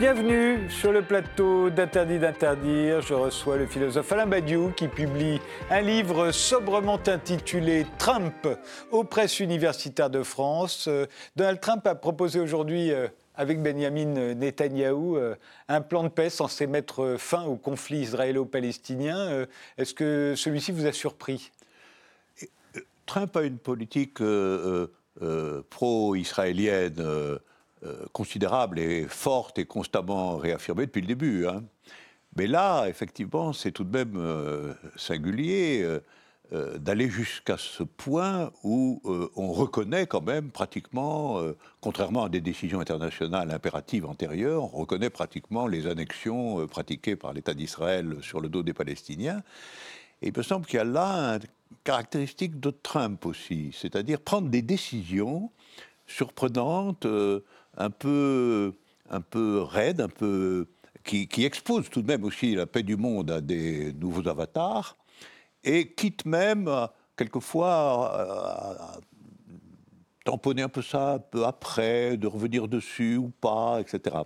Bienvenue 0.00 0.70
sur 0.70 0.92
le 0.92 1.02
plateau 1.02 1.68
d'Interdit 1.68 2.18
d'interdire. 2.18 3.02
Je 3.02 3.12
reçois 3.12 3.58
le 3.58 3.66
philosophe 3.66 4.10
Alain 4.12 4.24
Badiou 4.24 4.72
qui 4.74 4.88
publie 4.88 5.42
un 5.68 5.82
livre 5.82 6.30
sobrement 6.30 6.98
intitulé 7.06 7.84
Trump 7.98 8.48
aux 8.92 9.04
presses 9.04 9.40
universitaires 9.40 10.08
de 10.08 10.22
France. 10.22 10.88
Euh, 10.88 11.04
Donald 11.36 11.60
Trump 11.60 11.86
a 11.86 11.94
proposé 11.94 12.40
aujourd'hui 12.40 12.92
euh, 12.92 13.08
avec 13.34 13.62
Benjamin 13.62 14.32
Netanyahou 14.34 15.18
euh, 15.18 15.34
un 15.68 15.82
plan 15.82 16.02
de 16.04 16.08
paix 16.08 16.30
censé 16.30 16.66
mettre 16.66 17.16
fin 17.18 17.44
au 17.44 17.56
conflit 17.56 17.98
israélo-palestinien. 17.98 19.44
Est-ce 19.76 19.92
que 19.92 20.32
celui-ci 20.34 20.72
vous 20.72 20.86
a 20.86 20.92
surpris? 20.92 21.52
Trump 23.04 23.36
a 23.36 23.42
une 23.42 23.58
politique 23.58 24.22
pro-israélienne 25.68 27.38
euh, 27.82 28.04
considérable 28.12 28.78
et 28.78 29.06
forte 29.08 29.58
et 29.58 29.64
constamment 29.64 30.36
réaffirmée 30.36 30.84
depuis 30.84 31.00
le 31.00 31.06
début. 31.06 31.46
Hein. 31.46 31.62
Mais 32.36 32.46
là, 32.46 32.86
effectivement, 32.88 33.54
c'est 33.54 33.72
tout 33.72 33.84
de 33.84 33.96
même 33.96 34.16
euh, 34.18 34.74
singulier 34.96 35.82
euh, 36.52 36.76
d'aller 36.76 37.08
jusqu'à 37.08 37.56
ce 37.56 37.82
point 37.82 38.50
où 38.64 39.00
on 39.34 39.52
reconnaît 39.52 40.06
quand 40.06 40.20
même 40.20 40.50
pratiquement, 40.50 41.40
contrairement 41.80 42.24
à 42.24 42.28
des 42.28 42.40
décisions 42.40 42.80
internationales 42.80 43.50
impératives 43.50 44.04
antérieures, 44.04 44.64
on 44.74 44.80
reconnaît 44.80 45.10
pratiquement 45.10 45.68
les 45.68 45.86
annexions 45.86 46.66
pratiquées 46.66 47.14
par 47.14 47.32
l'État 47.32 47.54
d'Israël 47.54 48.16
sur 48.20 48.40
le 48.40 48.48
dos 48.48 48.64
des 48.64 48.74
Palestiniens. 48.74 49.42
Et 50.22 50.28
il 50.28 50.36
me 50.36 50.42
semble 50.42 50.66
qu'il 50.66 50.78
y 50.78 50.80
a 50.80 50.84
là 50.84 51.34
une 51.34 51.40
caractéristique 51.84 52.58
de 52.58 52.70
Trump 52.70 53.24
aussi, 53.26 53.70
c'est-à-dire 53.72 54.20
prendre 54.20 54.48
des 54.48 54.62
décisions 54.62 55.52
surprenantes 56.08 57.06
un 57.80 57.90
peu, 57.90 58.74
un 59.08 59.22
peu 59.22 59.62
raide, 59.62 60.02
un 60.02 60.08
peu, 60.08 60.68
qui, 61.02 61.44
expose 61.44 61.88
tout 61.88 62.02
de 62.02 62.06
même 62.06 62.24
aussi 62.24 62.54
la 62.54 62.66
paix 62.66 62.82
du 62.82 62.96
monde 62.96 63.30
à 63.30 63.40
des 63.40 63.92
nouveaux 63.94 64.28
avatars, 64.28 64.96
et 65.64 65.92
quitte 65.94 66.26
même 66.26 66.70
quelquefois 67.16 67.70
à, 68.14 68.98
tamponner 70.24 70.62
un 70.62 70.68
peu 70.68 70.82
ça 70.82 71.14
un 71.14 71.18
peu 71.18 71.46
après, 71.46 72.18
de 72.18 72.26
revenir 72.26 72.68
dessus 72.68 73.16
ou 73.16 73.30
pas, 73.40 73.80
etc. 73.80 74.16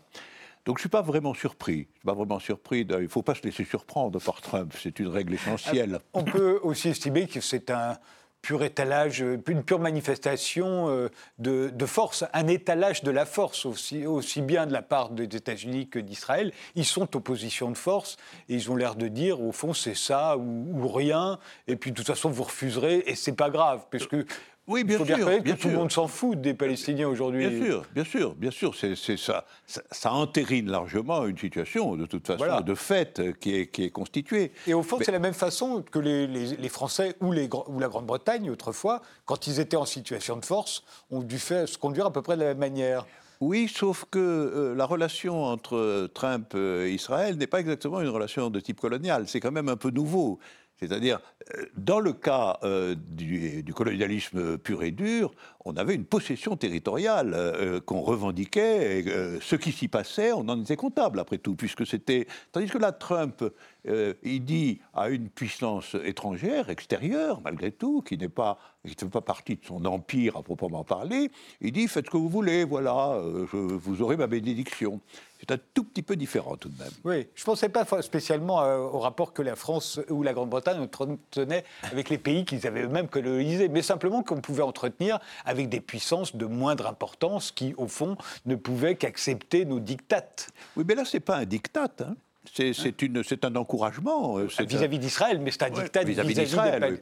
Donc 0.64 0.78
je 0.78 0.80
ne 0.80 0.84
suis 0.84 0.88
pas 0.88 1.02
vraiment 1.02 1.34
surpris. 1.34 1.86
Je 1.92 1.98
suis 1.98 2.06
pas 2.06 2.14
vraiment 2.14 2.40
surpris. 2.40 2.80
Il 2.80 2.96
ne 2.96 3.08
faut 3.08 3.22
pas 3.22 3.34
se 3.34 3.42
laisser 3.42 3.64
surprendre 3.64 4.20
par 4.20 4.40
Trump. 4.40 4.72
C'est 4.76 4.98
une 4.98 5.08
règle 5.08 5.34
essentielle. 5.34 6.00
On 6.14 6.24
peut 6.24 6.58
aussi 6.62 6.88
estimer 6.88 7.28
que 7.28 7.40
c'est 7.40 7.70
un 7.70 7.98
pur 8.44 8.62
étalage, 8.62 9.22
euh, 9.22 9.42
une 9.48 9.64
pure 9.64 9.78
manifestation 9.78 10.90
euh, 10.90 11.08
de, 11.38 11.86
force, 11.86 12.24
un 12.34 12.46
étalage 12.46 13.02
de 13.02 13.10
la 13.10 13.24
force 13.24 13.64
aussi, 13.64 14.42
bien 14.42 14.66
de 14.66 14.72
la 14.72 14.82
part 14.82 15.10
des 15.10 15.24
États-Unis 15.24 15.88
que 15.88 15.98
d'Israël. 15.98 16.52
Ils 16.74 16.84
sont 16.84 17.16
opposition 17.16 17.70
de 17.70 17.76
force 17.76 18.18
et 18.50 18.54
ils 18.54 18.70
ont 18.70 18.76
l'air 18.76 18.96
de 18.96 19.08
dire, 19.08 19.40
au 19.40 19.50
fond, 19.50 19.72
c'est 19.72 19.96
ça 19.96 20.36
ou, 20.36 20.88
rien. 20.88 21.38
Et 21.68 21.76
puis 21.76 21.90
de 21.90 21.96
toute 21.96 22.06
façon, 22.06 22.28
vous 22.28 22.42
refuserez 22.42 23.02
et 23.06 23.14
c'est 23.14 23.32
pas 23.32 23.48
grave, 23.48 23.86
puisque 23.88 24.16
oui, 24.66 24.84
bien 24.84 25.04
sûr. 25.04 25.16
Bien 25.16 25.40
que 25.40 25.60
tout 25.60 25.68
le 25.68 25.74
monde 25.74 25.92
s'en 25.92 26.08
fout 26.08 26.40
des 26.40 26.54
Palestiniens 26.54 27.08
aujourd'hui. 27.08 27.46
Bien 27.48 27.66
sûr, 27.66 27.84
bien 27.94 28.04
sûr, 28.04 28.34
bien 28.34 28.50
sûr. 28.50 28.74
C'est, 28.74 29.16
ça, 29.16 29.44
ça, 29.66 30.12
entérine 30.12 30.70
largement 30.70 31.26
une 31.26 31.36
situation, 31.36 31.96
de 31.96 32.06
toute 32.06 32.26
façon, 32.26 32.60
de 32.60 32.74
fait, 32.74 33.22
qui 33.40 33.56
est, 33.56 33.66
qui 33.66 33.84
est 33.84 33.90
constituée. 33.90 34.52
Et 34.66 34.74
au 34.74 34.82
fond, 34.82 34.98
c'est 35.02 35.12
la 35.12 35.18
même 35.18 35.34
façon 35.34 35.82
que 35.82 35.98
les, 35.98 36.26
les, 36.26 36.68
Français 36.68 37.14
ou, 37.20 37.32
les, 37.32 37.48
ou 37.68 37.78
la 37.78 37.88
Grande-Bretagne, 37.88 38.50
autrefois, 38.50 39.02
quand 39.26 39.46
ils 39.46 39.60
étaient 39.60 39.76
en 39.76 39.84
situation 39.84 40.36
de 40.36 40.44
force, 40.44 40.84
ont 41.10 41.22
dû 41.22 41.38
faire, 41.38 41.68
se 41.68 41.78
conduire 41.78 42.06
à 42.06 42.12
peu 42.12 42.22
près 42.22 42.36
de 42.36 42.42
la 42.42 42.48
même 42.48 42.58
manière. 42.58 43.06
Oui, 43.40 43.68
sauf 43.68 44.06
que 44.10 44.18
euh, 44.18 44.74
la 44.74 44.86
relation 44.86 45.44
entre 45.44 46.08
Trump 46.14 46.54
et 46.54 46.92
Israël 46.92 47.36
n'est 47.36 47.46
pas 47.46 47.60
exactement 47.60 48.00
une 48.00 48.08
relation 48.08 48.48
de 48.48 48.60
type 48.60 48.80
colonial. 48.80 49.28
C'est 49.28 49.40
quand 49.40 49.52
même 49.52 49.68
un 49.68 49.76
peu 49.76 49.90
nouveau. 49.90 50.38
C'est-à-dire, 50.80 51.20
euh, 51.56 51.66
dans 51.76 52.00
le 52.00 52.12
cas 52.12 52.58
euh, 52.64 52.94
du, 52.96 53.64
colonialisme 53.74 54.58
pur 54.58 54.82
et 54.82 54.90
dur, 54.90 55.32
on 55.64 55.76
avait 55.76 55.94
une 55.94 56.04
possession 56.04 56.56
territoriale 56.56 57.32
euh, 57.34 57.80
qu'on 57.80 58.00
revendiquait, 58.00 59.00
et 59.00 59.04
ce 59.40 59.56
qui 59.56 59.72
s'y 59.72 59.88
passait, 59.88 60.32
on 60.32 60.48
en 60.48 60.60
était 60.60 60.76
comptable 60.76 61.20
après 61.20 61.38
tout, 61.38 61.54
puisque 61.54 61.86
c'était... 61.86 62.26
Tandis 62.52 62.66
que 62.66 62.78
là, 62.78 62.92
Trump, 62.92 63.44
il 63.86 64.44
dit 64.44 64.80
à 64.94 65.08
une 65.08 65.28
puissance 65.28 65.96
étrangère, 66.04 66.70
extérieure, 66.70 67.40
malgré 67.42 67.70
tout, 67.70 68.02
qui 68.02 68.16
n'est 68.16 68.28
pas, 68.28 68.58
qui 68.84 68.94
ne 68.94 68.98
fait 68.98 69.08
pas 69.08 69.20
partie 69.20 69.56
de 69.56 69.64
son 69.64 69.84
empire 69.84 70.36
à 70.36 70.42
proprement 70.42 70.84
parler, 70.84 71.30
il 71.60 71.72
dit, 71.72 71.88
faites 71.88 72.06
ce 72.06 72.10
que 72.10 72.16
vous 72.16 72.28
voulez, 72.28 72.64
voilà, 72.64 73.20
vous 73.52 74.02
aurez 74.02 74.16
ma 74.16 74.26
bénédiction. 74.26 75.00
C'est 75.46 75.54
un 75.54 75.60
tout 75.74 75.84
petit 75.84 76.02
peu 76.02 76.16
différent 76.16 76.56
tout 76.56 76.70
de 76.70 76.78
même. 76.78 76.92
Oui, 77.04 77.26
je 77.34 77.42
ne 77.42 77.44
pensais 77.44 77.68
pas 77.68 77.84
spécialement 78.00 78.62
euh, 78.62 78.78
au 78.78 78.98
rapport 78.98 79.34
que 79.34 79.42
la 79.42 79.56
France 79.56 80.00
ou 80.08 80.22
la 80.22 80.32
Grande-Bretagne 80.32 80.80
entretenaient 80.80 81.64
avec 81.82 82.08
les 82.08 82.16
pays 82.16 82.46
qu'ils 82.46 82.66
avaient 82.66 82.84
eux-mêmes 82.84 83.08
colonisés, 83.08 83.68
mais 83.68 83.82
simplement 83.82 84.22
qu'on 84.22 84.40
pouvait 84.40 84.62
entretenir 84.62 85.18
avec 85.44 85.68
des 85.68 85.80
puissances 85.80 86.34
de 86.34 86.46
moindre 86.46 86.86
importance 86.86 87.52
qui, 87.52 87.74
au 87.76 87.88
fond, 87.88 88.16
ne 88.46 88.54
pouvaient 88.54 88.94
qu'accepter 88.94 89.66
nos 89.66 89.80
dictates. 89.80 90.48
Oui, 90.76 90.84
mais 90.88 90.94
là, 90.94 91.04
ce 91.04 91.18
n'est 91.18 91.20
pas 91.20 91.36
un 91.36 91.44
diktat. 91.44 91.90
Hein. 92.00 92.14
C'est 92.52 93.44
un 93.44 93.56
encouragement. 93.56 94.38
Euh, 94.38 94.48
vis-à-vis 94.60 94.98
d'Israël, 94.98 95.40
mais 95.40 95.50
c'est 95.50 95.64
un 95.64 95.70
diktat 95.70 96.04
vis-à-vis 96.04 96.34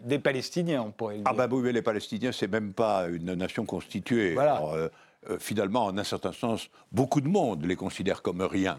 des, 0.04 0.18
Palestiniens, 0.18 0.82
on 0.82 0.90
pourrait 0.90 1.16
le 1.16 1.22
ah 1.24 1.32
dire. 1.32 1.42
Ah 1.42 1.46
ben 1.46 1.56
oui, 1.56 1.62
mais 1.64 1.72
les 1.72 1.82
Palestiniens, 1.82 2.32
c'est 2.32 2.48
même 2.48 2.72
pas 2.72 3.06
une 3.08 3.34
nation 3.34 3.64
constituée. 3.64 4.34
Voilà. 4.34 4.60
Euh, 5.30 5.38
finalement, 5.38 5.84
en 5.84 5.96
un 5.98 6.04
certain 6.04 6.32
sens, 6.32 6.68
beaucoup 6.90 7.20
de 7.20 7.28
monde 7.28 7.64
les 7.64 7.76
considère 7.76 8.22
comme 8.22 8.42
rien. 8.42 8.78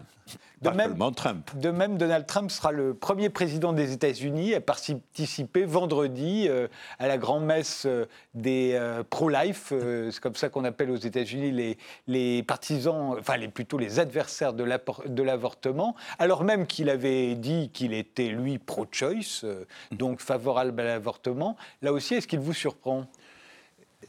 De 0.60 0.68
pas 0.68 0.74
même, 0.74 0.90
seulement 0.90 1.10
Trump. 1.10 1.50
De 1.56 1.70
même, 1.70 1.96
Donald 1.96 2.26
Trump 2.26 2.50
sera 2.50 2.70
le 2.70 2.92
premier 2.92 3.30
président 3.30 3.72
des 3.72 3.92
États-Unis 3.92 4.54
à 4.54 4.60
participer 4.60 5.64
vendredi 5.64 6.46
euh, 6.48 6.68
à 6.98 7.08
la 7.08 7.16
grand-messe 7.16 7.84
euh, 7.86 8.04
des 8.34 8.78
pro-life. 9.08 9.72
c'est 10.10 10.20
comme 10.20 10.34
ça 10.34 10.50
qu'on 10.50 10.64
appelle 10.64 10.90
aux 10.90 10.96
États-Unis 10.96 11.50
les, 11.50 11.78
les, 12.08 12.42
partisans, 12.42 13.16
enfin 13.18 13.38
les, 13.38 13.48
plutôt 13.48 13.78
les 13.78 13.98
adversaires 13.98 14.52
de 14.52 15.22
l'avortement, 15.22 15.94
alors 16.18 16.44
même 16.44 16.66
qu'il 16.66 16.90
avait 16.90 17.34
dit 17.36 17.70
qu'il 17.70 17.94
était, 17.94 18.28
lui, 18.28 18.58
pro-choice, 18.58 19.44
donc 19.92 20.20
favorable 20.20 20.80
à 20.80 20.84
l'avortement. 20.84 21.56
Là 21.80 21.92
aussi, 21.92 22.14
est-ce 22.14 22.28
qu'il 22.28 22.40
vous 22.40 22.52
surprend? 22.52 23.06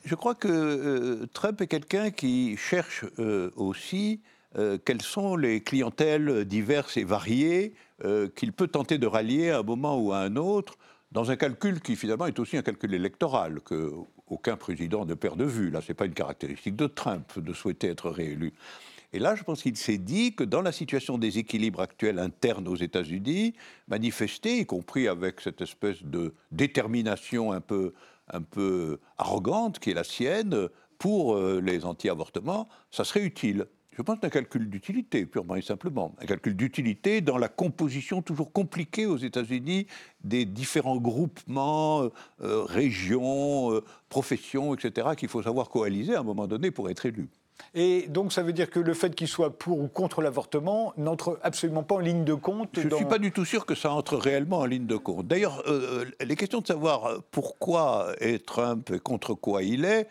Je 0.05 0.13
crois 0.13 0.35
que 0.35 0.47
euh, 0.47 1.25
Trump 1.33 1.59
est 1.61 1.67
quelqu'un 1.67 2.11
qui 2.11 2.55
cherche 2.57 3.05
euh, 3.17 3.49
aussi 3.55 4.21
euh, 4.55 4.77
quelles 4.83 5.01
sont 5.01 5.35
les 5.35 5.61
clientèles 5.61 6.45
diverses 6.45 6.95
et 6.97 7.03
variées 7.03 7.73
qu'il 8.35 8.51
peut 8.51 8.67
tenter 8.67 8.97
de 8.97 9.07
rallier 9.07 9.51
à 9.51 9.59
un 9.59 9.63
moment 9.63 9.97
ou 9.97 10.11
à 10.11 10.17
un 10.17 10.35
autre, 10.35 10.77
dans 11.13 11.31
un 11.31 11.37
calcul 11.37 11.79
qui 11.79 11.95
finalement 11.95 12.25
est 12.25 12.37
aussi 12.39 12.57
un 12.57 12.61
calcul 12.61 12.93
électoral, 12.93 13.61
que 13.61 13.89
aucun 14.27 14.57
président 14.57 15.05
ne 15.05 15.13
perd 15.13 15.39
de 15.39 15.45
vue. 15.45 15.69
Là, 15.69 15.79
ce 15.79 15.87
n'est 15.87 15.95
pas 15.95 16.05
une 16.05 16.13
caractéristique 16.13 16.75
de 16.75 16.87
Trump 16.87 17.39
de 17.39 17.53
souhaiter 17.53 17.87
être 17.87 18.09
réélu. 18.09 18.51
Et 19.13 19.19
là, 19.19 19.33
je 19.35 19.43
pense 19.43 19.61
qu'il 19.61 19.77
s'est 19.77 19.97
dit 19.97 20.35
que 20.35 20.43
dans 20.43 20.61
la 20.61 20.73
situation 20.73 21.17
des 21.17 21.37
équilibres 21.37 21.79
actuels 21.79 22.19
internes 22.19 22.67
aux 22.67 22.75
États-Unis, 22.75 23.53
manifester, 23.87 24.57
y 24.59 24.65
compris 24.65 25.07
avec 25.07 25.39
cette 25.39 25.61
espèce 25.61 26.03
de 26.03 26.33
détermination 26.51 27.53
un 27.53 27.61
peu 27.61 27.93
un 28.31 28.41
peu 28.41 28.99
arrogante 29.17 29.79
qui 29.79 29.91
est 29.91 29.93
la 29.93 30.03
sienne 30.03 30.69
pour 30.97 31.35
euh, 31.35 31.61
les 31.61 31.85
anti-avortements, 31.85 32.67
ça 32.91 33.03
serait 33.03 33.23
utile. 33.23 33.65
Je 33.97 34.01
pense 34.01 34.17
un 34.23 34.29
calcul 34.29 34.69
d'utilité, 34.69 35.25
purement 35.25 35.55
et 35.55 35.61
simplement. 35.61 36.13
Un 36.19 36.25
calcul 36.25 36.55
d'utilité 36.55 37.21
dans 37.21 37.37
la 37.37 37.47
composition 37.47 38.21
toujours 38.21 38.51
compliquée 38.51 39.05
aux 39.05 39.17
États-Unis 39.17 39.87
des 40.23 40.43
différents 40.45 40.97
groupements, 40.97 42.01
euh, 42.01 42.09
euh, 42.41 42.63
régions, 42.63 43.81
professions, 44.09 44.73
etc., 44.73 45.09
qu'il 45.17 45.29
faut 45.29 45.43
savoir 45.43 45.69
coaliser 45.69 46.15
à 46.15 46.19
un 46.19 46.23
moment 46.23 46.47
donné 46.47 46.71
pour 46.71 46.89
être 46.89 47.05
élu. 47.05 47.29
Et 47.73 48.07
donc, 48.07 48.31
ça 48.31 48.41
veut 48.41 48.53
dire 48.53 48.69
que 48.69 48.79
le 48.79 48.93
fait 48.93 49.13
qu'il 49.13 49.27
soit 49.27 49.57
pour 49.57 49.79
ou 49.79 49.87
contre 49.87 50.21
l'avortement 50.21 50.93
n'entre 50.97 51.39
absolument 51.43 51.83
pas 51.83 51.95
en 51.95 51.99
ligne 51.99 52.23
de 52.23 52.33
compte 52.33 52.69
Je 52.73 52.87
ne 52.87 52.95
suis 52.95 53.05
pas 53.05 53.19
du 53.19 53.31
tout 53.31 53.45
sûr 53.45 53.65
que 53.65 53.75
ça 53.75 53.91
entre 53.91 54.15
réellement 54.15 54.59
en 54.59 54.65
ligne 54.65 54.85
de 54.85 54.95
compte. 54.95 55.27
D'ailleurs, 55.27 55.61
euh, 55.67 56.05
euh, 56.05 56.25
les 56.25 56.35
questions 56.35 56.61
de 56.61 56.67
savoir 56.67 57.05
euh, 57.05 57.17
pourquoi 57.31 58.13
est 58.19 58.45
Trump 58.45 58.91
et 58.91 58.99
contre 58.99 59.33
quoi 59.33 59.63
il 59.63 59.85
est, 59.85 60.07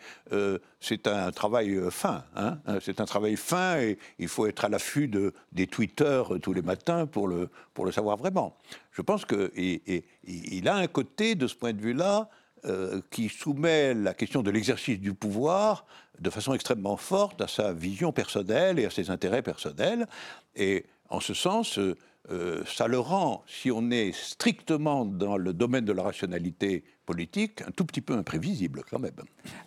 c'est 0.79 1.07
un 1.07 1.31
travail 1.31 1.79
fin. 1.89 2.23
Hein. 2.35 2.57
c'est 2.81 3.01
un 3.01 3.05
travail 3.05 3.35
fin 3.35 3.77
et 3.77 3.97
il 4.19 4.27
faut 4.27 4.45
être 4.45 4.65
à 4.65 4.69
l'affût 4.69 5.07
de, 5.07 5.33
des 5.51 5.65
Twitter 5.65 6.21
tous 6.41 6.53
les 6.53 6.61
matins 6.61 7.07
pour 7.07 7.27
le, 7.27 7.49
pour 7.73 7.85
le 7.85 7.91
savoir 7.91 8.17
vraiment. 8.17 8.55
Je 8.91 9.01
pense 9.01 9.25
qu'il 9.25 9.79
il 10.27 10.67
a 10.67 10.75
un 10.75 10.87
côté, 10.87 11.33
de 11.33 11.47
ce 11.47 11.55
point 11.55 11.73
de 11.73 11.81
vue-là, 11.81 12.29
euh, 12.65 13.01
qui 13.11 13.29
soumet 13.29 13.93
la 13.93 14.13
question 14.13 14.41
de 14.41 14.51
l'exercice 14.51 14.99
du 14.99 15.13
pouvoir 15.13 15.85
de 16.19 16.29
façon 16.29 16.53
extrêmement 16.53 16.97
forte 16.97 17.41
à 17.41 17.47
sa 17.47 17.73
vision 17.73 18.11
personnelle 18.11 18.79
et 18.79 18.85
à 18.85 18.89
ses 18.89 19.09
intérêts 19.09 19.41
personnels. 19.41 20.07
Et 20.55 20.85
en 21.09 21.19
ce 21.19 21.33
sens, 21.33 21.77
euh, 21.77 22.63
ça 22.65 22.87
le 22.87 22.99
rend, 22.99 23.43
si 23.47 23.71
on 23.71 23.91
est 23.91 24.11
strictement 24.13 25.05
dans 25.05 25.37
le 25.37 25.53
domaine 25.53 25.85
de 25.85 25.91
la 25.91 26.03
rationalité 26.03 26.83
politique, 27.05 27.61
un 27.61 27.71
tout 27.71 27.85
petit 27.85 28.01
peu 28.01 28.13
imprévisible 28.13 28.83
quand 28.89 28.99
même. 28.99 29.13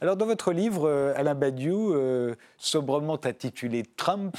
Alors 0.00 0.16
dans 0.16 0.26
votre 0.26 0.52
livre, 0.52 1.12
Alain 1.16 1.34
Badiou, 1.34 1.94
sobrement 2.58 3.18
intitulé 3.24 3.84
Trump, 3.96 4.36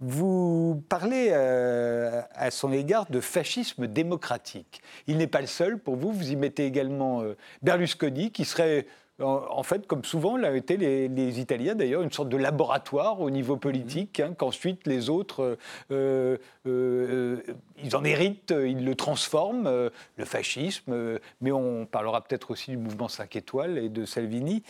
vous 0.00 0.84
parlez 0.88 1.28
euh, 1.30 2.20
à 2.34 2.50
son 2.50 2.72
égard 2.72 3.06
de 3.10 3.20
fascisme 3.20 3.86
démocratique. 3.86 4.82
Il 5.06 5.16
n'est 5.16 5.26
pas 5.26 5.40
le 5.40 5.46
seul 5.46 5.78
pour 5.78 5.96
vous, 5.96 6.12
vous 6.12 6.30
y 6.30 6.36
mettez 6.36 6.66
également 6.66 7.22
euh, 7.22 7.36
Berlusconi, 7.62 8.30
qui 8.30 8.44
serait 8.44 8.86
en 9.20 9.62
fait, 9.62 9.86
comme 9.86 10.04
souvent 10.04 10.36
l'a 10.36 10.54
été 10.56 10.76
les, 10.76 11.40
Italiens 11.40 11.74
d'ailleurs, 11.74 12.02
une 12.02 12.10
sorte 12.10 12.28
de 12.28 12.36
laboratoire 12.36 13.20
au 13.20 13.30
niveau 13.30 13.56
politique, 13.56 14.20
hein, 14.20 14.34
qu'ensuite 14.36 14.86
les 14.86 15.08
autres, 15.08 15.56
euh, 15.92 16.36
ils 16.66 17.96
en 17.96 18.04
héritent, 18.04 18.54
ils 18.66 18.84
le 18.84 18.94
transforment, 18.94 19.90
le 20.16 20.24
fascisme, 20.24 21.18
mais 21.40 21.52
on 21.52 21.86
parlera 21.86 22.22
peut-être 22.22 22.50
aussi 22.50 22.72
du 22.72 22.76
mouvement 22.76 23.08
5 23.08 23.36
étoiles 23.36 23.78
et 23.78 23.88
de 23.88 24.04
Salvini. 24.04 24.62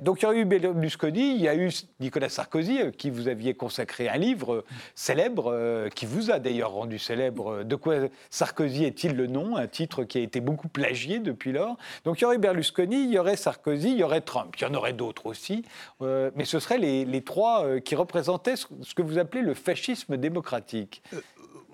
donc 0.00 0.22
il 0.22 0.24
y 0.24 0.28
a 0.28 0.34
eu 0.34 0.44
Berlusconi, 0.44 1.34
il 1.34 1.40
y 1.40 1.48
a 1.48 1.56
eu 1.56 1.70
Nicolas 2.00 2.28
Sarkozy, 2.28 2.78
qui 2.96 3.10
vous 3.10 3.28
aviez 3.28 3.54
consacré 3.54 4.08
un 4.08 4.18
livre 4.18 4.64
célèbre, 4.94 5.88
qui 5.94 6.06
vous 6.06 6.30
a 6.30 6.38
d'ailleurs 6.38 6.72
rendu 6.72 6.98
célèbre. 6.98 7.64
De 7.64 7.76
quoi 7.76 7.96
Sarkozy 8.30 8.84
est-il 8.84 9.16
le 9.16 9.26
nom 9.26 9.56
Un 9.56 9.66
titre 9.66 10.04
qui 10.04 10.18
a 10.18 10.20
été 10.20 10.40
beaucoup 10.40 10.68
plagié 10.68 11.18
depuis 11.18 11.52
lors. 11.52 11.76
Donc 12.04 12.20
il 12.20 12.22
y 12.22 12.24
aurait 12.26 12.38
Berlusconi, 12.38 13.04
il 13.04 13.10
y 13.10 13.18
aurait 13.18 13.36
Sarkozy, 13.36 13.79
il 13.88 13.98
y 13.98 14.02
aurait 14.02 14.20
Trump. 14.20 14.54
Il 14.58 14.62
y 14.62 14.64
en 14.66 14.74
aurait 14.74 14.92
d'autres 14.92 15.26
aussi, 15.26 15.64
euh, 16.02 16.30
mais 16.36 16.44
ce 16.44 16.58
seraient 16.58 16.78
les, 16.78 17.22
trois 17.22 17.64
euh, 17.64 17.80
qui 17.80 17.94
représentaient 17.94 18.56
ce, 18.56 18.66
que 18.94 19.02
vous 19.02 19.18
appelez 19.18 19.42
le 19.42 19.54
fascisme 19.54 20.16
démocratique. 20.16 21.02
Euh, 21.14 21.20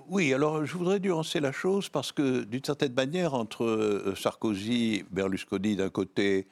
oui, 0.09 0.33
alors 0.33 0.65
je 0.65 0.77
voudrais 0.77 1.01
nuancer 1.01 1.41
la 1.41 1.53
chose 1.53 1.89
parce 1.89 2.13
que 2.13 2.45
d'une 2.45 2.63
certaine 2.63 2.95
manière, 2.95 3.35
entre 3.35 4.15
Sarkozy, 4.17 5.05
Berlusconi 5.11 5.75
d'un 5.75 5.89
côté, 5.89 6.47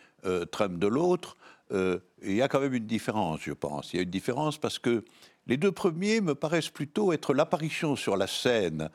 Trump 0.50 0.76
de 0.80 0.88
l'autre, 0.88 1.36
il 1.70 2.00
y 2.34 2.42
a 2.42 2.48
quand 2.48 2.58
même 2.58 2.74
une 2.74 2.86
différence, 2.86 3.42
je 3.42 3.52
pense. 3.52 3.92
Il 3.92 3.98
y 3.98 4.00
a 4.00 4.02
une 4.02 4.10
différence 4.10 4.58
parce 4.58 4.80
que 4.80 5.04
les 5.46 5.56
deux 5.56 5.70
premiers 5.70 6.20
me 6.20 6.34
paraissent 6.34 6.70
plutôt 6.70 7.12
être 7.12 7.32
l'apparition 7.32 7.94
sur 7.94 8.16
la 8.16 8.26
scène 8.26 8.90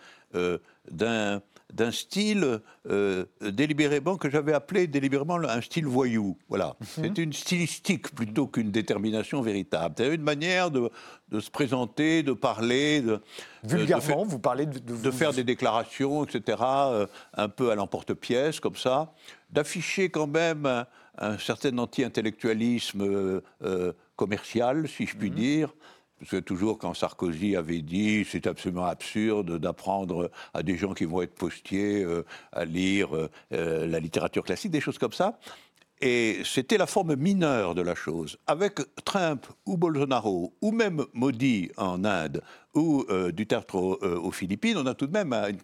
d'un 0.92 1.42
d'un 1.74 1.92
style 1.92 2.62
euh, 2.90 3.26
délibérément 3.42 4.18
que 4.18 4.30
j'avais 4.30 4.54
appelé 4.54 4.88
délibérément 4.88 5.36
un 5.36 5.62
style 5.62 5.86
voyou. 5.86 6.38
Voilà, 6.50 6.76
mhm. 6.80 6.88
c'est 6.88 7.18
une 7.20 7.34
stylistique 7.34 8.14
plutôt 8.16 8.48
qu'une 8.48 8.72
détermination 8.72 9.42
véritable. 9.42 9.96
C'est 9.98 10.14
une 10.14 10.24
manière 10.24 10.72
de, 10.72 10.90
se 11.40 11.50
présenter, 11.52 12.24
de 12.24 12.34
parler, 12.34 13.02
de 13.02 13.20
vulgairement, 13.64 14.24
vous 14.24 14.40
parlez 14.40 14.66
de, 14.66 14.80
de, 14.80 15.12
faire 15.12 15.32
des 15.32 15.44
déclarations, 15.44 16.24
etc. 16.24 16.58
Euh, 16.62 17.08
un 17.34 17.50
peu 17.50 17.72
à 17.72 17.76
l'emporte-pièce 17.76 18.60
comme 18.60 18.76
ça, 18.76 19.14
d'afficher 19.52 20.10
quand 20.10 20.28
même 20.28 20.86
un, 21.18 21.38
certain 21.38 21.78
anti-intellectualisme 21.78 23.42
euh, 23.62 23.94
commercial, 24.16 24.88
si 24.88 25.06
je 25.06 25.16
puis 25.16 25.30
mhm. 25.30 25.36
dire. 25.36 25.74
Parce 26.20 26.32
que 26.32 26.38
toujours 26.38 26.78
quand 26.78 26.94
Sarkozy 26.94 27.56
avait 27.56 27.82
dit 27.82 28.26
c'est 28.30 28.46
absolument 28.46 28.86
absurde 28.86 29.58
d'apprendre 29.58 30.30
à 30.54 30.64
des 30.64 30.78
gens 30.78 30.94
qui 30.94 31.06
vont 31.06 31.22
être 31.22 31.34
postiers 31.34 32.04
euh, 32.04 32.26
à 32.52 32.66
lire 32.66 33.16
euh, 33.16 33.30
euh, 33.54 33.88
la 33.88 34.00
littérature 34.00 34.44
classique, 34.44 34.72
des 34.72 34.82
choses 34.82 34.98
comme 34.98 35.14
ça. 35.14 35.40
Et 36.02 36.42
c'était 36.46 36.78
la 36.78 36.88
forme 36.88 37.16
mineure 37.16 37.76
de 37.76 37.82
la 37.82 37.94
chose. 37.94 38.38
Avec 38.48 38.80
Trump 39.04 39.46
ou 39.66 39.76
Bolsonaro, 39.76 40.54
ou 40.62 40.72
même 40.72 41.06
Modi 41.14 41.72
en 41.76 42.06
Inde, 42.06 42.42
ou 42.74 43.04
euh, 43.10 43.34
Duterte 43.34 43.76
euh, 43.76 44.18
aux 44.18 44.32
Philippines, 44.32 44.78
on 44.78 44.86
a 44.86 44.94
tout 44.94 45.08
de 45.08 45.12
même 45.12 45.34
une, 45.34 45.58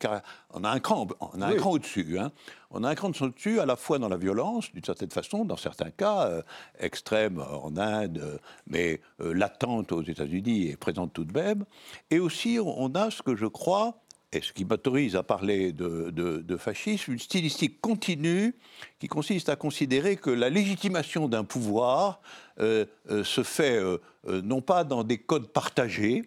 on 0.54 0.64
a 0.66 0.70
un 0.70 0.80
cran, 0.80 1.08
on 1.22 1.42
a 1.42 1.48
un 1.48 1.56
cran 1.56 1.72
au-dessus. 1.72 2.20
Hein. 2.20 2.32
On 2.70 2.84
a 2.84 2.90
un 2.90 2.96
cran 2.96 3.12
au-dessus 3.22 3.62
à 3.62 3.66
la 3.66 3.78
fois 3.78 3.98
dans 3.98 4.10
la 4.10 4.18
violence, 4.18 4.74
d'une 4.74 4.84
certaine 4.84 5.12
façon, 5.12 5.46
dans 5.46 5.56
certains 5.56 5.92
cas, 5.92 6.28
euh, 6.28 6.42
extrêmes 6.80 7.40
en 7.40 7.78
Inde, 7.78 8.42
mais 8.68 9.00
latente 9.20 9.94
aux 9.94 10.04
États-Unis 10.04 10.68
et 10.68 10.76
présente 10.76 11.14
tout 11.14 11.24
de 11.24 11.32
même. 11.32 11.64
Et 12.12 12.20
aussi, 12.20 12.60
on 12.62 12.94
a 12.96 13.10
ce 13.10 13.22
que 13.22 13.38
je 13.38 13.46
crois 13.46 14.05
et 14.36 14.42
ce 14.42 14.52
qui 14.52 14.66
m'autorise 14.66 15.16
à 15.16 15.24
parler 15.24 15.72
de, 15.72 16.58
fascisme, 16.58 17.14
une 17.14 17.20
stylistique 17.20 17.80
continue 17.82 18.56
qui 19.00 19.08
consiste 19.08 19.50
à 19.50 19.56
considérer 19.56 20.18
que 20.18 20.30
la 20.30 20.50
légitimation 20.50 21.28
d'un 21.28 21.44
pouvoir 21.44 22.22
euh, 22.60 22.86
euh, 23.10 23.24
se 23.24 23.44
fait 23.44 23.78
euh, 23.78 23.98
non 24.26 24.62
pas 24.62 24.84
dans 24.84 25.04
des 25.04 25.18
codes 25.18 25.48
partagés, 25.48 26.24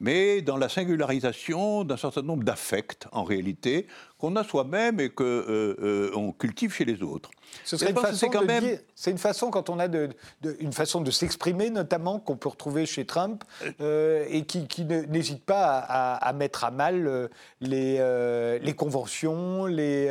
mais 0.00 0.42
dans 0.42 0.56
la 0.56 0.68
singularisation 0.68 1.84
d'un 1.84 1.96
certain 1.96 2.22
nombre 2.22 2.42
d'affects, 2.42 3.06
en 3.12 3.22
réalité, 3.22 3.86
qu'on 4.18 4.34
a 4.36 4.44
soi-même 4.44 4.98
et 4.98 5.10
qu'on 5.10 6.32
cultive 6.32 6.72
chez 6.72 6.84
les 6.84 7.02
autres. 7.02 7.30
Ce 7.64 7.76
serait 7.76 7.90
une 7.90 7.96
façon 7.96 8.28
quand 8.28 8.44
même... 8.44 8.78
C'est 8.94 9.10
une 9.10 9.18
façon, 9.18 9.50
quand 9.50 9.68
on 9.68 9.78
a 9.78 9.88
de, 9.88 10.10
une 10.60 10.72
façon 10.72 11.00
de 11.00 11.10
s'exprimer, 11.10 11.70
notamment, 11.70 12.18
qu'on 12.18 12.36
peut 12.36 12.48
retrouver 12.48 12.86
chez 12.86 13.04
Trump, 13.04 13.44
euh, 13.80 14.24
et 14.28 14.44
qui, 14.44 14.84
n'hésite 14.84 15.44
pas 15.44 15.78
à, 15.78 16.32
mettre 16.32 16.64
à 16.64 16.70
mal 16.70 17.30
les, 17.60 18.58
les 18.62 18.72
conventions, 18.74 19.66
les... 19.66 20.08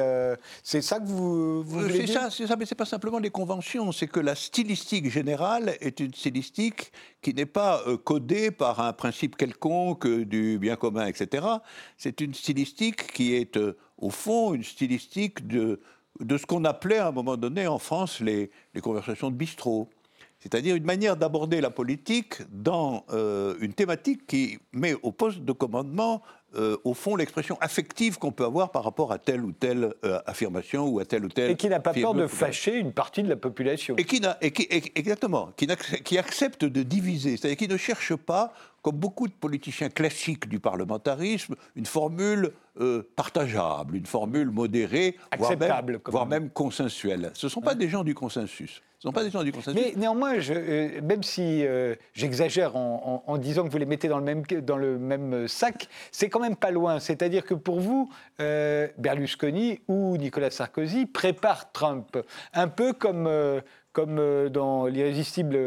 c'est 0.64 0.82
ça 0.82 1.00
que 1.00 1.06
vous, 1.06 1.64
vous 1.64 1.90
C'est 1.90 2.08
ça, 2.08 2.30
c'est 2.30 2.48
ça, 2.48 2.56
mais 2.56 2.66
c'est 2.66 2.76
pas 2.76 2.86
simplement 2.86 3.20
les 3.20 3.30
conventions, 3.30 3.92
c'est 3.92 4.08
que 4.08 4.20
la 4.20 4.36
stylistique 4.36 5.10
générale 5.10 5.76
est 5.80 6.00
une 6.00 6.14
stylistique 6.14 6.92
qui 7.22 7.34
n'est 7.34 7.46
pas 7.46 7.84
codée 8.04 8.52
par 8.52 8.80
un 8.80 8.94
principe 8.94 9.38
quelconque 9.38 10.08
du 10.08 10.58
bien 10.60 10.76
commun, 10.76 11.06
etc. 11.08 11.46
C'est 11.98 12.22
une 12.22 12.34
stylistique 12.34 13.14
qui 13.14 13.36
est 13.36 13.58
au 13.98 14.10
fond, 14.10 14.54
une 14.54 14.64
stylistique 14.64 15.48
de, 15.48 15.80
de 16.20 16.38
ce 16.38 16.46
qu'on 16.46 16.66
appelait 16.66 16.98
à 16.98 17.08
un 17.08 17.12
moment 17.12 17.38
donné 17.38 17.68
en 17.68 17.80
France 17.80 18.20
les, 18.20 18.52
conversations 18.82 19.30
de 19.30 19.36
bistrot. 19.36 19.90
C'est-à-dire 20.40 20.76
une 20.76 20.86
manière 20.86 21.18
d'aborder 21.18 21.62
la 21.62 21.70
politique 21.70 22.42
dans 22.52 23.06
euh, 23.12 23.56
une 23.62 23.74
thématique 23.74 24.26
qui 24.26 24.58
met 24.74 24.96
au 25.04 25.12
poste 25.12 25.40
de 25.40 25.52
commandement 25.52 26.24
euh, 26.56 26.76
au 26.84 26.94
fond, 26.94 27.16
l'expression 27.16 27.58
affective 27.62 28.18
qu'on 28.18 28.32
peut 28.32 28.44
avoir 28.44 28.72
par 28.72 28.84
rapport 28.84 29.14
à 29.14 29.20
telle 29.20 29.42
ou 29.42 29.54
telle 29.54 29.94
euh, 30.04 30.20
affirmation 30.26 30.86
ou 30.88 31.00
à 31.00 31.06
telle 31.06 31.24
ou 31.24 31.30
telle. 31.30 31.52
Et 31.52 31.56
qui 31.56 31.70
n'a 31.70 31.80
pas 31.80 31.94
peur 31.94 32.14
de 32.14 32.28
fâcher 32.28 32.76
une 32.78 32.92
partie 32.92 33.24
de 33.24 33.30
la 33.30 33.38
population. 33.38 33.96
Et 33.98 34.04
qui, 34.04 34.20
n'a, 34.20 34.38
et 34.42 34.52
qui 34.52 34.68
exactement, 34.96 35.52
qui, 35.56 35.68
qui, 36.04 36.18
accepte 36.18 36.66
de 36.66 36.84
diviser, 36.84 37.38
c'est-à-dire 37.38 37.58
qui 37.58 37.68
ne 37.70 37.78
cherche 37.78 38.16
pas, 38.16 38.54
comme 38.82 38.98
beaucoup 38.98 39.28
de 39.28 39.34
politiciens 39.34 39.90
classiques 39.90 40.50
du 40.50 40.60
parlementarisme, 40.60 41.56
une 41.76 41.86
formule 41.86 42.52
euh, 42.82 43.04
partageable, 43.16 43.96
une 43.96 44.06
formule 44.06 44.50
modérée, 44.50 45.18
voire 45.38 45.58
même, 45.58 46.00
voire 46.06 46.26
même 46.26 46.50
consensuelle. 46.50 47.32
Ce 47.34 47.46
ne 47.46 47.50
sont 47.50 47.62
pas 47.62 47.76
des 47.76 47.88
gens 47.88 48.04
du 48.04 48.14
consensus. 48.14 48.82
Ce 49.02 49.08
sont 49.08 49.14
pas 49.14 49.24
des 49.24 49.32
gens 49.32 49.44
du 49.44 49.52
consensus. 49.52 49.74
Mais 49.74 49.94
néanmoins, 49.98 50.38
je, 50.38 51.00
même 51.02 51.24
si 51.24 51.66
j'exagère 52.14 52.76
en, 52.76 53.38
disant 53.40 53.64
que 53.64 53.70
vous 53.70 53.78
les 53.80 53.88
mettez 53.88 54.08
dans 54.08 54.20
le 54.20 54.24
même, 54.24 54.44
même 55.00 55.48
sac, 55.48 55.88
c'est 56.12 56.30
quand 56.30 56.40
même 56.40 56.56
pas 56.56 56.70
loin. 56.70 57.00
C'est-à-dire 57.00 57.44
que 57.44 57.56
pour 57.56 57.80
vous, 57.80 58.12
euh, 58.40 58.88
Berlusconi 58.98 59.80
ou 59.88 60.18
Nicolas 60.18 60.52
Sarkozy 60.52 61.06
préparent 61.06 61.72
Trump. 61.72 62.18
Un 62.54 62.68
peu 62.68 62.94
comme, 62.94 63.28
euh, 63.28 63.62
comme 63.94 64.20
euh, 64.20 64.50
dans 64.50 64.86
L'irrésistible 64.86 65.58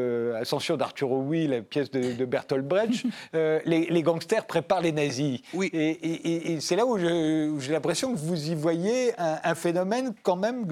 ascension 0.40 0.76
d'Arthur 0.76 1.08
Louis, 1.08 1.46
la 1.46 1.62
pièce 1.62 1.90
de, 1.90 2.24
Bertolt 2.24 2.66
Brecht, 2.66 3.04
les, 3.32 4.02
gangsters 4.02 4.46
préparent 4.46 4.80
les 4.80 4.92
nazis. 4.92 5.40
Oui. 5.52 5.70
Et, 5.72 6.58
c'est 6.60 6.76
là 6.76 6.86
où 6.86 6.98
j'ai 6.98 7.72
l'impression 7.72 8.12
que 8.12 8.18
vous 8.18 8.50
y 8.50 8.54
voyez 8.54 9.12
un, 9.18 9.54
phénomène 9.54 10.14
quand 10.22 10.36
même 10.36 10.66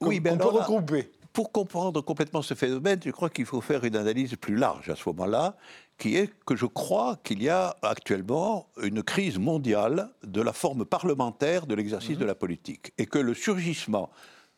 oui, 0.00 0.22
qu'on 0.22 0.36
peut 0.36 0.48
regrouper. 0.48 1.10
Pour 1.32 1.50
comprendre 1.50 2.02
complètement 2.02 2.42
ce 2.42 2.52
phénomène, 2.52 3.00
je 3.02 3.10
crois 3.10 3.30
qu'il 3.30 3.46
faut 3.46 3.62
faire 3.62 3.84
une 3.84 3.96
analyse 3.96 4.36
plus 4.36 4.56
large 4.56 4.90
à 4.90 4.96
ce 4.96 5.08
moment-là 5.08 5.56
qui 6.02 6.16
est 6.16 6.30
que 6.44 6.56
je 6.56 6.66
crois 6.66 7.16
qu'il 7.22 7.42
y 7.42 7.48
a 7.48 7.76
actuellement 7.82 8.66
une 8.82 9.02
crise 9.02 9.38
mondiale 9.38 10.10
de 10.24 10.42
la 10.42 10.52
forme 10.52 10.84
parlementaire 10.84 11.66
de 11.66 11.74
l'exercice 11.74 12.18
de 12.18 12.24
mhm. 12.24 12.28
la 12.28 12.34
politique 12.34 12.92
et 12.98 13.06
que 13.06 13.18
le 13.18 13.34
surgissement 13.34 14.10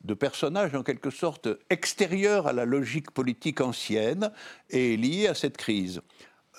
de 0.05 0.15
personnages 0.15 0.75
en 0.75 0.83
quelque 0.83 1.11
sorte 1.11 1.49
extérieurs 1.71 2.47
à 2.47 2.53
la 2.53 2.65
logique 2.65 3.11
politique 3.11 3.61
ancienne 3.61 4.31
est 4.71 4.99
lié 5.01 5.27
à 5.27 5.35
cette 5.35 5.57
crise. 5.57 6.03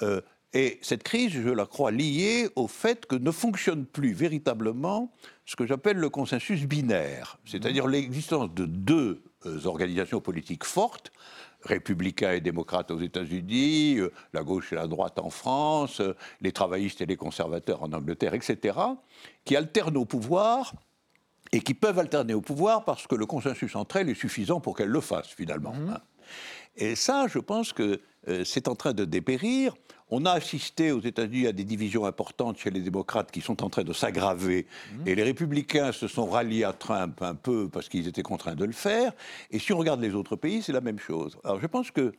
Euh, 0.01 0.21
et 0.53 0.79
cette 0.81 1.03
crise, 1.03 1.31
je 1.31 1.49
la 1.49 1.65
crois 1.65 1.91
liée 1.91 2.47
au 2.55 2.67
fait 2.67 3.05
que 3.05 3.15
ne 3.15 3.31
fonctionne 3.31 3.85
plus 3.85 4.13
véritablement 4.13 5.11
ce 5.45 5.55
que 5.55 5.65
j'appelle 5.65 5.97
le 5.97 6.09
consensus 6.09 6.65
binaire, 6.65 7.37
c'est-à-dire 7.45 7.87
l'existence 7.87 8.53
de 8.53 8.65
deux 8.65 9.21
euh, 9.45 9.65
organisations 9.65 10.21
politiques 10.21 10.63
fortes, 10.63 11.11
républicains 11.61 12.31
et 12.31 12.41
démocrates 12.41 12.89
aux 12.89 12.99
États-Unis, 12.99 13.97
euh, 13.97 14.11
la 14.33 14.43
gauche 14.43 14.71
et 14.71 14.75
la 14.75 14.87
droite 14.87 15.19
en 15.19 15.29
France, 15.29 16.01
les 16.41 16.51
travaillistes 16.51 17.01
et 17.01 17.05
les 17.05 17.17
conservateurs 17.17 17.83
en 17.83 17.91
Angleterre, 17.93 18.33
etc., 18.33 18.77
qui 19.43 19.55
alternent 19.55 19.97
au 19.97 20.05
pouvoir 20.05 20.73
et 21.51 21.61
qui 21.61 21.73
peuvent 21.73 21.99
alterner 21.99 22.33
au 22.33 22.41
pouvoir 22.41 22.83
parce 22.85 23.07
que 23.07 23.15
le 23.15 23.25
consensus 23.25 23.75
entre 23.75 23.97
elles 23.97 24.09
est 24.09 24.15
suffisant 24.19 24.59
pour 24.59 24.75
qu'elles 24.75 24.89
le 24.89 25.01
fassent 25.01 25.33
finalement. 25.35 25.73
Mhm. 25.73 25.89
Hein. 25.89 26.01
Et 26.77 26.95
ça, 26.95 27.27
je 27.27 27.39
pense 27.39 27.73
que 27.73 28.01
euh, 28.27 28.43
c'est 28.43 28.67
en 28.67 28.75
train 28.75 28.93
de 28.93 29.05
dépérir. 29.05 29.73
On 30.09 30.25
a 30.25 30.31
assisté 30.31 30.91
aux 30.91 31.01
États-Unis 31.01 31.47
à 31.47 31.51
des 31.51 31.63
divisions 31.63 32.05
importantes 32.05 32.59
chez 32.59 32.69
les 32.69 32.81
démocrates 32.81 33.31
qui 33.31 33.41
sont 33.41 33.63
en 33.63 33.69
train 33.69 33.83
de 33.83 33.93
s'aggraver. 33.93 34.67
Mmh. 34.93 35.07
Et 35.07 35.15
les 35.15 35.23
républicains 35.23 35.91
se 35.91 36.07
sont 36.07 36.25
ralliés 36.25 36.63
à 36.63 36.73
Trump 36.73 37.21
un 37.21 37.35
peu 37.35 37.69
parce 37.69 37.89
qu'ils 37.89 38.07
étaient 38.07 38.21
contraints 38.21 38.55
de 38.55 38.65
le 38.65 38.73
faire. 38.73 39.13
Et 39.51 39.59
si 39.59 39.73
on 39.73 39.77
regarde 39.77 40.01
les 40.01 40.13
autres 40.13 40.35
pays, 40.35 40.61
c'est 40.61 40.73
la 40.73 40.81
même 40.81 40.99
chose. 40.99 41.37
Alors 41.43 41.59
je 41.59 41.67
pense 41.67 41.91
que 41.91 42.13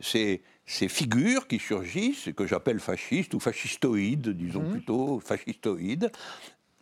ces, 0.00 0.42
ces 0.66 0.88
figures 0.88 1.46
qui 1.46 1.58
surgissent, 1.58 2.30
que 2.36 2.46
j'appelle 2.46 2.80
fascistes 2.80 3.34
ou 3.34 3.40
fascistoïdes, 3.40 4.30
disons 4.30 4.62
mmh. 4.62 4.70
plutôt 4.70 5.20
fascistoïdes, 5.20 6.10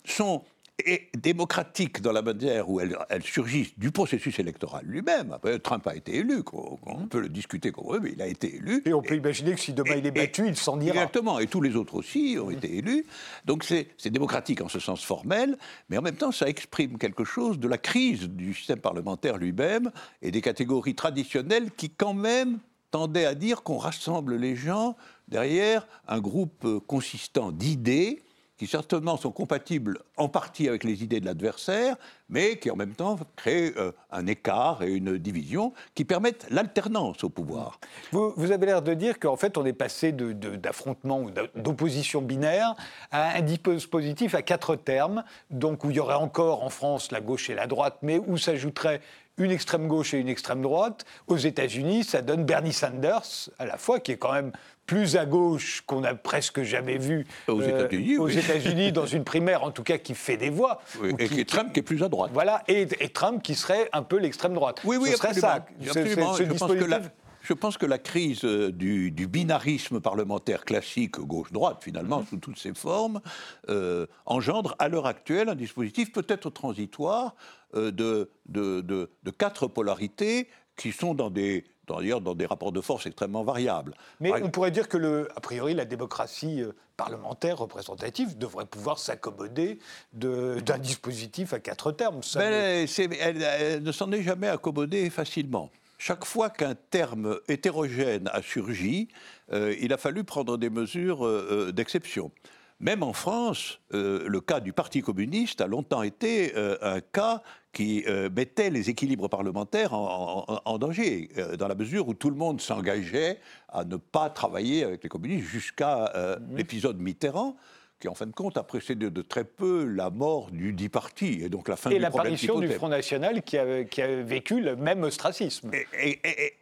sont 0.04 0.42
et 0.86 1.10
démocratique 1.16 2.00
dans 2.00 2.12
la 2.12 2.22
manière 2.22 2.68
où 2.68 2.80
elle, 2.80 2.96
surgit 3.22 3.74
du 3.76 3.90
processus 3.90 4.38
électoral 4.38 4.84
lui-même. 4.86 5.36
Trump 5.62 5.86
a 5.86 5.94
été 5.94 6.16
élu, 6.16 6.42
on, 6.52 7.06
peut 7.06 7.20
le 7.20 7.28
discuter 7.28 7.72
comme 7.72 7.92
veut, 7.92 8.00
mais 8.00 8.12
il 8.12 8.22
a 8.22 8.26
été 8.26 8.56
élu. 8.56 8.82
Et 8.86 8.92
on 8.92 9.02
peut 9.02 9.16
imaginer 9.16 9.54
que 9.54 9.60
si 9.60 9.72
demain 9.72 9.96
il 9.96 10.06
est 10.06 10.10
battu, 10.10 10.46
il 10.46 10.56
s'en 10.56 10.80
ira. 10.80 10.94
Exactement, 10.94 11.38
et 11.38 11.46
tous 11.46 11.60
les 11.60 11.76
autres 11.76 11.94
aussi 11.94 12.36
ont 12.40 12.50
été 12.50 12.78
élus. 12.78 13.04
Donc 13.44 13.64
c'est 13.64 14.10
démocratique 14.10 14.60
en 14.60 14.68
ce 14.68 14.78
sens 14.78 15.04
formel, 15.04 15.56
mais 15.88 15.98
en 15.98 16.02
même 16.02 16.16
temps 16.16 16.32
ça 16.32 16.48
exprime 16.48 16.98
quelque 16.98 17.24
chose 17.24 17.58
de 17.58 17.68
la 17.68 17.78
crise 17.78 18.28
du 18.28 18.54
système 18.54 18.80
parlementaire 18.80 19.36
lui-même 19.36 19.90
et 20.22 20.30
des 20.30 20.40
catégories 20.40 20.94
traditionnelles 20.94 21.70
qui 21.76 21.90
quand 21.90 22.14
même 22.14 22.58
tendaient 22.90 23.26
à 23.26 23.34
dire 23.34 23.62
qu'on 23.62 23.78
rassemble 23.78 24.36
les 24.36 24.56
gens 24.56 24.96
derrière 25.28 25.86
un 26.08 26.20
groupe 26.20 26.66
consistant 26.86 27.52
d'idées 27.52 28.22
qui 28.60 28.66
certainement 28.66 29.16
sont 29.16 29.30
compatibles 29.30 30.00
en 30.18 30.28
partie 30.28 30.68
avec 30.68 30.84
les 30.84 31.02
idées 31.02 31.18
de 31.18 31.24
l'adversaire, 31.24 31.96
mais 32.28 32.58
qui 32.58 32.70
en 32.70 32.76
même 32.76 32.92
temps 32.92 33.18
créent 33.34 33.72
euh, 33.78 33.90
un 34.10 34.26
écart 34.26 34.82
et 34.82 34.92
une 34.92 35.16
division 35.16 35.72
qui 35.94 36.04
permettent 36.04 36.46
l'alternance 36.50 37.24
au 37.24 37.30
pouvoir. 37.30 37.80
Vous, 38.12 38.52
avez 38.52 38.66
l'air 38.66 38.82
de 38.82 38.92
dire 38.92 39.18
qu'en 39.18 39.36
fait 39.36 39.56
on 39.56 39.64
est 39.64 39.72
passé 39.72 40.12
d'affrontement 40.12 41.22
ou 41.22 41.30
d'opposition 41.56 42.20
binaire 42.20 42.74
à 43.10 43.38
un 43.38 43.40
dispositif 43.40 44.34
à 44.34 44.42
quatre 44.42 44.76
termes, 44.76 45.24
donc 45.48 45.82
où 45.84 45.90
il 45.90 45.96
y 45.96 46.00
aurait 46.00 46.12
encore 46.12 46.62
en 46.62 46.68
France 46.68 47.12
la 47.12 47.22
gauche 47.22 47.48
et 47.48 47.54
la 47.54 47.66
droite, 47.66 47.96
mais 48.02 48.18
où 48.18 48.36
s'ajouterait 48.36 49.00
une 49.38 49.52
extrême 49.52 49.88
gauche 49.88 50.12
et 50.12 50.18
une 50.18 50.28
extrême 50.28 50.60
droite. 50.60 51.06
Aux 51.26 51.38
États-Unis, 51.38 52.04
ça 52.04 52.20
donne 52.20 52.44
Bernie 52.44 52.74
Sanders 52.74 53.48
à 53.58 53.64
la 53.64 53.78
fois, 53.78 54.00
qui 54.00 54.12
est 54.12 54.18
quand 54.18 54.34
même 54.34 54.52
plus 54.90 55.14
à 55.14 55.24
gauche 55.24 55.84
qu'on 55.86 56.00
n'a 56.00 56.16
presque 56.16 56.62
jamais 56.62 56.98
vu 56.98 57.24
aux 57.46 57.60
euh, 57.60 58.28
États-Unis, 58.28 58.90
dans 59.00 59.06
une 59.06 59.22
primaire 59.22 59.62
en 59.62 59.70
tout 59.70 59.84
cas 59.84 59.98
qui 59.98 60.16
fait 60.16 60.36
des 60.36 60.50
voix. 60.50 60.82
et 61.16 61.28
qui, 61.28 61.46
Trump 61.46 61.72
qui 61.72 61.78
est 61.78 61.84
plus 61.84 62.02
à 62.02 62.08
droite. 62.08 62.32
Voilà, 62.34 62.64
et, 62.66 62.88
Trump 63.10 63.40
qui 63.40 63.54
serait 63.54 63.88
un 63.92 64.02
peu 64.02 64.18
l'extrême 64.18 64.52
droite. 64.52 64.80
Oui, 64.82 64.96
oui, 65.00 65.10
Ce 65.12 65.18
serait 65.18 65.34
ça. 65.34 65.64
je, 65.80 65.92
pense 66.18 66.40
que 66.72 66.84
la, 66.84 67.02
je 67.40 67.52
pense 67.52 67.78
que 67.78 67.86
la 67.86 67.98
crise 67.98 68.44
euh, 68.44 68.72
du, 68.72 69.12
binarisme 69.28 70.00
parlementaire 70.00 70.64
classique 70.64 71.20
gauche-droite, 71.20 71.78
finalement, 71.84 72.24
sous 72.28 72.38
toutes 72.38 72.58
ses 72.58 72.74
formes, 72.74 73.20
euh, 73.68 74.08
engendre 74.26 74.74
à 74.80 74.88
l'heure 74.88 75.06
actuelle 75.06 75.50
un 75.50 75.54
dispositif 75.54 76.10
peut-être 76.10 76.50
transitoire 76.50 77.36
de, 77.74 78.28
de, 78.48 78.80
de, 78.80 79.30
quatre 79.30 79.68
polarités 79.68 80.48
qui 80.76 80.90
sont 80.90 81.14
dans 81.14 81.30
des, 81.30 81.64
d'ailleurs 81.96 82.20
dans 82.20 82.34
des 82.34 82.46
rapports 82.46 82.72
de 82.72 82.80
force 82.80 83.06
extrêmement 83.06 83.42
variables. 83.42 83.94
Mais 84.20 84.32
on 84.42 84.50
pourrait 84.50 84.70
dire 84.70 84.88
que, 84.88 84.96
le, 84.96 85.28
a 85.36 85.40
priori, 85.40 85.74
la 85.74 85.84
démocratie 85.84 86.62
euh, 86.62 86.72
parlementaire 86.96 87.58
représentative 87.58 88.38
devrait 88.38 88.66
pouvoir 88.66 88.98
s'accommoder 88.98 89.78
d'un 90.12 90.78
dispositif 90.78 91.52
à 91.52 91.60
quatre 91.60 91.92
termes. 91.92 92.20
Mais 92.36 92.86
elle, 93.20 93.82
ne 93.82 93.92
s'en 93.92 94.10
est 94.12 94.22
jamais 94.22 94.48
accommodée 94.48 95.10
facilement. 95.10 95.70
Chaque 95.98 96.24
fois 96.24 96.48
qu'un 96.48 96.74
terme 96.74 97.38
hétérogène 97.48 98.30
a 98.32 98.40
surgi, 98.40 99.08
euh, 99.52 99.74
il 99.80 99.92
a 99.92 99.98
fallu 99.98 100.24
prendre 100.24 100.56
des 100.56 100.70
mesures 100.70 101.26
euh, 101.26 101.72
d'exception. 101.72 102.30
Même 102.78 103.02
en 103.02 103.12
France, 103.12 103.78
le 103.90 104.40
cas 104.40 104.58
du 104.60 104.72
Parti 104.72 105.02
communiste 105.02 105.60
a 105.60 105.66
longtemps 105.66 106.02
été 106.02 106.54
un 106.56 107.02
cas 107.02 107.42
qui 107.72 108.04
euh, 108.06 108.28
mettait 108.34 108.70
les 108.70 108.90
équilibres 108.90 109.28
parlementaires 109.28 109.92
en, 109.94 110.78
danger, 110.78 111.28
euh, 111.38 111.56
dans 111.56 111.68
la 111.68 111.74
mesure 111.74 112.08
où 112.08 112.14
tout 112.14 112.30
le 112.30 112.36
monde 112.36 112.60
s'engageait 112.60 113.38
à 113.68 113.84
ne 113.84 113.96
pas 113.96 114.28
travailler 114.30 114.84
avec 114.84 115.02
les 115.02 115.08
communistes 115.08 115.46
jusqu'à 115.46 116.12
euh, 116.16 116.36
l'épisode 116.52 116.98
Mitterrand 116.98 117.56
qui 118.00 118.08
en 118.08 118.14
fin 118.14 118.24
de 118.24 118.32
compte 118.32 118.56
a 118.56 118.62
précédé 118.62 119.10
de 119.10 119.20
très 119.20 119.44
peu 119.44 119.84
la 119.84 120.08
mort 120.08 120.50
du 120.50 120.72
dit 120.72 120.88
parti 120.88 121.42
et 121.42 121.50
donc 121.50 121.68
la 121.68 121.76
fin 121.76 121.90
et 121.90 121.96
du 121.96 122.00
l'apparition 122.00 122.58
du 122.58 122.68
Front 122.70 122.88
National 122.88 123.42
qui 123.42 123.58
a, 123.58 123.84
qui 123.84 124.00
a, 124.00 124.22
vécu 124.22 124.62
le 124.62 124.74
même 124.74 125.02
ostracisme. 125.02 125.70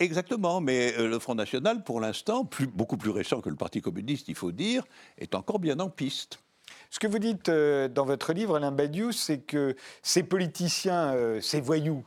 exactement, 0.01 0.61
mais 0.61 0.93
le 0.99 1.17
Front 1.21 1.37
National, 1.37 1.85
pour 1.85 2.01
l'instant, 2.01 2.49
beaucoup 2.75 2.97
plus 2.97 3.11
récent 3.11 3.41
que 3.41 3.51
le 3.51 3.55
Parti 3.55 3.81
communiste, 3.81 4.27
il 4.27 4.35
faut 4.35 4.51
dire, 4.51 4.83
est 5.17 5.37
encore 5.37 5.61
bien 5.61 5.79
en 5.79 5.91
piste. 5.91 6.41
Ce 6.91 6.99
que 6.99 7.07
vous 7.07 7.19
dites 7.19 7.49
euh, 7.51 7.89
dans 7.89 8.05
votre 8.05 8.33
livre, 8.33 8.57
Alain 8.57 8.73
Badiou, 8.73 9.13
c'est 9.13 9.39
que 9.39 9.77
ces 10.03 10.23
politiciens, 10.23 11.15
euh, 11.15 11.41
ces 11.41 11.61
voyous, 11.61 12.05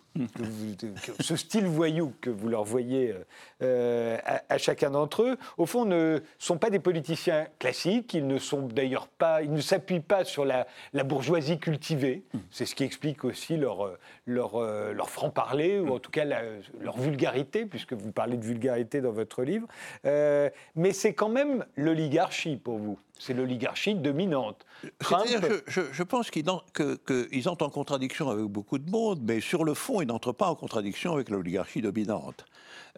ce 1.19 1.35
style 1.35 1.65
voyou 1.65 2.13
que 2.21 2.29
vous 2.29 2.49
leur 2.49 2.63
voyez 2.63 3.13
euh, 3.61 4.17
à, 4.49 4.57
chacun 4.57 4.91
d'entre 4.91 5.23
eux, 5.23 5.37
au 5.57 5.65
fond, 5.65 5.85
ne 5.85 6.19
sont 6.37 6.57
pas 6.57 6.69
des 6.69 6.79
politiciens 6.79 7.47
classiques. 7.59 8.13
Ils 8.13 8.27
ne 8.27 8.37
sont 8.37 8.61
d'ailleurs 8.61 9.07
pas, 9.07 9.41
ils 9.41 9.51
ne 9.51 9.61
s'appuient 9.61 9.99
pas 9.99 10.25
sur 10.25 10.45
la, 10.45 10.65
bourgeoisie 11.03 11.59
cultivée. 11.59 12.23
C'est 12.49 12.65
ce 12.65 12.75
qui 12.75 12.83
explique 12.83 13.23
aussi 13.23 13.57
leur, 13.57 13.97
leur, 14.25 14.59
leur 14.59 15.09
franc-parler, 15.09 15.79
ou 15.79 15.93
en 15.93 15.99
tout 15.99 16.11
cas 16.11 16.25
leur 16.25 16.97
vulgarité, 16.97 17.65
puisque 17.65 17.93
vous 17.93 18.11
parlez 18.11 18.37
de 18.37 18.45
vulgarité 18.45 19.01
dans 19.01 19.11
votre 19.11 19.43
livre. 19.43 19.67
mais 20.03 20.93
c'est 20.93 21.13
quand 21.13 21.29
même 21.29 21.65
l'oligarchie 21.75 22.57
pour 22.57 22.77
vous. 22.77 22.99
C'est 23.17 23.33
l'oligarchie 23.33 23.93
dominante. 23.93 24.65
C'est-à-dire 24.99 25.41
que 25.41 25.63
je, 25.67 26.03
pense 26.03 26.31
qu'ils 26.31 26.49
entrent 26.49 27.65
en 27.65 27.69
contradiction 27.69 28.29
avec 28.29 28.45
beaucoup 28.45 28.79
de 28.79 28.89
monde, 28.89 29.19
mais 29.21 29.41
sur 29.41 29.63
le 29.63 29.75
fond, 29.75 30.00
ils 30.01 30.07
n'entrent 30.07 30.33
pas 30.33 30.47
en 30.47 30.55
contradiction 30.55 31.13
avec 31.13 31.29
l'oligarchie 31.29 31.81
dominante. 31.81 32.45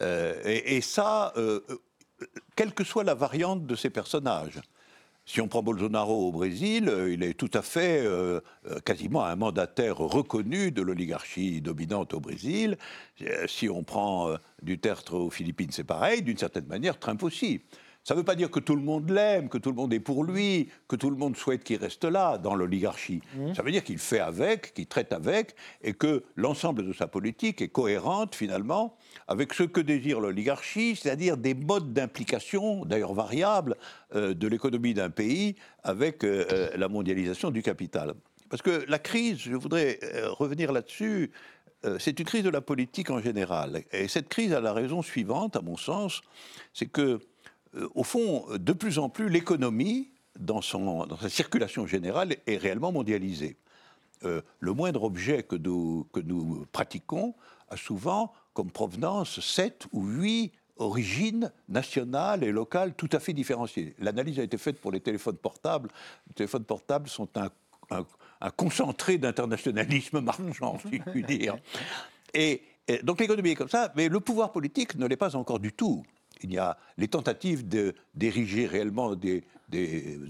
Euh, 0.01 0.41
et, 0.45 0.81
ça, 0.81 1.33
euh, 1.37 1.61
euh, 1.69 2.27
quelle 2.55 2.73
que 2.73 2.83
soit 2.83 3.03
la 3.03 3.13
variante 3.13 3.65
de 3.65 3.75
ces 3.75 3.89
personnages. 3.89 4.61
Si 5.25 5.39
on 5.39 5.47
prend 5.47 5.63
Bolsonaro 5.63 6.27
au 6.27 6.31
Brésil, 6.33 6.93
il 7.09 7.23
est 7.23 7.33
tout 7.33 7.49
à 7.53 7.61
fait 7.61 8.05
quasiment 8.83 9.23
un 9.23 9.37
mandataire 9.37 9.95
reconnu 9.97 10.71
de 10.71 10.81
l'oligarchie 10.81 11.61
dominante 11.61 12.13
au 12.13 12.19
Brésil. 12.19 12.77
Si 13.47 13.69
on 13.69 13.83
prend 13.83 14.35
Duterte 14.61 15.13
aux 15.13 15.29
Philippines, 15.29 15.69
c'est 15.71 15.85
pareil. 15.85 16.23
D'une 16.23 16.37
certaine 16.37 16.65
manière, 16.65 16.99
Trump 16.99 17.23
aussi. 17.23 17.61
Ça 18.03 18.15
ne 18.15 18.19
veut 18.19 18.25
pas 18.25 18.35
dire 18.35 18.51
que 18.51 18.59
tout 18.59 18.75
le 18.75 18.81
monde 18.81 19.09
l'aime, 19.09 19.47
que 19.47 19.57
tout 19.57 19.69
le 19.69 19.75
monde 19.77 19.93
est 19.93 20.01
pour 20.01 20.25
lui, 20.25 20.69
que 20.89 20.97
tout 20.97 21.09
le 21.09 21.15
monde 21.15 21.37
souhaite 21.37 21.63
qu'il 21.63 21.77
reste 21.77 22.03
là 22.03 22.37
dans 22.37 22.53
l'oligarchie. 22.53 23.21
Mmh. 23.35 23.53
Ça 23.53 23.63
veut 23.63 23.71
dire 23.71 23.83
qu'il 23.83 23.97
fait 23.97 24.19
avec, 24.19 24.73
qu'il 24.73 24.87
traite 24.87 25.13
avec, 25.13 25.55
et 25.81 25.93
que 25.93 26.23
l'ensemble 26.35 26.85
de 26.85 26.91
sa 26.91 27.07
politique 27.07 27.61
est 27.61 27.69
cohérente 27.69 28.35
finalement 28.35 28.97
avec 29.29 29.53
ce 29.53 29.63
que 29.63 29.79
désire 29.79 30.19
l'oligarchie, 30.19 30.97
c'est-à-dire 30.97 31.37
des 31.37 31.53
modes 31.53 31.93
d'implication, 31.93 32.83
d'ailleurs 32.83 33.13
variables, 33.13 33.77
euh, 34.15 34.33
de 34.33 34.47
l'économie 34.47 34.93
d'un 34.93 35.09
pays 35.09 35.55
avec 35.83 36.25
euh, 36.25 36.45
euh, 36.51 36.69
la 36.75 36.89
mondialisation 36.89 37.51
du 37.51 37.63
capital. 37.63 38.15
Parce 38.49 38.61
que 38.61 38.83
la 38.89 38.99
crise, 38.99 39.37
je 39.39 39.55
voudrais 39.55 39.99
revenir 40.29 40.71
là-dessus, 40.71 41.31
c'est 41.97 42.19
une 42.19 42.25
crise 42.25 42.43
de 42.43 42.51
la 42.51 42.61
politique 42.61 43.09
en 43.09 43.19
général. 43.19 43.81
Et 43.91 44.07
cette 44.07 44.29
crise 44.29 44.53
a 44.53 44.61
la 44.61 44.73
raison 44.73 45.01
suivante, 45.01 45.55
à 45.55 45.61
mon 45.61 45.75
sens, 45.75 46.21
c'est 46.71 46.85
que 46.85 47.19
au 47.93 48.03
fond, 48.03 48.45
de 48.55 48.73
plus 48.73 48.99
en 48.99 49.09
plus, 49.09 49.29
l'économie, 49.29 50.11
dans, 50.39 50.61
sa 50.61 51.29
circulation 51.29 51.87
générale, 51.87 52.35
est 52.45 52.57
réellement 52.57 52.91
mondialisée. 52.91 53.57
Euh, 54.23 54.41
le 54.59 54.73
moindre 54.73 55.03
objet 55.03 55.43
que 55.43 55.55
nous, 55.55 56.07
pratiquons 56.71 57.35
a 57.69 57.77
souvent 57.77 58.31
comme 58.53 58.71
provenance 58.71 59.39
sept 59.39 59.87
ou 59.91 60.05
huit 60.05 60.53
origines 60.77 61.51
nationales 61.69 62.43
et 62.43 62.51
locales 62.51 62.93
tout 62.93 63.09
à 63.11 63.19
fait 63.19 63.33
différenciées. 63.33 63.95
L'analyse 63.99 64.39
a 64.39 64.43
été 64.43 64.57
faite 64.57 64.79
pour 64.79 64.91
les 64.91 64.99
téléphones 64.99 65.37
portables. 65.37 65.89
Les 66.27 66.33
téléphones 66.33 66.63
portables 66.63 67.09
sont 67.09 67.29
un, 67.35 67.49
concentré 68.51 69.17
d'internationalisme 69.17 70.21
marchand, 70.21 70.79
si 70.89 70.97
je 70.97 71.11
puis 71.11 71.23
dire. 71.23 71.57
et 72.33 72.61
donc 73.03 73.19
l'économie 73.19 73.51
est 73.51 73.55
comme 73.55 73.69
ça, 73.69 73.91
mais 73.95 74.09
le 74.09 74.19
pouvoir 74.19 74.51
politique 74.51 74.95
ne 74.95 75.05
l'est 75.05 75.17
pas 75.17 75.35
encore 75.35 75.59
du 75.59 75.71
tout 75.71 76.03
il 76.41 76.53
y 76.53 76.57
a 76.57 76.77
les 76.97 77.07
tentatives 77.07 77.67
d'ériger 78.13 78.65
réellement 78.65 79.15
des, 79.15 79.43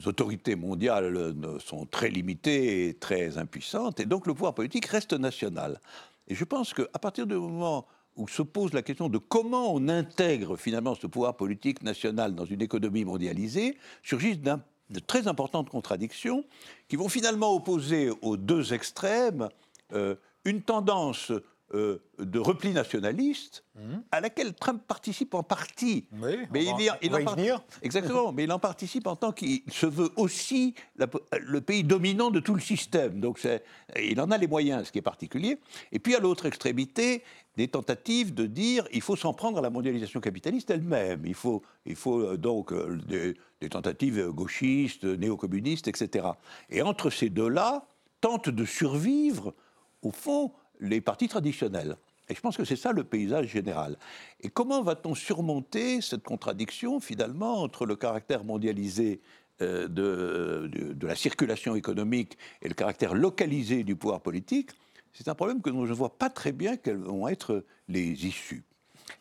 autorités 0.06 0.56
mondiales 0.56 1.34
sont 1.60 1.86
très 1.86 2.10
limitées 2.10 2.88
et 2.88 2.94
très 2.94 3.38
impuissantes, 3.38 4.00
et 4.00 4.06
donc 4.06 4.26
le 4.28 4.34
pouvoir 4.34 4.54
politique 4.54 4.86
reste 4.86 5.14
national. 5.14 5.82
Et 6.28 6.36
je 6.36 6.46
pense 6.46 6.74
qu'à 6.74 7.00
partir 7.00 7.28
du 7.28 7.36
moment 7.36 7.86
où 8.16 8.28
se 8.28 8.42
pose 8.42 8.74
la 8.74 8.82
question 8.82 9.10
de 9.10 9.18
comment 9.18 9.74
on 9.74 9.90
intègre 9.90 10.56
finalement 10.56 10.96
ce 10.96 11.08
pouvoir 11.08 11.36
politique 11.36 11.82
national 11.84 12.36
dans 12.36 12.46
une 12.46 12.62
économie 12.62 13.06
mondialisée, 13.06 13.78
surgissent 14.04 14.40
de 14.40 15.00
très 15.00 15.28
importantes 15.28 15.70
contradictions 15.70 16.46
qui 16.88 16.96
vont 16.96 17.10
finalement 17.10 17.56
opposer 17.56 18.12
aux 18.22 18.38
deux 18.38 18.74
extrêmes 18.74 19.50
euh, 19.94 20.16
une 20.46 20.62
tendance 20.62 21.32
euh, 21.74 21.98
de 22.20 22.38
repli 22.40 22.72
nationaliste, 22.72 23.64
mmh. 23.76 23.80
à 24.12 24.22
laquelle 24.22 24.54
Trump 24.54 24.84
participe 24.88 25.34
en 25.34 25.42
partie. 25.44 26.08
Oui, 26.22 26.38
mais 26.52 26.68
on 26.72 26.78
il, 26.78 26.88
va- 26.88 26.98
il 27.02 27.10
on 27.10 27.12
va 27.14 27.18
en 27.18 27.22
y 27.22 27.24
par- 27.26 27.36
venir. 27.36 27.64
Exactement, 27.82 28.32
mais 28.32 28.44
il 28.44 28.52
en 28.52 28.60
participe 28.60 29.08
en 29.08 29.16
tant 29.16 29.32
qu'il 29.32 29.62
se 29.72 29.86
veut 29.88 30.10
aussi 30.16 30.76
la- 30.98 31.08
le 31.42 31.62
pays 31.62 31.84
dominant 31.84 32.30
de 32.32 32.40
tout 32.40 32.54
le 32.54 32.60
système. 32.62 33.20
Donc 33.20 33.40
c'est- 33.40 33.64
il 34.00 34.20
en 34.22 34.30
a 34.32 34.38
les 34.38 34.48
moyens, 34.48 34.88
ce 34.88 34.92
qui 34.92 35.00
est 35.00 35.02
particulier. 35.04 35.58
Et 35.92 36.00
puis 36.00 36.14
à 36.16 36.20
l'autre 36.20 36.46
extrémité, 36.46 37.24
des 37.58 37.68
tentatives 37.68 38.34
de 38.34 38.46
dire 38.46 38.88
il 38.92 39.02
faut 39.02 39.16
s'en 39.16 39.34
prendre 39.34 39.58
à 39.58 39.62
la 39.62 39.70
mondialisation 39.70 40.20
capitaliste 40.20 40.70
elle-même. 40.70 41.24
Il 41.26 41.34
faut, 41.36 41.64
il 41.86 41.96
faut 41.96 42.20
euh, 42.20 42.38
donc 42.38 42.72
euh, 42.72 43.00
des, 43.08 43.36
des 43.62 43.70
tentatives 43.70 44.28
gauchistes, 44.30 45.06
néo-communistes, 45.06 45.88
etc. 45.88 46.28
Et 46.70 46.82
entre 46.82 47.10
ces 47.10 47.30
deux-là, 47.30 47.86
tentent 48.22 48.50
de 48.50 48.66
survivre, 48.66 49.54
au 50.02 50.12
fond, 50.12 50.52
les 50.84 51.02
partis 51.02 51.28
traditionnels. 51.28 51.98
Et 52.30 52.36
je 52.36 52.40
pense 52.40 52.56
que 52.56 52.66
c'est 52.66 52.76
ça 52.76 52.92
le 52.92 53.04
paysage 53.04 53.48
général. 53.48 53.98
Et 54.42 54.50
comment 54.50 54.82
va-t-on 54.82 55.16
surmonter 55.16 56.02
cette 56.02 56.24
contradiction, 56.24 57.00
finalement, 57.00 57.62
entre 57.62 57.86
le 57.86 57.96
caractère 57.96 58.44
mondialisé 58.44 59.20
euh, 59.62 59.88
de, 59.88 61.06
la 61.06 61.16
circulation 61.16 61.76
économique 61.76 62.38
et 62.62 62.70
le 62.70 62.74
caractère 62.76 63.14
localisé 63.14 63.84
du 63.84 63.96
pouvoir 63.96 64.22
politique? 64.22 64.72
C'est 65.12 65.28
un 65.28 65.36
problème 65.36 65.62
que 65.62 65.70
je 65.70 65.76
ne 65.76 65.94
vois 65.94 66.18
pas 66.18 66.30
très 66.30 66.52
bien 66.52 66.78
quelles 66.78 66.98
vont 66.98 67.28
être 67.28 67.66
les 67.88 68.26
issues. 68.26 68.64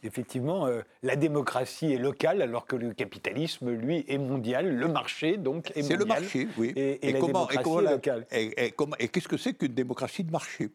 Effectivement, 0.02 0.66
euh, 0.66 0.82
la 1.02 1.16
démocratie 1.16 1.92
est 1.92 1.98
locale 1.98 2.42
alors 2.42 2.66
que 2.66 2.76
le 2.76 2.92
capitalisme, 2.94 3.70
lui, 3.70 4.04
est 4.08 4.18
mondial. 4.18 4.74
Le 4.76 4.88
marché, 4.88 5.36
donc, 5.36 5.70
est 5.70 5.82
mondial. 5.82 5.84
C'est 5.86 5.96
le 5.96 6.04
marché, 6.04 6.48
oui. 6.58 6.72
Et, 6.76 7.08
et 7.08 7.12
la 7.12 7.20
démocratie 7.20 7.58
comment 7.62 7.80
est 7.80 7.90
locale. 7.92 8.26
et- 8.32 8.66
et 8.66 8.70
comment- 8.72 8.96
et 8.98 9.08
qu'est-ce 9.08 9.28
que 9.28 9.36
c'est 9.36 9.54
qu'une 9.54 9.74
démocratie 9.74 10.24
de 10.24 10.30
marché? 10.30 10.70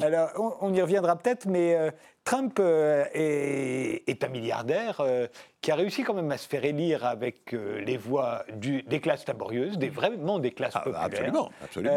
Alors, 0.00 0.30
on, 0.36 0.52
on 0.68 0.74
y 0.74 0.80
reviendra 0.82 1.16
peut-être, 1.16 1.46
mais 1.46 1.74
euh, 1.76 1.90
Trump 2.24 2.58
euh, 2.60 3.04
est, 3.14 4.02
est 4.08 4.24
un 4.24 4.28
milliardaire 4.28 5.02
qui 5.60 5.70
a 5.70 5.74
réussi 5.74 6.02
quand 6.02 6.14
même 6.14 6.30
à 6.30 6.36
se 6.38 6.48
faire 6.48 6.64
élire 6.64 7.04
avec 7.04 7.52
les 7.52 7.96
voix 7.96 8.44
du- 8.54 8.82
des 8.82 9.00
classes 9.00 9.26
laborieuses, 9.26 9.78
des, 9.78 9.88
vraiment 9.88 10.38
des 10.38 10.50
classes 10.50 10.74
Ah, 10.76 10.80
populaires. 10.80 11.04
absolument, 11.04 11.50
absolument. 11.62 11.94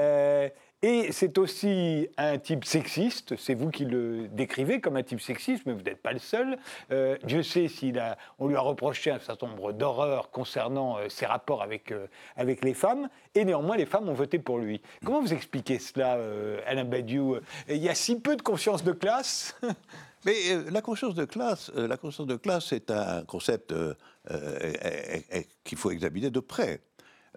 Et 0.83 1.11
c'est 1.11 1.39
aussi 1.39 2.07
un 2.17 2.37
type 2.37 2.63
sexiste, 2.63 3.35
c'est 3.35 3.55
vous 3.55 3.71
qui 3.71 3.83
le 3.83 4.27
décrivez 4.27 4.79
comme 4.79 4.95
un 4.95 5.01
type 5.01 5.19
sexiste, 5.19 5.63
mais 5.65 5.73
vous 5.73 5.81
n'êtes 5.81 6.03
pas 6.03 6.13
le 6.13 6.19
seul. 6.19 6.59
Euh, 6.91 7.17
Dieu 7.23 7.41
sait 7.41 7.67
s'il 7.67 7.97
a, 7.97 8.15
on 8.37 8.47
lui 8.47 8.55
a 8.55 8.59
reproché 8.59 9.09
un 9.09 9.17
certain 9.17 9.47
nombre 9.47 9.71
d'horreurs 9.71 10.29
concernant 10.29 10.99
euh, 10.99 11.09
ses 11.09 11.25
rapports 11.25 11.63
avec, 11.63 11.91
euh, 11.91 12.05
avec 12.35 12.63
les 12.63 12.75
femmes, 12.75 13.09
et 13.33 13.43
néanmoins 13.43 13.75
les 13.75 13.87
femmes 13.87 14.07
ont 14.07 14.13
voté 14.13 14.37
pour 14.37 14.59
lui. 14.59 14.79
Comment 15.03 15.19
vous 15.19 15.33
expliquez 15.33 15.79
cela, 15.79 16.19
Alain 16.67 16.85
Badiou? 16.85 17.37
Il 17.69 17.77
y 17.77 17.89
a 17.89 17.95
si 17.95 18.19
peu 18.19 18.35
de 18.35 18.43
conscience 18.43 18.83
de 18.83 18.91
classe 18.91 19.59
Mais 20.25 20.33
la 20.69 20.81
conscience 20.81 21.15
de 21.15 21.25
classe, 21.25 21.71
la 21.73 21.95
conscience 21.95 22.27
de 22.27 22.35
classe 22.35 22.73
est 22.73 22.91
un 22.91 23.23
concept 23.23 23.73
qu'il 25.63 25.77
faut 25.77 25.91
examiner 25.91 26.29
de 26.29 26.39
près. 26.39 26.81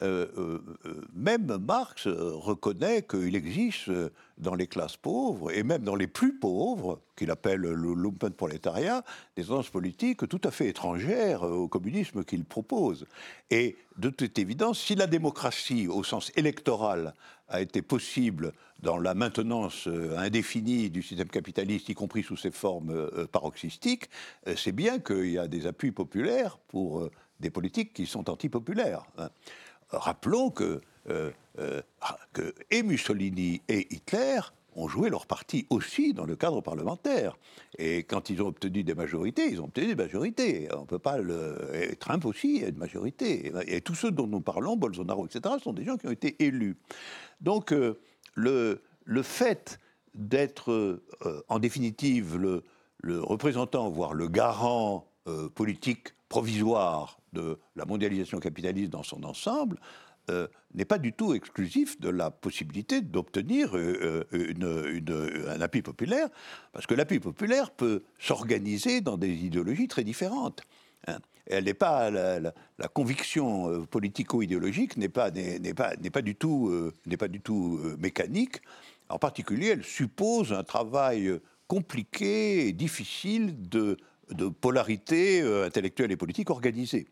Euh, 0.03 0.27
euh, 0.39 0.59
euh, 0.87 1.03
même 1.15 1.59
Marx 1.59 2.07
reconnaît 2.07 3.03
qu'il 3.03 3.37
existe 3.37 3.91
dans 4.39 4.55
les 4.55 4.67
classes 4.67 4.97
pauvres, 4.97 5.53
et 5.53 5.63
même 5.63 5.83
dans 5.83 5.97
les 5.97 6.07
plus 6.07 6.39
pauvres, 6.39 7.01
qu'il 7.17 7.31
appelle 7.31 7.61
le 7.61 7.95
lumpenprolétariat, 7.95 9.05
des 9.37 9.45
tendances 9.45 9.69
politiques 9.69 10.27
tout 10.27 10.41
à 10.45 10.51
fait 10.51 10.69
étrangères 10.69 11.43
au 11.43 11.69
communisme 11.69 12.25
qu'il 12.25 12.45
propose. 12.45 13.07
Et 13.51 13.77
de 13.99 14.09
toute 14.09 14.39
évidence, 14.39 14.81
si 14.81 14.95
la 14.95 15.07
démocratie, 15.07 15.87
au 15.87 16.03
sens 16.03 16.33
électoral, 16.37 17.15
a 17.49 17.61
été 17.61 17.83
possible 17.83 18.53
dans 18.81 18.97
la 18.97 19.13
maintenance 19.15 19.87
indéfinie 20.17 20.89
du 20.89 21.03
système 21.03 21.29
capitaliste, 21.29 21.91
y 21.91 21.95
compris 21.95 22.23
sous 22.23 22.37
ses 22.37 22.53
formes 22.53 23.11
paroxystiques, 23.27 24.09
c'est 24.57 24.73
bien 24.73 25.01
qu'il 25.01 25.33
y 25.33 25.39
a 25.39 25.49
des 25.49 25.67
appuis 25.67 25.91
populaires 25.91 26.57
pour 26.69 27.11
des 27.41 27.51
politiques 27.51 27.93
qui 27.93 28.07
sont 28.07 28.31
antipopulaires. 28.31 29.03
Rappelons 29.93 30.51
que, 30.51 30.81
euh, 31.09 31.31
euh, 31.59 31.83
que 32.33 32.55
et 32.71 32.83
Mussolini 32.83 33.63
et 33.69 33.93
Hitler 33.95 34.41
ont 34.77 34.87
joué 34.87 35.11
leur 35.11 35.27
parti 35.27 35.67
aussi 35.69 36.15
dans 36.15 36.25
le 36.25 36.37
cadre 36.37 36.61
parlementaire. 36.61 37.37
Et 37.77 38.05
quand 38.05 38.31
ils 38.31 38.41
ont 38.41 38.47
obtenu 38.47 38.85
des 38.85 38.95
majorités, 38.95 39.49
ils 39.51 39.61
ont 39.61 39.65
obtenu 39.65 39.89
des 39.89 39.95
majorités. 39.97 40.69
On 40.77 40.87
peut 40.87 41.01
pas 41.01 41.19
le... 41.19 41.71
et 41.75 41.97
Trump 41.97 42.25
aussi 42.25 42.63
a 42.65 42.69
une 42.69 42.79
majorité. 42.79 43.53
Et 43.67 43.81
tous 43.81 43.97
ceux 43.97 44.13
dont 44.13 44.29
nous 44.29 44.41
parlons, 44.41 44.77
Bolsonaro, 44.77 45.27
etc., 45.27 45.57
sont 45.63 45.73
des 45.73 45.85
gens 45.85 45.97
qui 45.97 46.07
ont 46.07 46.13
été 46.13 46.37
élus. 46.45 46.77
Donc 47.41 47.73
euh, 47.73 47.99
le, 48.35 48.83
le 49.05 49.23
fait 49.23 49.81
d'être, 50.15 51.01
en 51.49 51.59
définitive, 51.61 52.37
le, 52.37 52.65
le 52.99 53.21
représentant, 53.21 53.89
voire 53.89 54.13
le 54.13 54.27
garant 54.29 55.07
politique 55.55 56.15
provisoire 56.29 57.20
de 57.33 57.59
la 57.77 57.85
mondialisation 57.85 58.39
capitaliste 58.39 58.91
dans 58.91 59.03
son 59.03 59.25
ensemble, 59.25 59.79
euh, 60.31 60.47
n'est 60.75 60.85
pas 60.85 60.99
du 60.99 61.13
tout 61.13 61.35
exclusif 61.35 61.99
de 61.99 62.09
la 62.09 62.31
possibilité 62.31 63.01
d'obtenir 63.01 63.77
euh, 63.77 64.25
euh, 64.33 65.53
un 65.53 65.61
appui 65.61 65.83
populaire, 65.83 66.29
parce 66.73 66.87
que 66.87 66.95
l'appui 66.95 67.19
populaire 67.19 67.73
peut 67.73 68.05
s'organiser 68.21 69.01
dans 69.01 69.17
des 69.17 69.33
idéologies 69.45 69.89
très 69.89 70.05
différentes. 70.05 70.63
hein. 71.09 71.19
Elle 71.47 71.65
n'est 71.65 71.75
pas 71.75 72.11
la, 72.11 72.53
conviction 72.95 73.85
politico-idéologique 73.87 74.97
n'est 74.97 75.09
pas 75.09 75.33
pas 75.75 75.97
pas 75.97 76.23
du 76.23 76.37
tout 76.37 76.93
n'est 77.07 77.17
pas 77.17 77.27
du 77.27 77.41
tout 77.41 77.81
mécanique. 77.99 78.63
En 79.09 79.19
particulier, 79.19 79.69
elle 79.69 79.83
suppose 79.83 80.53
un 80.53 80.63
travail 80.63 81.41
compliqué 81.67 82.69
et 82.69 82.73
difficile 82.73 83.69
de, 83.69 83.97
polarité 84.61 85.43
intellectuelle 85.43 86.13
et 86.13 86.17
politique 86.17 86.51
organisée. 86.51 87.09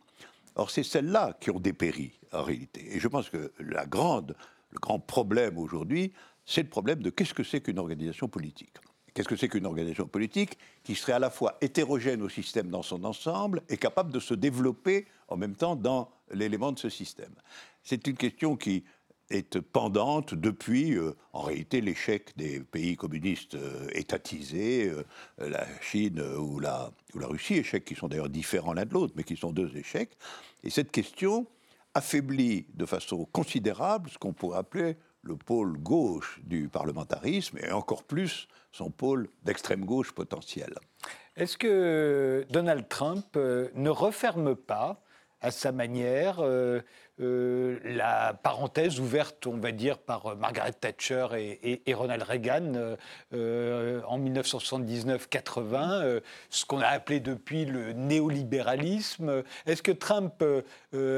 Or, 0.58 0.70
c'est 0.70 0.82
celles-là 0.82 1.36
qui 1.40 1.50
ont 1.50 1.60
dépéri, 1.60 2.18
en 2.32 2.42
réalité. 2.42 2.94
Et 2.94 2.98
je 2.98 3.06
pense 3.06 3.30
que 3.30 3.52
la 3.60 3.86
grande, 3.86 4.36
le 4.70 4.78
grand 4.80 4.98
problème 4.98 5.56
aujourd'hui, 5.56 6.12
c'est 6.44 6.64
le 6.64 6.68
problème 6.68 7.00
de 7.00 7.10
qu'est-ce 7.10 7.32
que 7.32 7.44
c'est 7.44 7.60
qu'une 7.60 7.78
organisation 7.78 8.26
politique. 8.26 8.74
Qu'est-ce 9.14 9.28
que 9.28 9.36
c'est 9.36 9.48
qu'une 9.48 9.66
organisation 9.66 10.06
politique 10.06 10.58
qui 10.82 10.96
serait 10.96 11.12
à 11.12 11.18
la 11.20 11.30
fois 11.30 11.58
hétérogène 11.60 12.22
au 12.22 12.28
système 12.28 12.70
dans 12.70 12.82
son 12.82 13.04
ensemble 13.04 13.62
et 13.68 13.76
capable 13.76 14.12
de 14.12 14.20
se 14.20 14.34
développer 14.34 15.06
en 15.28 15.36
même 15.36 15.54
temps 15.54 15.76
dans 15.76 16.10
l'élément 16.32 16.72
de 16.72 16.78
ce 16.78 16.88
système? 16.88 17.34
C'est 17.84 18.06
une 18.08 18.16
question 18.16 18.56
qui 18.56 18.84
est 19.30 19.60
pendante 19.60 20.34
depuis, 20.34 20.96
euh, 20.96 21.12
en 21.32 21.42
réalité, 21.42 21.80
l'échec 21.80 22.32
des 22.36 22.60
pays 22.60 22.96
communistes 22.96 23.54
euh, 23.54 23.88
étatisés, 23.92 24.90
euh, 24.90 25.04
la 25.38 25.66
Chine 25.82 26.20
ou, 26.20 26.60
la, 26.60 26.90
ou 27.14 27.18
la 27.18 27.26
Russie, 27.26 27.54
échecs 27.54 27.84
qui 27.84 27.94
sont 27.94 28.08
d'ailleurs 28.08 28.30
différents 28.30 28.72
l'un 28.72 28.86
de 28.86 28.94
l'autre, 28.94 29.12
mais 29.16 29.24
qui 29.24 29.36
sont 29.36 29.52
deux 29.52 29.76
échecs. 29.76 30.16
Et 30.62 30.70
cette 30.70 30.90
question 30.90 31.46
affaiblit 31.94 32.66
de 32.74 32.86
façon 32.86 33.24
considérable 33.26 34.10
ce 34.10 34.18
qu'on 34.18 34.32
pourrait 34.32 34.58
appeler 34.58 34.96
le 35.22 35.36
pôle 35.36 35.78
gauche 35.78 36.40
du 36.44 36.68
parlementarisme 36.68 37.58
et 37.58 37.72
encore 37.72 38.04
plus 38.04 38.48
son 38.72 38.90
pôle 38.90 39.28
d'extrême 39.42 39.84
gauche 39.84 40.12
potentiel. 40.12 40.74
Est-ce 41.36 41.56
que 41.56 42.46
Donald 42.50 42.88
Trump 42.88 43.26
euh, 43.36 43.68
ne 43.74 43.90
referme 43.90 44.54
pas, 44.56 45.02
à 45.40 45.50
sa 45.50 45.70
manière, 45.70 46.40
euh, 46.40 46.80
euh, 47.20 47.78
la 47.84 48.34
parenthèse 48.34 49.00
ouverte, 49.00 49.46
on 49.46 49.56
va 49.56 49.72
dire, 49.72 49.98
par 49.98 50.26
euh, 50.26 50.34
Margaret 50.34 50.72
Thatcher 50.72 51.26
et, 51.36 51.94
Ronald 51.94 52.22
Reagan 52.22 52.96
euh, 53.34 54.00
en 54.06 54.18
1979-80, 54.20 56.02
euh, 56.02 56.20
ce 56.50 56.64
qu'on 56.64 56.80
a 56.80 56.86
appelé 56.86 57.20
depuis 57.20 57.64
le 57.64 57.92
néolibéralisme. 57.92 59.42
Est-ce 59.66 59.82
que 59.82 59.92
Trump, 59.92 60.44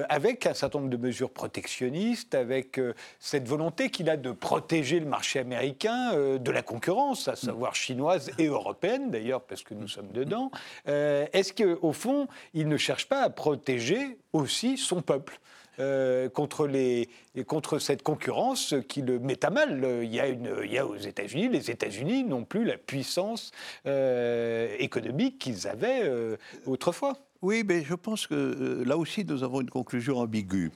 avec 0.08 0.46
un 0.46 0.54
certain 0.54 0.78
nombre 0.78 0.90
de 0.90 0.96
mesures 0.96 1.30
protectionnistes, 1.30 2.34
avec 2.34 2.80
cette 3.18 3.46
volonté 3.46 3.90
qu'il 3.90 4.08
a 4.08 4.16
de 4.16 4.32
protéger 4.32 5.00
le 5.00 5.06
marché 5.06 5.38
américain 5.38 6.12
de 6.14 6.50
la 6.50 6.62
concurrence, 6.62 7.28
à 7.28 7.36
savoir 7.36 7.74
chinoise 7.74 8.30
et 8.38 8.46
européenne 8.46 9.10
d'ailleurs, 9.10 9.42
parce 9.42 9.62
que 9.62 9.74
nous 9.74 9.88
sommes 9.88 10.12
dedans, 10.12 10.50
est-ce 10.86 11.52
qu'au 11.52 11.92
fond, 11.92 12.28
il 12.54 12.68
ne 12.68 12.76
cherche 12.76 13.06
pas 13.08 13.22
à 13.22 13.30
protéger 13.30 14.18
aussi 14.32 14.78
son 14.78 15.02
peuple? 15.02 15.40
Euh, 15.80 16.28
contre, 16.28 17.78
cette 17.78 18.02
concurrence 18.02 18.74
qui 18.88 19.02
le 19.02 19.18
met 19.18 19.44
à 19.44 19.50
mal. 19.50 20.00
Il 20.02 20.14
y 20.14 20.78
a, 20.78 20.86
aux 20.86 20.96
États-Unis, 20.96 21.48
les 21.48 21.70
États-Unis 21.70 22.24
n'ont 22.24 22.44
plus 22.44 22.64
la 22.64 22.76
puissance 22.76 23.50
euh, 23.86 24.74
économique 24.78 25.38
qu'ils 25.38 25.66
avaient 25.66 26.02
euh, 26.04 26.36
autrefois. 26.66 27.16
Oui, 27.42 27.64
mais 27.66 27.82
je 27.82 27.94
pense 27.94 28.26
que 28.26 28.82
là 28.86 28.98
aussi, 28.98 29.24
nous 29.24 29.42
avons 29.42 29.62
une 29.62 29.70
conclusion 29.70 30.18
ambiguë. 30.18 30.70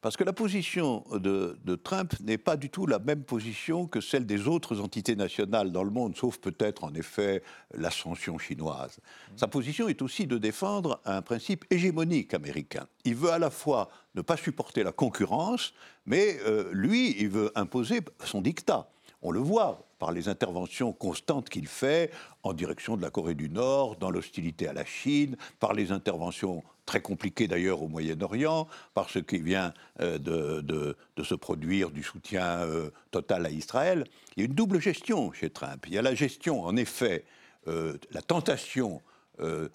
Parce 0.00 0.16
que 0.16 0.24
la 0.24 0.32
position 0.32 1.04
de, 1.12 1.58
Trump 1.82 2.14
n'est 2.20 2.38
pas 2.38 2.56
du 2.56 2.70
tout 2.70 2.86
la 2.86 2.98
même 2.98 3.22
position 3.22 3.86
que 3.86 4.00
celle 4.00 4.24
des 4.24 4.48
autres 4.48 4.80
entités 4.80 5.14
nationales 5.14 5.72
dans 5.72 5.84
le 5.84 5.90
monde, 5.90 6.16
sauf 6.16 6.38
peut-être 6.38 6.84
en 6.84 6.94
effet 6.94 7.42
l'ascension 7.74 8.38
chinoise. 8.38 8.98
Sa 9.36 9.46
position 9.46 9.88
est 9.88 10.00
aussi 10.00 10.26
de 10.26 10.38
défendre 10.38 11.00
un 11.04 11.20
principe 11.20 11.66
hégémonique 11.70 12.32
américain. 12.32 12.86
Il 13.04 13.14
veut 13.14 13.30
à 13.30 13.38
la 13.38 13.50
fois 13.50 13.90
ne 14.14 14.22
pas 14.22 14.38
supporter 14.38 14.82
la 14.82 14.92
concurrence, 14.92 15.74
mais 16.06 16.38
euh, 16.46 16.70
lui, 16.72 17.14
il 17.20 17.28
veut 17.28 17.52
imposer 17.54 18.00
son 18.24 18.40
dictat. 18.40 18.88
On 19.20 19.30
le 19.30 19.40
voit 19.40 19.89
par 20.00 20.10
les 20.10 20.28
interventions 20.28 20.92
constantes 20.92 21.48
qu'il 21.48 21.68
fait 21.68 22.10
en 22.42 22.54
direction 22.54 22.96
de 22.96 23.02
la 23.02 23.10
Corée 23.10 23.34
du 23.34 23.48
Nord, 23.48 23.96
dans 23.96 24.10
l'hostilité 24.10 24.66
à 24.66 24.72
la 24.72 24.84
Chine, 24.84 25.36
par 25.60 25.74
les 25.74 25.92
interventions 25.92 26.64
très 26.86 27.02
compliquées 27.02 27.46
d'ailleurs 27.46 27.82
au 27.82 27.88
Moyen-Orient, 27.88 28.66
par 28.94 29.10
ce 29.10 29.20
qui 29.20 29.38
vient 29.38 29.72
euh, 30.00 30.18
de, 30.18 30.96
se 31.22 31.34
produire 31.34 31.90
du 31.90 32.02
soutien 32.02 32.62
euh, 32.62 32.90
total 33.12 33.46
à 33.46 33.50
Israël. 33.50 34.04
Il 34.34 34.40
y 34.40 34.42
a 34.42 34.46
une 34.46 34.54
double 34.54 34.80
gestion 34.80 35.30
chez 35.32 35.50
Trump. 35.50 35.84
Il 35.86 35.92
y 35.92 35.98
a 35.98 36.02
la 36.02 36.14
gestion, 36.14 36.64
en 36.64 36.74
effet, 36.76 37.24
euh, 37.68 37.96
la 38.10 38.22
tentation 38.22 39.02
de 39.38 39.70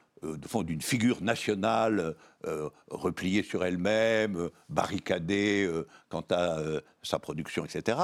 d'une 0.64 0.82
figure 0.82 1.22
nationale 1.22 2.16
euh, 2.46 2.70
repliée 2.90 3.44
sur 3.44 3.64
elle-même, 3.66 4.50
barricadée 4.70 5.66
euh, 5.66 5.88
quant 6.10 6.26
à 6.32 6.60
sa 7.04 7.20
production, 7.20 7.66
etc. 7.66 7.98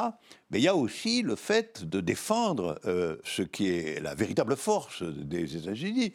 Mais 0.49 0.60
il 0.60 0.63
y 0.63 0.67
a 0.67 0.75
aussi 0.75 1.21
le 1.21 1.36
fait 1.36 1.86
de 1.86 2.01
défendre 2.01 2.79
ce 3.23 3.41
qui 3.41 3.69
est 3.69 4.01
la 4.01 4.15
véritable 4.15 4.55
force 4.55 5.03
des 5.03 5.57
États-Unis, 5.57 6.13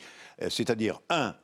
c'est-à-dire, 0.49 1.01
un, 1.11 1.35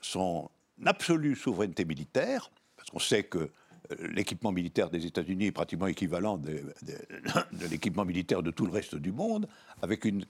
son 0.00 0.50
absolue 0.84 1.36
souveraineté 1.36 1.84
militaire, 1.84 2.50
parce 2.76 2.90
qu'on 2.90 2.98
sait 2.98 3.24
que 3.24 3.50
l'équipement 3.98 4.52
militaire 4.52 4.90
des 4.90 5.06
États-Unis 5.06 5.46
est 5.46 5.52
pratiquement 5.52 5.86
équivalent 5.86 6.38
de 6.38 7.66
l'équipement 7.70 8.04
militaire 8.04 8.42
de 8.42 8.50
tout 8.50 8.66
le 8.66 8.72
reste 8.72 8.94
du 8.94 9.12
monde, 9.12 9.48
avec 9.80 10.04
une 10.04 10.24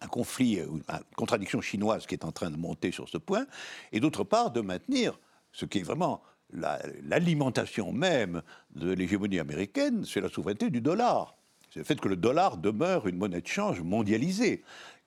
un 0.00 0.06
conflit, 0.06 0.58
euh, 0.58 0.66
une 0.66 0.82
contradiction 1.16 1.60
chinoise 1.60 2.06
qui 2.06 2.14
est 2.14 2.24
en 2.24 2.32
train 2.32 2.50
de 2.50 2.56
monter 2.56 2.92
sur 2.92 3.08
ce 3.08 3.18
point, 3.18 3.46
et 3.92 4.00
d'autre 4.00 4.24
part 4.24 4.50
de 4.50 4.60
maintenir 4.60 5.18
ce 5.52 5.64
qui 5.64 5.78
est 5.78 5.82
vraiment 5.82 6.22
l'alimentation 6.50 7.92
même 7.92 8.42
de 8.74 8.90
l'hégémonie 8.92 9.38
américaine, 9.38 10.04
c'est 10.04 10.20
la 10.20 10.28
souveraineté 10.28 10.70
du 10.70 10.80
dollar. 10.80 11.36
C'est 11.70 11.80
le 11.80 11.84
fait 11.84 12.00
que 12.00 12.08
le 12.08 12.16
dollar 12.16 12.56
demeure 12.56 13.06
une 13.06 13.18
monnaie 13.18 13.42
de 13.42 13.46
change 13.46 13.82
mondialisée. 13.82 14.62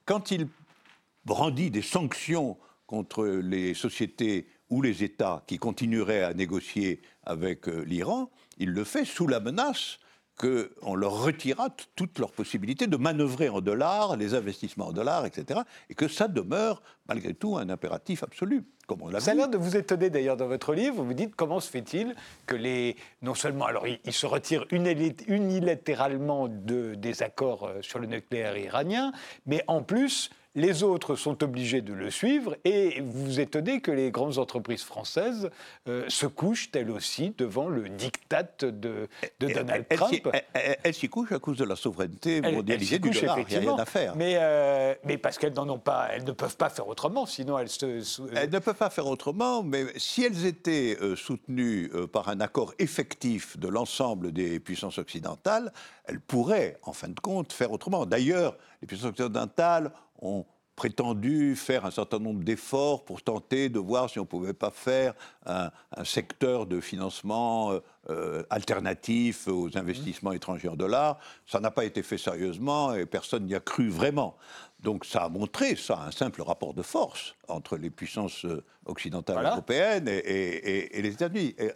Quand 0.05 0.29
il 0.29 0.47
brandit 1.25 1.71
des 1.71 1.81
sanctions 1.81 2.57
contre 2.85 3.25
les 3.25 3.73
sociétés 3.73 4.47
ou 4.69 4.81
les 4.81 5.03
États 5.03 5.43
qui 5.47 5.57
continueraient 5.57 6.23
à 6.23 6.33
négocier 6.33 7.01
avec 7.23 7.67
euh, 7.67 7.83
l'Iran, 7.85 8.29
il 8.57 8.69
le 8.69 8.83
fait 8.83 9.05
sous 9.05 9.27
la 9.27 9.39
menace 9.39 9.99
qu'on 10.41 10.95
leur 10.95 11.23
retirera 11.23 11.69
toutes 11.95 12.17
leurs 12.17 12.31
possibilités 12.31 12.87
de 12.87 12.97
manœuvrer 12.97 13.49
en 13.49 13.61
dollars, 13.61 14.17
les 14.17 14.33
investissements 14.33 14.87
en 14.87 14.91
dollars, 14.91 15.25
etc. 15.25 15.61
Et 15.89 15.93
que 15.93 16.07
ça 16.07 16.27
demeure, 16.27 16.81
malgré 17.07 17.35
tout, 17.35 17.57
un 17.57 17.69
impératif 17.69 18.23
absolu. 18.23 18.63
Comme 18.87 19.03
on 19.03 19.19
ça 19.19 19.31
a 19.31 19.33
l'air 19.35 19.47
de 19.47 19.57
vous 19.57 19.77
étonner 19.77 20.09
d'ailleurs 20.09 20.37
dans 20.37 20.47
votre 20.47 20.73
livre. 20.73 20.95
Vous 20.95 21.05
vous 21.05 21.13
dites 21.13 21.35
comment 21.35 21.59
se 21.59 21.69
fait-il 21.69 22.15
que 22.47 22.55
les. 22.55 22.95
Non 23.21 23.35
seulement, 23.35 23.65
alors, 23.65 23.85
ils, 23.87 24.13
se 24.13 24.25
retirent 24.25 24.65
unilatéralement 24.71 26.47
de, 26.47 26.95
des 26.95 27.21
accords 27.21 27.67
euh, 27.67 27.81
sur 27.81 27.99
le 27.99 28.07
nucléaire 28.07 28.57
iranien, 28.57 29.11
mais 29.45 29.63
en 29.67 29.83
plus, 29.83 30.31
les 30.55 30.83
autres 30.83 31.15
sont 31.15 31.43
obligés 31.43 31.81
de 31.81 31.93
le 31.93 32.11
suivre 32.11 32.57
et 32.65 33.01
vous 33.01 33.25
vous 33.25 33.39
étonnez 33.39 33.79
que 33.79 33.91
les 33.91 34.11
grandes 34.11 34.37
entreprises 34.37 34.83
françaises 34.83 35.49
euh, 35.87 36.03
se 36.09 36.25
couchent 36.25 36.69
elles 36.73 36.91
aussi 36.91 37.33
devant 37.37 37.69
le 37.69 37.87
diktat 37.87 38.43
de, 38.61 39.07
Donald 39.39 39.85
Trump. 39.89 40.29
Elles 40.53 40.93
s'y 40.93 41.07
couchent 41.07 41.31
à 41.31 41.39
cause 41.39 41.57
de 41.57 41.63
la 41.63 41.75
souveraineté 41.75 42.41
mondialisée 42.41 42.99
du 42.99 43.11
dollar, 43.11 43.39
il 43.39 43.45
n'y 43.47 43.55
a 43.55 43.59
rien 43.59 43.77
à 43.77 43.85
faire. 43.85 44.15
Mais, 44.15 44.35
euh, 44.37 44.93
mais 45.05 45.17
parce 45.17 45.37
qu'elles 45.37 45.53
n'en 45.53 45.69
ont 45.69 45.79
pas, 45.79 46.09
elles 46.11 46.25
ne 46.25 46.31
peuvent 46.31 46.57
pas 46.57 46.69
faire 46.69 46.87
autrement, 46.87 47.25
sinon 47.25 47.57
elles 47.57 47.69
se... 47.69 48.01
Elles 48.35 48.49
ne 48.49 48.59
peuvent 48.59 48.75
pas 48.75 48.89
faire 48.89 49.07
autrement, 49.07 49.63
mais 49.63 49.85
si 49.95 50.23
elles 50.23 50.45
étaient 50.45 50.97
euh, 51.01 51.15
soutenues 51.15 51.89
par 52.11 52.27
un 52.27 52.41
accord 52.41 52.73
effectif 52.79 53.57
de 53.57 53.69
l'ensemble 53.69 54.33
des 54.33 54.59
puissances 54.59 54.97
occidentales, 54.97 55.71
elles 56.05 56.19
pourraient, 56.19 56.77
en 56.83 56.93
fin 56.93 57.07
de 57.07 57.19
compte, 57.19 57.53
faire 57.53 57.71
autrement. 57.71 58.05
D'ailleurs, 58.05 58.57
les 58.81 58.87
puissances 58.87 59.11
occidentales 59.11 59.91
ont 60.21 60.45
prétendu 60.81 61.55
faire 61.55 61.85
un 61.85 61.91
certain 61.91 62.17
nombre 62.17 62.43
d'efforts 62.43 63.05
pour 63.05 63.21
tenter 63.21 63.69
de 63.69 63.77
voir 63.77 64.09
si 64.09 64.17
on 64.17 64.23
ne 64.23 64.27
pouvait 64.27 64.53
pas 64.53 64.71
faire 64.71 65.13
un, 65.45 65.69
secteur 66.03 66.65
de 66.65 66.81
financement 66.81 67.71
euh, 67.71 67.79
euh, 68.09 68.43
alternatif 68.49 69.47
aux 69.47 69.77
investissements 69.77 70.31
étrangers 70.31 70.69
en 70.69 70.75
dollars. 70.75 71.19
Ça 71.45 71.59
n'a 71.59 71.69
pas 71.69 71.85
été 71.85 72.01
fait 72.01 72.17
sérieusement 72.17 72.95
et 72.95 73.05
personne 73.05 73.45
n'y 73.45 73.53
a 73.53 73.59
cru 73.59 73.89
vraiment. 73.89 74.37
Donc 74.79 75.05
ça 75.05 75.25
a 75.25 75.29
montré, 75.29 75.75
ça, 75.75 75.99
un 76.07 76.11
simple 76.11 76.41
rapport 76.41 76.73
de 76.73 76.81
force 76.81 77.35
entre 77.47 77.77
les 77.77 77.91
puissances 77.91 78.45
euh, 78.45 78.63
occidentales 78.85 79.45
européennes 79.45 80.07
et, 80.07 80.99
les 80.99 81.09
États-Unis. 81.09 81.53
Et, 81.59 81.73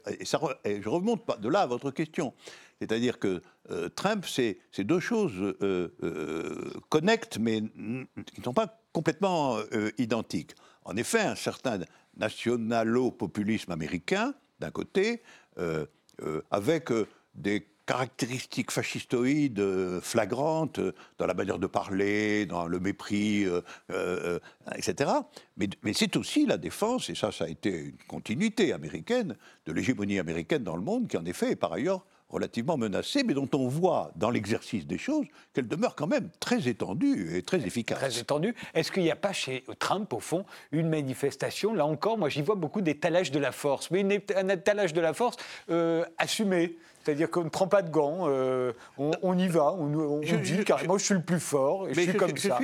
et, 0.63 0.81
je 0.81 0.89
remonte 0.89 1.39
de 1.39 1.49
là 1.49 1.61
à 1.61 1.67
votre 1.67 1.91
question. 1.91 2.33
C'est-à-dire 2.79 3.19
que 3.19 3.41
euh, 3.71 3.89
Trump, 3.89 4.25
c'est 4.27 4.59
deux 4.79 4.99
choses 4.99 5.33
euh, 5.39 5.89
euh, 6.03 6.71
connectent, 6.89 7.39
mais 7.39 7.61
qui 7.61 8.39
ne 8.39 8.43
sont 8.43 8.53
pas 8.53 8.81
complètement 8.93 9.57
identiques. 9.97 10.55
En 10.85 10.95
effet, 10.95 11.21
un 11.21 11.35
certain 11.35 11.79
nationalo-populisme 12.17 13.71
américain, 13.71 14.33
d'un 14.59 14.71
côté, 14.71 15.21
avec 16.49 16.89
des 17.33 17.67
caractéristiques 17.85 18.71
fascistoïdes 18.71 19.99
flagrantes 20.01 20.79
dans 21.17 21.25
la 21.25 21.33
manière 21.33 21.59
de 21.59 21.67
parler, 21.67 22.45
dans 22.45 22.67
le 22.67 22.79
mépris, 22.79 23.45
etc. 24.75 25.11
Mais, 25.57 25.67
mais 25.83 25.91
c'est 25.91 26.15
aussi 26.15 26.45
la 26.45 26.57
défense, 26.57 27.09
et 27.09 27.15
ça, 27.15 27.33
ça 27.33 27.43
a 27.43 27.49
été 27.49 27.69
une 27.69 27.97
continuité 28.07 28.71
américaine, 28.71 29.35
de 29.65 29.73
l'hégémonie 29.73 30.19
américaine 30.19 30.63
dans 30.63 30.77
le 30.77 30.83
monde, 30.83 31.09
qui 31.09 31.17
en 31.17 31.25
effet 31.25 31.51
est 31.51 31.57
par 31.57 31.73
ailleurs 31.73 32.05
relativement 32.29 32.77
menacée, 32.77 33.23
mais 33.23 33.33
dont 33.33 33.49
on 33.53 33.67
voit 33.67 34.11
dans 34.15 34.29
l'exercice 34.29 34.85
des 34.87 34.97
choses 34.97 35.25
qu'elle 35.53 35.67
demeure 35.67 35.95
quand 35.95 36.07
même 36.07 36.29
très 36.39 36.67
étendue 36.67 37.35
et 37.35 37.41
très 37.41 37.65
efficace. 37.65 37.99
Très 37.99 38.19
étendue. 38.19 38.55
Est-ce 38.73 38.91
qu'il 38.91 39.03
n'y 39.03 39.11
a 39.11 39.15
pas 39.15 39.33
chez 39.33 39.63
Trump, 39.79 40.11
au 40.13 40.19
fond, 40.19 40.45
une 40.71 40.89
manifestation? 40.89 41.73
Là 41.73 41.85
encore, 41.85 42.17
moi 42.17 42.29
j'y 42.29 42.41
vois 42.41 42.55
beaucoup 42.55 42.81
d'étalage 42.81 43.31
de 43.31 43.39
la 43.39 43.51
force, 43.51 43.91
mais 43.91 44.03
un 44.35 44.49
étalage 44.49 44.93
de 44.93 45.01
la 45.01 45.13
force 45.13 45.37
euh, 45.69 46.03
assumé. 46.17 46.77
C'est-à-dire 47.05 47.29
qu'on 47.29 47.43
ne 47.43 47.49
prend 47.49 47.67
pas 47.67 47.83
de 47.83 47.91
gants, 47.91 48.25
euh, 48.27 48.73
on, 48.97 49.37
y 49.37 49.47
va, 49.47 49.73
on, 49.73 50.21
dit 50.21 50.63
carrément 50.65 50.97
je, 50.97 51.05
suis 51.05 51.13
le 51.13 51.21
plus 51.21 51.39
fort, 51.39 51.87
je 51.93 52.01
suis 52.01 52.13
comme 52.15 52.35
ça. 52.35 52.57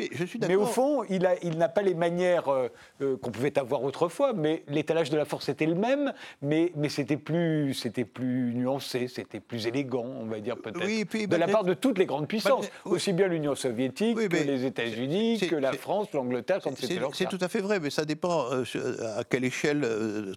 mais 0.48 0.56
au 0.56 0.66
fond, 0.66 1.04
il 1.10 1.22
n'a 1.22 1.36
il 1.44 1.60
pas 1.76 1.84
les 1.84 1.94
manières 1.94 2.50
euh, 2.50 2.70
euh, 3.04 3.18
qu'on 3.18 3.30
pouvait 3.30 3.60
avoir 3.60 3.84
autrefois, 3.84 4.34
mais 4.34 4.64
l'étalage 4.68 5.12
de 5.12 5.18
la 5.18 5.26
force 5.26 5.48
était 5.50 5.68
le 5.68 5.76
même, 5.76 6.12
mais, 6.42 6.72
mais 6.76 6.90
c'était 6.90 7.18
plus, 7.18 7.76
plus 8.16 8.56
nuancé, 8.56 9.08
c'était 9.08 9.40
plus 9.40 9.68
élégant, 9.68 10.08
on 10.08 10.26
va 10.26 10.40
dire 10.40 10.58
peut-être, 10.58 11.28
de 11.28 11.36
la 11.36 11.48
part 11.48 11.64
de 11.64 11.76
toutes 11.76 12.00
les 12.00 12.08
grandes 12.08 12.28
puissances, 12.28 12.68
aussi 12.86 13.14
bien 13.14 13.28
l'Union 13.28 13.54
soviétique 13.54 14.18
que 14.18 14.44
les 14.44 14.66
États-Unis, 14.66 15.40
que 15.48 15.56
la 15.56 15.74
France, 15.74 16.08
l'Angleterre, 16.14 16.62
comme 16.64 16.76
c'était 16.76 17.00
C'est 17.14 17.30
tout 17.30 17.38
à 17.42 17.48
fait 17.48 17.62
vrai, 17.62 17.80
mais 17.80 17.92
ça 17.92 18.06
dépend 18.06 18.48
à 18.50 19.24
quelle 19.24 19.46
échelle 19.46 19.88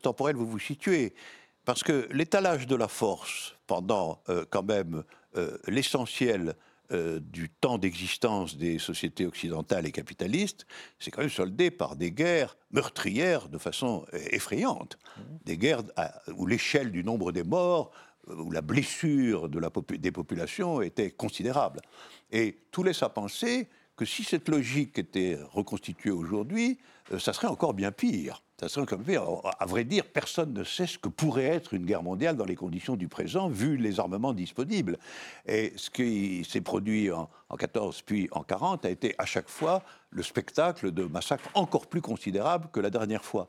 temporelle 0.03 0.37
vous 0.37 0.47
vous 0.47 0.59
situez. 0.59 1.15
Parce 1.65 1.83
que 1.83 2.09
l'étalage 2.13 2.67
de 2.67 2.77
la 2.77 2.89
force 2.89 3.55
pendant 3.67 4.23
euh, 4.29 4.45
quand 4.51 4.63
même 4.63 5.03
euh, 5.37 5.57
l'essentiel 5.67 6.55
euh, 6.93 7.19
du 7.21 7.49
temps 7.49 7.79
d'existence 7.79 8.57
des 8.59 8.79
sociétés 8.79 9.25
occidentales 9.25 9.87
et 9.87 9.93
capitalistes, 9.93 10.67
c'est 10.99 11.11
quand 11.11 11.23
même 11.23 11.31
soldé 11.31 11.71
par 11.71 11.97
des 11.97 12.13
guerres 12.13 12.57
meurtrières 12.71 13.49
de 13.49 13.57
façon 13.57 14.05
effrayante. 14.13 14.99
Mmh. 15.17 15.23
Des 15.45 15.57
guerres 15.57 15.83
où 16.37 16.47
l'échelle 16.47 16.93
du 16.93 17.03
nombre 17.03 17.33
des 17.33 17.43
morts, 17.43 17.91
où 18.27 18.51
la 18.51 18.61
blessure 18.61 19.49
de 19.49 19.59
la 19.59 19.71
des 19.99 20.13
populations 20.13 20.83
était 20.83 21.11
considérable. 21.11 21.81
Et 22.31 22.59
tout 22.71 22.83
laisse 22.83 23.03
à 23.03 23.09
penser 23.09 23.69
que 23.97 24.05
si 24.05 24.25
cette 24.25 24.49
logique 24.49 24.99
était 24.99 25.39
reconstituée 25.53 26.11
aujourd'hui, 26.11 26.79
ça 27.19 27.33
serait 27.33 27.49
encore 27.49 27.75
bien 27.75 27.93
pire. 27.93 28.43
Comme 28.87 29.05
à 29.59 29.67
vrai 29.67 29.85
dire, 29.85 30.05
personne 30.05 30.53
ne 30.53 30.65
sait 30.65 30.87
ce 30.87 30.99
que 30.99 31.09
pourrait 31.09 31.45
être 31.45 31.75
une 31.75 31.85
guerre 31.85 32.03
mondiale 32.03 32.37
dans 32.37 32.45
les 32.45 32.57
conditions 32.57 32.97
du 32.97 33.09
présent, 33.09 33.49
vu 33.49 33.77
les 33.77 34.01
armements 34.01 34.33
disponibles. 34.33 34.99
Et 35.47 35.73
ce 35.77 35.91
qui 35.91 36.45
s'est 36.45 36.61
produit 36.61 37.11
en, 37.11 37.29
en 37.49 37.57
14 37.57 38.03
puis 38.03 38.29
en 38.33 38.43
40 38.43 38.85
a 38.85 38.91
été 38.91 39.15
à 39.19 39.27
chaque 39.27 39.49
fois 39.49 39.83
le 40.11 40.23
spectacle 40.23 40.93
de 40.93 41.05
massacres 41.05 41.49
encore 41.55 41.87
plus 41.87 42.01
considérables 42.01 42.69
que 42.73 42.81
la 42.81 42.91
dernière 42.91 43.25
fois. 43.25 43.49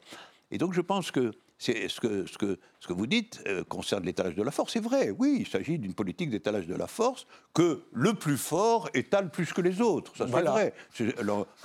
Et 0.51 0.57
donc 0.57 0.73
je 0.73 0.81
pense 0.81 1.11
que 1.11 1.31
c'est 1.57 1.87
ce 1.87 1.99
que, 1.99 2.25
ce, 2.25 2.37
que, 2.37 2.59
ce 2.79 2.87
que 2.87 2.93
vous 2.93 3.07
dites 3.07 3.41
euh, 3.47 3.63
concerne 3.63 4.03
l'étalage 4.05 4.35
de 4.35 4.43
la 4.43 4.51
force. 4.51 4.73
C'est 4.73 4.83
vrai, 4.83 5.11
oui, 5.17 5.37
il 5.39 5.47
s'agit 5.47 5.79
d'une 5.79 5.93
politique 5.93 6.29
d'étalage 6.29 6.67
de 6.67 6.75
la 6.75 6.87
force 6.87 7.27
que 7.53 7.83
le 7.93 8.13
plus 8.13 8.37
fort 8.37 8.89
étale 8.93 9.29
plus 9.29 9.53
que 9.53 9.61
les 9.61 9.81
autres. 9.81 10.15
Ça, 10.17 10.27
c'est 10.27 10.41
vrai. 10.41 10.73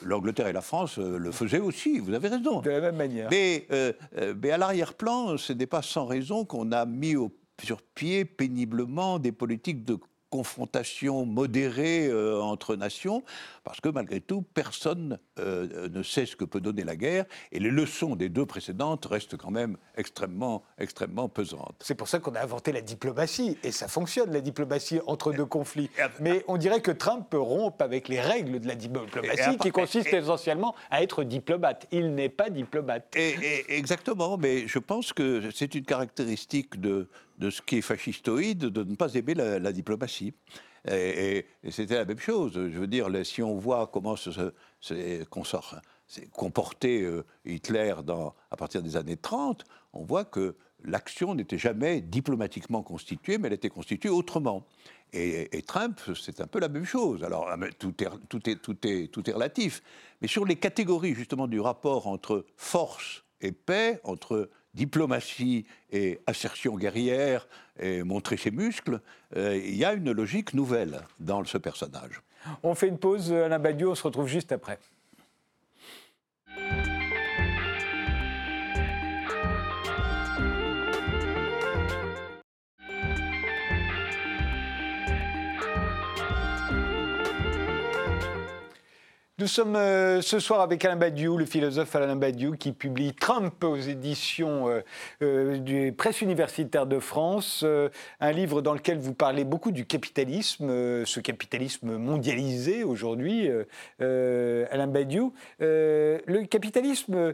L'Angleterre 0.02 0.46
et 0.46 0.52
la 0.52 0.60
France 0.60 0.98
euh, 0.98 1.18
le 1.18 1.32
faisaient 1.32 1.58
aussi, 1.58 1.98
vous 1.98 2.14
avez 2.14 2.28
raison. 2.28 2.60
De 2.60 2.70
la 2.70 2.80
même 2.80 2.96
manière. 2.96 3.28
Mais, 3.30 3.66
euh, 3.72 3.92
mais 4.40 4.50
à 4.50 4.58
l'arrière-plan, 4.58 5.36
ce 5.36 5.52
n'est 5.52 5.66
pas 5.66 5.82
sans 5.82 6.06
raison 6.06 6.44
qu'on 6.44 6.70
a 6.72 6.86
mis 6.86 7.16
au, 7.16 7.32
sur 7.62 7.82
pied 7.82 8.24
péniblement 8.24 9.18
des 9.18 9.32
politiques 9.32 9.84
de 9.84 9.98
confrontation 10.30 11.26
modérée 11.26 12.06
euh, 12.06 12.40
entre 12.40 12.76
nations, 12.76 13.22
parce 13.64 13.80
que 13.80 13.88
malgré 13.88 14.20
tout, 14.20 14.42
personne 14.42 15.18
euh, 15.38 15.88
ne 15.88 16.02
sait 16.02 16.24
ce 16.24 16.36
que 16.36 16.44
peut 16.44 16.60
donner 16.60 16.84
la 16.84 16.96
guerre, 16.96 17.26
et 17.52 17.58
les 17.58 17.70
leçons 17.70 18.16
des 18.16 18.28
deux 18.28 18.46
précédentes 18.46 19.04
restent 19.06 19.36
quand 19.36 19.50
même 19.50 19.76
extrêmement, 19.96 20.62
extrêmement 20.78 21.28
pesantes. 21.28 21.74
C'est 21.80 21.94
pour 21.94 22.08
ça 22.08 22.20
qu'on 22.20 22.34
a 22.34 22.40
inventé 22.40 22.72
la 22.72 22.80
diplomatie, 22.80 23.58
et 23.62 23.72
ça 23.72 23.88
fonctionne, 23.88 24.32
la 24.32 24.40
diplomatie 24.40 25.00
entre 25.06 25.32
deux 25.32 25.44
conflits. 25.50 25.90
Mais 26.20 26.44
on 26.48 26.56
dirait 26.56 26.80
que 26.80 26.92
Trump 26.92 27.26
peut 27.28 27.40
rompre 27.40 27.82
avec 27.84 28.08
les 28.08 28.20
règles 28.20 28.60
de 28.60 28.68
la 28.68 28.76
diplomatie, 28.76 29.58
qui 29.60 29.70
consiste 29.70 30.12
essentiellement 30.12 30.74
à 30.90 31.02
être 31.02 31.24
diplomate. 31.24 31.86
Il 31.90 32.14
n'est 32.14 32.28
pas 32.28 32.50
diplomate. 32.50 33.14
Et, 33.16 33.64
exactement, 33.68 34.38
mais 34.38 34.66
je 34.68 34.78
pense 34.78 35.12
que 35.12 35.50
c'est 35.52 35.74
une 35.74 35.84
caractéristique 35.84 36.80
de, 36.80 37.08
de 37.40 37.50
ce 37.50 37.62
qui 37.62 37.78
est 37.78 37.82
fascistoïde 37.82 38.66
de 38.66 38.84
ne 38.84 38.94
pas 38.94 39.14
aimer 39.14 39.34
la, 39.34 39.72
diplomatie. 39.72 40.34
Et, 40.88 41.46
c'était 41.70 41.96
la 41.96 42.04
même 42.04 42.18
chose. 42.18 42.52
Je 42.54 42.78
veux 42.78 42.86
dire, 42.86 43.08
si 43.24 43.42
on 43.42 43.56
voit 43.56 43.86
comment 43.86 44.14
se, 44.14 44.30
s'est 44.80 45.26
comporté 46.32 47.02
euh, 47.02 47.24
Hitler 47.44 47.94
à 48.50 48.56
partir 48.56 48.82
des 48.82 48.96
années 48.96 49.16
30, 49.16 49.64
on 49.94 50.04
voit 50.04 50.24
que 50.24 50.54
l'action 50.84 51.34
n'était 51.34 51.58
jamais 51.58 52.00
diplomatiquement 52.02 52.82
constituée, 52.82 53.38
mais 53.38 53.48
elle 53.48 53.54
était 53.54 53.70
constituée 53.70 54.10
autrement. 54.10 54.66
Et, 55.12 55.62
Trump, 55.66 55.98
c'est 56.14 56.40
un 56.40 56.46
peu 56.46 56.60
la 56.60 56.68
même 56.68 56.84
chose. 56.84 57.24
Alors, 57.24 57.48
ah, 57.50 57.56
tout 57.78 58.04
est, 58.04 58.08
tout, 58.28 58.48
est, 58.48 58.56
tout, 58.56 58.86
est, 58.86 59.08
tout 59.10 59.28
est 59.28 59.32
relatif. 59.32 59.82
Mais 60.20 60.28
sur 60.28 60.44
les 60.44 60.56
catégories, 60.56 61.14
justement, 61.14 61.48
du 61.48 61.58
rapport 61.58 62.06
entre 62.06 62.44
force 62.56 63.24
et 63.40 63.50
paix, 63.50 64.00
entre 64.04 64.50
diplomatie 64.74 65.66
et 65.90 66.20
assertion 66.26 66.76
guerrière 66.76 67.48
et 67.78 68.02
montrer 68.02 68.36
ses 68.36 68.50
muscles, 68.50 69.00
euh, 69.36 69.56
il 69.56 69.76
y 69.76 69.84
a 69.84 69.94
une 69.94 70.12
logique 70.12 70.54
nouvelle 70.54 71.00
dans 71.18 71.44
ce 71.44 71.58
personnage. 71.58 72.22
On 72.62 72.74
fait 72.74 72.88
une 72.88 72.98
pause, 72.98 73.32
Alain 73.32 73.58
Badiou, 73.58 73.90
on 73.90 73.94
se 73.94 74.02
retrouve 74.02 74.28
juste 74.28 74.52
après. 74.52 74.78
Nous 89.40 89.46
sommes 89.46 89.74
euh, 89.74 90.20
ce 90.20 90.38
soir 90.38 90.60
avec 90.60 90.84
Alain 90.84 90.96
Badiou, 90.96 91.38
le 91.38 91.46
philosophe 91.46 91.96
Alain 91.96 92.14
Badiou, 92.14 92.56
qui 92.56 92.72
publie 92.72 93.14
Trump 93.14 93.64
aux 93.64 93.78
éditions 93.78 94.68
euh, 94.68 94.80
euh, 95.22 95.56
du 95.56 95.94
Presse 95.96 96.20
universitaire 96.20 96.84
de 96.84 96.98
France, 96.98 97.64
un 98.20 98.32
livre 98.32 98.60
dans 98.60 98.74
lequel 98.74 98.98
vous 98.98 99.14
parlez 99.14 99.44
beaucoup 99.44 99.70
du 99.70 99.86
capitalisme, 99.86 101.06
ce 101.06 101.20
capitalisme 101.20 101.96
mondialisé 101.96 102.84
aujourd'hui, 102.84 103.48
Alain 103.98 104.86
Badiou. 104.86 105.32
le 105.60 106.44
capitalisme 106.44 107.32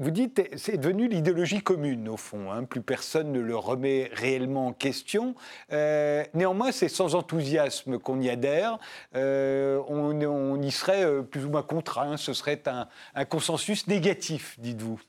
vous 0.00 0.12
dites, 0.12 0.40
c'est 0.56 0.78
devenu 0.78 1.08
l'idéologie 1.08 1.60
commune, 1.60 2.08
au 2.08 2.16
fond. 2.16 2.52
Hein. 2.52 2.62
Plus 2.62 2.82
personne 2.82 3.32
ne 3.32 3.40
le 3.40 3.56
remet 3.56 4.08
réellement 4.12 4.68
en 4.68 4.72
question. 4.72 5.34
Euh, 5.72 6.22
néanmoins, 6.34 6.70
c'est 6.70 6.88
sans 6.88 7.16
enthousiasme 7.16 7.98
qu'on 7.98 8.20
y 8.20 8.30
adhère. 8.30 8.78
Euh, 9.16 9.82
on, 9.88 10.62
y 10.62 10.70
serait 10.70 11.04
euh, 11.04 11.22
plus 11.22 11.44
ou 11.44 11.50
moins 11.50 11.64
contraint. 11.64 12.16
Ce 12.16 12.32
serait 12.32 12.62
un, 12.66 13.24
consensus 13.24 13.88
négatif, 13.88 14.54
dites-vous. 14.60 15.00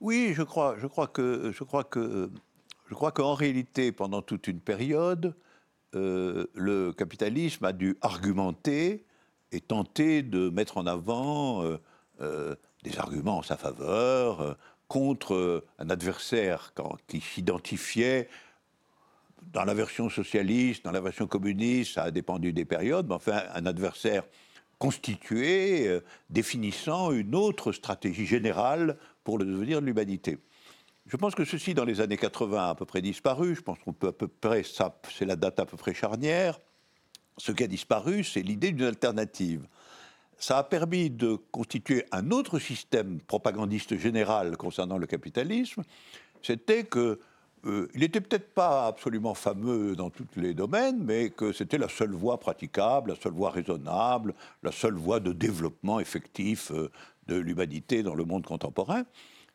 Oui, 0.00 0.32
je 0.34 0.42
crois, 0.42 0.76
je 0.78 0.86
crois 0.86 1.06
que, 1.06 1.52
je 1.54 1.62
crois 1.62 1.84
que, 1.84 2.30
je 2.88 2.94
crois 2.94 3.12
qu'en 3.12 3.34
réalité, 3.34 3.92
pendant 3.92 4.22
toute 4.22 4.48
une 4.48 4.60
période, 4.60 5.34
le 5.92 6.92
capitalisme 6.92 7.66
a 7.66 7.74
dû 7.74 7.98
argumenter 8.00 9.04
et 9.52 9.60
tenter 9.60 10.22
de 10.22 10.48
mettre 10.48 10.78
en 10.78 10.86
avant 10.86 11.62
des 12.82 12.98
arguments 12.98 13.38
en 13.38 13.42
sa 13.42 13.56
faveur, 13.56 14.40
euh, 14.40 14.54
contre 14.88 15.34
euh, 15.34 15.66
un 15.78 15.90
adversaire 15.90 16.72
qui 17.06 17.20
s'identifiait 17.20 18.28
dans 19.52 19.64
la 19.64 19.74
version 19.74 20.08
socialiste, 20.08 20.84
dans 20.84 20.92
la 20.92 21.00
version 21.00 21.26
communiste, 21.26 21.94
ça 21.94 22.04
a 22.04 22.10
dépendu 22.10 22.52
des 22.52 22.64
périodes, 22.64 23.06
mais 23.08 23.14
enfin 23.14 23.42
un 23.54 23.66
adversaire 23.66 24.24
constitué, 24.78 25.88
euh, 25.88 26.00
définissant 26.30 27.12
une 27.12 27.34
autre 27.34 27.72
stratégie 27.72 28.26
générale 28.26 28.98
pour 29.24 29.38
le 29.38 29.44
devenir 29.44 29.80
de 29.80 29.86
l'humanité. 29.86 30.38
Je 31.06 31.16
pense 31.16 31.34
que 31.34 31.44
ceci, 31.44 31.74
dans 31.74 31.84
les 31.84 32.00
années 32.00 32.16
80, 32.16 32.58
a 32.58 32.68
à 32.70 32.74
peu 32.74 32.84
près 32.84 33.02
disparu. 33.02 33.54
Je 33.54 33.60
pense 33.60 33.78
qu'on 33.78 33.92
peut 33.92 34.08
à 34.08 34.12
peu 34.12 34.28
près, 34.28 34.62
ça, 34.62 35.00
c'est 35.16 35.24
la 35.24 35.36
date 35.36 35.58
à 35.58 35.66
peu 35.66 35.76
près 35.76 35.94
charnière. 35.94 36.60
Ce 37.38 37.50
qui 37.52 37.64
a 37.64 37.66
disparu, 37.66 38.24
c'est 38.24 38.42
l'idée 38.42 38.72
d'une 38.72 38.86
alternative 38.86 39.66
ça 40.42 40.58
a 40.58 40.64
permis 40.64 41.08
de 41.08 41.36
constituer 41.52 42.04
un 42.10 42.32
autre 42.32 42.58
système 42.58 43.20
propagandiste 43.20 43.96
général 43.96 44.56
concernant 44.56 44.98
le 44.98 45.06
capitalisme, 45.06 45.84
c'était 46.42 46.82
que 46.82 47.20
euh, 47.64 47.86
il 47.94 48.00
n'était 48.00 48.20
peut-être 48.20 48.52
pas 48.52 48.88
absolument 48.88 49.34
fameux 49.34 49.94
dans 49.94 50.10
tous 50.10 50.26
les 50.34 50.52
domaines, 50.52 50.98
mais 51.00 51.30
que 51.30 51.52
c'était 51.52 51.78
la 51.78 51.88
seule 51.88 52.10
voie 52.10 52.40
praticable, 52.40 53.10
la 53.10 53.16
seule 53.16 53.34
voie 53.34 53.50
raisonnable, 53.50 54.34
la 54.64 54.72
seule 54.72 54.94
voie 54.94 55.20
de 55.20 55.32
développement 55.32 56.00
effectif 56.00 56.72
euh, 56.72 56.90
de 57.28 57.36
l'humanité 57.36 58.02
dans 58.02 58.16
le 58.16 58.24
monde 58.24 58.44
contemporain. 58.44 59.04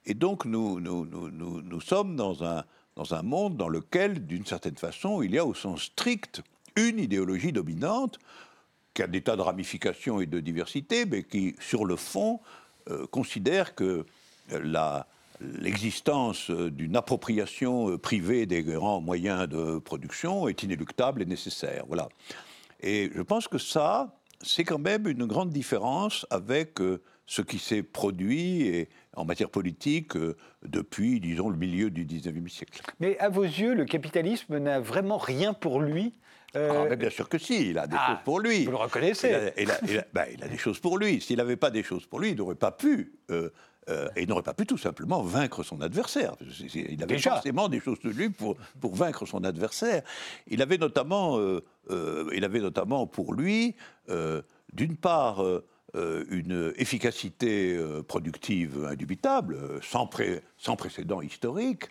Et 0.05 0.13
donc 0.13 0.45
nous, 0.45 0.79
nous, 0.79 1.05
nous, 1.05 1.61
nous 1.61 1.81
sommes 1.81 2.15
dans 2.15 2.45
un, 2.45 2.63
dans 2.95 3.13
un 3.13 3.23
monde 3.23 3.57
dans 3.57 3.67
lequel, 3.67 4.25
d'une 4.25 4.45
certaine 4.45 4.77
façon, 4.77 5.21
il 5.21 5.31
y 5.31 5.37
a 5.37 5.45
au 5.45 5.53
sens 5.53 5.81
strict 5.81 6.43
une 6.77 6.97
idéologie 6.97 7.51
dominante 7.51 8.19
qui 8.97 9.03
a 9.03 9.07
des 9.07 9.21
tas 9.21 9.35
de 9.35 9.41
ramifications 9.41 10.21
et 10.21 10.25
de 10.25 10.39
diversité, 10.39 11.05
mais 11.05 11.21
qui, 11.21 11.55
sur 11.59 11.85
le 11.85 11.95
fond, 11.95 12.39
euh, 12.89 13.05
considère 13.05 13.75
que 13.75 14.07
l'existence 15.39 16.49
d'une 16.49 16.95
appropriation 16.95 17.91
euh, 17.91 17.97
privée 17.99 18.47
des 18.47 18.63
grands 18.63 18.99
moyens 18.99 19.47
de 19.47 19.77
production 19.77 20.47
est 20.47 20.63
inéluctable 20.63 21.21
et 21.21 21.25
nécessaire. 21.25 21.83
Voilà. 21.87 22.09
Et 22.81 23.11
je 23.13 23.21
pense 23.21 23.47
que 23.47 23.59
ça, 23.59 24.17
c'est 24.41 24.63
quand 24.63 24.79
même 24.79 25.07
une 25.07 25.25
grande 25.27 25.51
différence 25.51 26.25
avec 26.31 26.81
euh, 26.81 27.03
ce 27.27 27.43
qui 27.43 27.59
s'est 27.59 27.83
produit 27.83 28.87
en 29.15 29.25
matière 29.25 29.51
politique 29.51 30.13
depuis, 30.63 31.19
disons, 31.19 31.49
le 31.49 31.57
milieu 31.57 31.91
du 31.91 32.03
19e 32.03 32.47
siècle. 32.47 32.81
Mais 32.99 33.15
à 33.19 33.29
vos 33.29 33.43
yeux, 33.43 33.75
le 33.75 33.85
capitalisme 33.85 34.57
n'a 34.57 34.79
vraiment 34.79 35.17
rien 35.17 35.53
pour 35.53 35.81
lui 35.81 36.13
euh, 36.55 36.87
ah, 36.91 36.95
bien 36.95 37.09
sûr 37.09 37.27
que 37.27 37.37
si, 37.37 37.71
il 37.71 37.77
a 37.77 37.87
des 37.87 37.97
ah, 37.99 38.07
choses 38.07 38.23
pour 38.23 38.39
lui. 38.39 38.65
Vous 38.65 38.71
le 38.71 38.77
reconnaissez 38.77 39.51
ben, 40.13 40.25
il 40.33 40.43
a, 40.43 40.47
des 40.47 40.57
choses 40.57 40.79
pour 40.79 40.97
lui. 40.97 41.19
S'il 41.21 41.37
n'avait 41.37 41.57
pas 41.57 41.69
des 41.69 41.83
choses 41.83 42.05
pour 42.05 42.19
lui, 42.19 42.31
il 42.31 42.37
n'aurait 42.37 42.55
pas 42.55 42.71
pu. 42.71 43.13
Euh, 43.31 43.49
euh, 43.89 44.09
et 44.15 44.23
il 44.23 44.29
n'aurait 44.29 44.43
pas 44.43 44.53
pu 44.53 44.65
tout 44.65 44.77
simplement 44.77 45.21
vaincre 45.21 45.63
son 45.63 45.81
adversaire. 45.81 46.35
Il 46.73 47.01
avait 47.03 47.17
forcément 47.19 47.69
des 47.69 47.79
choses 47.79 47.99
de 47.99 48.09
lui 48.09 48.29
pour, 48.29 48.55
pour 48.79 48.95
vaincre 48.95 49.25
son 49.25 49.43
adversaire. 49.43 50.03
Il 50.47 50.61
avait 50.61 50.77
notamment, 50.77 51.39
il 51.89 52.43
avait 52.43 52.59
notamment 52.59 53.07
pour 53.07 53.33
lui, 53.33 53.75
d'une 54.73 54.97
part, 54.97 55.41
une 55.95 56.73
efficacité 56.75 57.79
productive 58.09 58.85
indubitable, 58.89 59.57
sans, 59.81 60.09
sans 60.57 60.75
précédent 60.75 61.21
historique, 61.21 61.85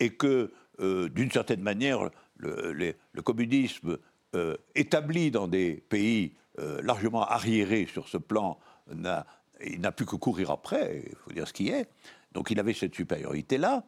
et 0.00 0.10
que, 0.10 0.50
d'une 0.80 1.30
certaine 1.30 1.62
manière, 1.62 2.10
le, 2.38 2.94
communisme 3.22 3.98
euh, 4.34 4.56
établi 4.74 5.30
dans 5.30 5.48
des 5.48 5.82
pays 5.88 6.32
euh, 6.58 6.80
largement 6.82 7.24
arriérés 7.24 7.86
sur 7.90 8.08
ce 8.08 8.16
plan, 8.16 8.58
n'a, 8.94 9.26
il 9.64 9.80
n'a 9.80 9.92
plus 9.92 10.06
que 10.06 10.16
courir 10.16 10.50
après, 10.50 11.04
il 11.06 11.16
faut 11.16 11.32
dire 11.32 11.48
ce 11.48 11.52
qui 11.52 11.68
est. 11.68 11.88
Donc 12.32 12.50
il 12.50 12.60
avait 12.60 12.74
cette 12.74 12.94
supériorité-là. 12.94 13.84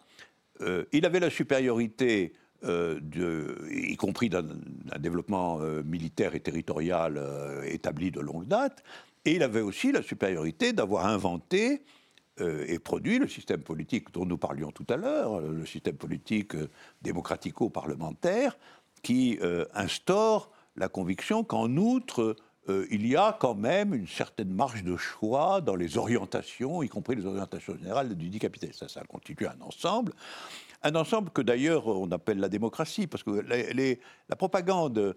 Euh, 0.61 0.85
il 0.93 1.05
avait 1.07 1.21
la 1.21 1.31
supériorité, 1.31 2.33
y 2.65 3.97
compris 3.97 4.29
d'un, 4.29 4.45
développement 4.99 5.59
militaire 5.85 6.35
et 6.35 6.41
territorial 6.41 7.23
établi 7.67 8.11
de 8.11 8.21
longue 8.21 8.49
date, 8.49 8.83
et 9.25 9.37
il 9.37 9.43
avait 9.43 9.61
aussi 9.61 9.93
la 9.93 10.03
supériorité 10.03 10.73
d'avoir 10.73 11.07
inventé 11.07 11.83
euh, 12.41 12.65
et 12.69 12.79
produit 12.79 13.19
le 13.19 13.29
système 13.29 13.63
politique 13.63 14.13
dont 14.13 14.25
nous 14.25 14.39
parlions 14.39 14.71
tout 14.71 14.87
à 14.89 14.97
l'heure, 14.97 15.41
le 15.41 15.67
système 15.67 15.97
politique 15.97 16.55
euh, 16.55 16.69
démocratico-parlementaire, 17.03 18.57
qui 19.03 19.39
euh, 19.43 19.65
instaure 19.75 20.51
la 20.77 20.89
conviction 20.89 21.45
qu'en 21.45 21.77
outre, 21.77 22.37
il 22.91 23.07
y 23.07 23.17
a 23.17 23.35
quand 23.41 23.55
même 23.55 23.95
une 23.95 24.07
certaine 24.07 24.51
marge 24.51 24.85
de 24.85 24.95
choix 24.95 25.63
dans 25.63 25.75
les 25.75 25.97
orientations, 25.97 26.83
y 26.83 26.89
compris 26.91 27.17
les 27.17 27.25
orientations 27.25 27.75
générales 27.79 28.15
du 28.15 28.29
dit 28.29 28.39
capitaliste. 28.39 28.81
Ça, 28.81 28.89
ça 28.89 29.03
constitue 29.09 29.47
un 29.47 29.59
ensemble. 29.63 30.13
Un 30.83 30.95
ensemble 30.95 31.31
que 31.31 31.41
d'ailleurs 31.41 31.87
on 31.87 32.11
appelle 32.11 32.39
la 32.39 32.51
démocratie, 32.51 33.07
parce 33.07 33.25
que 33.25 33.31
la 33.41 34.37
propagande 34.37 35.17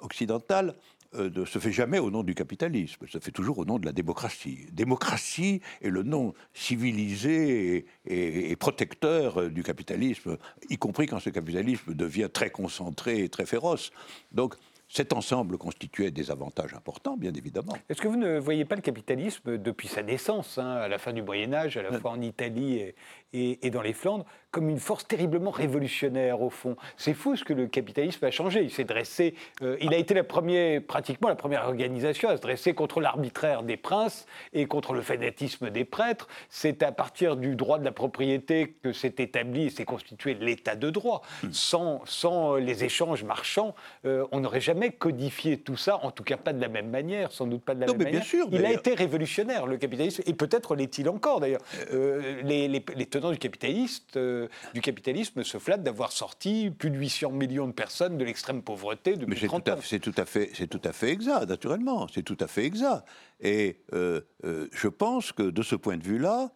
occidentale 0.00 0.74
euh, 1.16 1.28
ne 1.28 1.44
se 1.44 1.58
fait 1.58 1.72
jamais 1.72 1.98
au 1.98 2.10
nom 2.10 2.22
du 2.22 2.34
capitalisme, 2.34 3.06
se 3.08 3.18
fait 3.18 3.32
toujours 3.32 3.58
au 3.58 3.64
nom 3.64 3.80
de 3.80 3.86
la 3.86 3.92
démocratie. 3.92 4.66
Démocratie 4.72 5.60
est 5.82 5.88
le 5.88 6.04
nom 6.04 6.34
civilisé 6.54 7.84
et, 8.06 8.56
protecteur 8.56 9.40
euh, 9.40 9.48
du 9.48 9.64
capitalisme, 9.64 10.38
y 10.68 10.76
compris 10.76 11.06
quand 11.06 11.18
ce 11.18 11.30
capitalisme 11.30 11.94
devient 11.94 12.28
très 12.32 12.50
concentré 12.50 13.24
et 13.24 13.28
très 13.28 13.44
féroce. 13.44 13.90
Donc 14.30 14.54
cet 14.90 15.12
ensemble 15.12 15.56
constituait 15.56 16.10
des 16.10 16.32
avantages 16.32 16.74
importants, 16.74 17.16
bien 17.16 17.32
évidemment. 17.32 17.76
Est-ce 17.88 18.02
que 18.02 18.08
vous 18.08 18.16
ne 18.16 18.40
voyez 18.40 18.64
pas 18.64 18.74
le 18.74 18.82
capitalisme 18.82 19.56
depuis 19.56 19.86
sa 19.86 20.02
naissance, 20.02 20.58
hein, 20.58 20.68
à 20.68 20.88
la 20.88 20.98
fin 20.98 21.12
du 21.12 21.22
Moyen 21.22 21.54
Âge, 21.54 21.76
à 21.76 21.82
la 21.82 21.98
fois 22.00 22.10
en 22.10 22.20
Italie 22.20 22.78
et, 22.78 22.94
dans 23.32 23.82
les 23.82 23.92
Flandres, 23.92 24.24
comme 24.50 24.68
une 24.68 24.80
force 24.80 25.06
terriblement 25.06 25.50
révolutionnaire 25.50 26.42
au 26.42 26.50
fond. 26.50 26.76
C'est 26.96 27.14
fou 27.14 27.36
ce 27.36 27.44
que 27.44 27.52
le 27.52 27.66
capitalisme 27.66 28.24
a 28.24 28.30
changé. 28.30 28.62
Il 28.62 28.70
s'est 28.70 28.84
dressé, 28.84 29.34
euh, 29.62 29.76
il 29.80 29.94
a 29.94 29.96
été 29.96 30.14
la 30.14 30.24
première, 30.24 30.82
pratiquement 30.82 31.28
la 31.28 31.36
première 31.36 31.66
organisation 31.66 32.28
à 32.28 32.36
se 32.36 32.42
dresser 32.42 32.74
contre 32.74 33.00
l'arbitraire 33.00 33.62
des 33.62 33.76
princes 33.76 34.26
et 34.52 34.66
contre 34.66 34.92
le 34.92 35.02
fanatisme 35.02 35.70
des 35.70 35.84
prêtres. 35.84 36.26
C'est 36.48 36.82
à 36.82 36.90
partir 36.90 37.36
du 37.36 37.54
droit 37.54 37.78
de 37.78 37.84
la 37.84 37.92
propriété 37.92 38.74
que 38.82 38.92
s'est 38.92 39.14
établi 39.18 39.66
et 39.66 39.70
s'est 39.70 39.84
constitué 39.84 40.34
l'état 40.34 40.74
de 40.74 40.90
droit. 40.90 41.22
Hmm. 41.42 41.52
Sans, 41.52 42.02
sans 42.06 42.56
les 42.56 42.82
échanges 42.84 43.22
marchands, 43.22 43.74
euh, 44.04 44.26
on 44.32 44.40
n'aurait 44.40 44.60
jamais 44.60 44.90
codifié 44.90 45.58
tout 45.58 45.76
ça, 45.76 46.00
en 46.02 46.10
tout 46.10 46.24
cas 46.24 46.36
pas 46.36 46.52
de 46.52 46.60
la 46.60 46.68
même 46.68 46.90
manière, 46.90 47.30
sans 47.30 47.46
doute 47.46 47.62
pas 47.62 47.74
de 47.74 47.80
la 47.80 47.86
même 47.86 47.96
mais 47.98 48.04
manière. 48.04 48.20
Bien 48.20 48.28
sûr, 48.28 48.48
il 48.50 48.64
a 48.64 48.72
été 48.72 48.94
révolutionnaire, 48.94 49.66
le 49.66 49.76
capitalisme, 49.76 50.22
et 50.26 50.34
peut-être 50.34 50.74
l'est-il 50.74 51.08
encore 51.08 51.40
d'ailleurs. 51.40 51.60
Euh, 51.92 52.42
les, 52.42 52.66
les, 52.66 52.84
les, 52.96 53.06
tenants 53.20 53.32
du 53.32 53.38
capitalisme 53.38 54.04
euh, 54.16 54.48
du 54.74 54.80
capitalisme 54.80 55.44
se 55.44 55.58
flatte 55.58 55.82
d'avoir 55.82 56.12
sorti 56.12 56.70
plus 56.70 56.90
de 56.90 56.96
800 56.96 57.30
millions 57.30 57.66
de 57.66 57.72
personnes 57.72 58.18
de 58.18 58.24
l'extrême 58.24 58.62
pauvreté 58.62 59.16
depuis 59.16 59.38
Mais 59.42 59.48
30 59.48 59.68
ans. 59.68 59.76
C'est 59.82 60.00
tout, 60.00 60.14
à 60.16 60.24
fait, 60.24 60.50
c'est 60.54 60.66
tout 60.66 60.80
à 60.84 60.92
fait 60.92 61.10
exact, 61.10 61.46
naturellement. 61.46 62.06
C'est 62.12 62.22
tout 62.22 62.36
à 62.40 62.46
fait 62.46 62.64
exact. 62.64 63.04
Et 63.40 63.80
euh, 63.92 64.20
euh, 64.44 64.68
je 64.72 64.88
pense 64.88 65.32
que 65.32 65.42
de 65.42 65.62
ce 65.62 65.76
point 65.76 65.96
de 65.96 66.02
vue-là, 66.02 66.50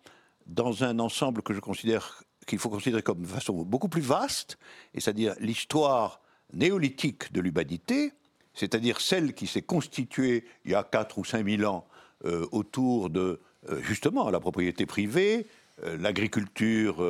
dans 0.46 0.84
un 0.84 0.98
ensemble 0.98 1.42
que 1.42 1.54
je 1.54 1.60
considère 1.60 2.22
qu'il 2.46 2.58
faut 2.58 2.68
considérer 2.68 3.02
comme 3.02 3.22
de 3.22 3.26
façon 3.26 3.62
beaucoup 3.62 3.88
plus 3.88 4.02
vaste, 4.02 4.58
et 4.94 5.00
c'est-à-dire 5.00 5.34
l'histoire 5.40 6.20
néolithique 6.52 7.32
de 7.32 7.40
l'humanité, 7.40 8.12
c'est-à-dire 8.52 9.00
celle 9.00 9.34
qui 9.34 9.46
s'est 9.46 9.62
constituée 9.62 10.44
il 10.64 10.72
y 10.72 10.74
a 10.74 10.84
4 10.84 11.18
ou 11.18 11.24
5 11.24 11.48
000 11.48 11.64
ans 11.64 11.86
autour 12.52 13.10
de 13.10 13.40
justement 13.82 14.30
la 14.30 14.40
propriété 14.40 14.86
privée, 14.86 15.46
l'agriculture 15.82 17.02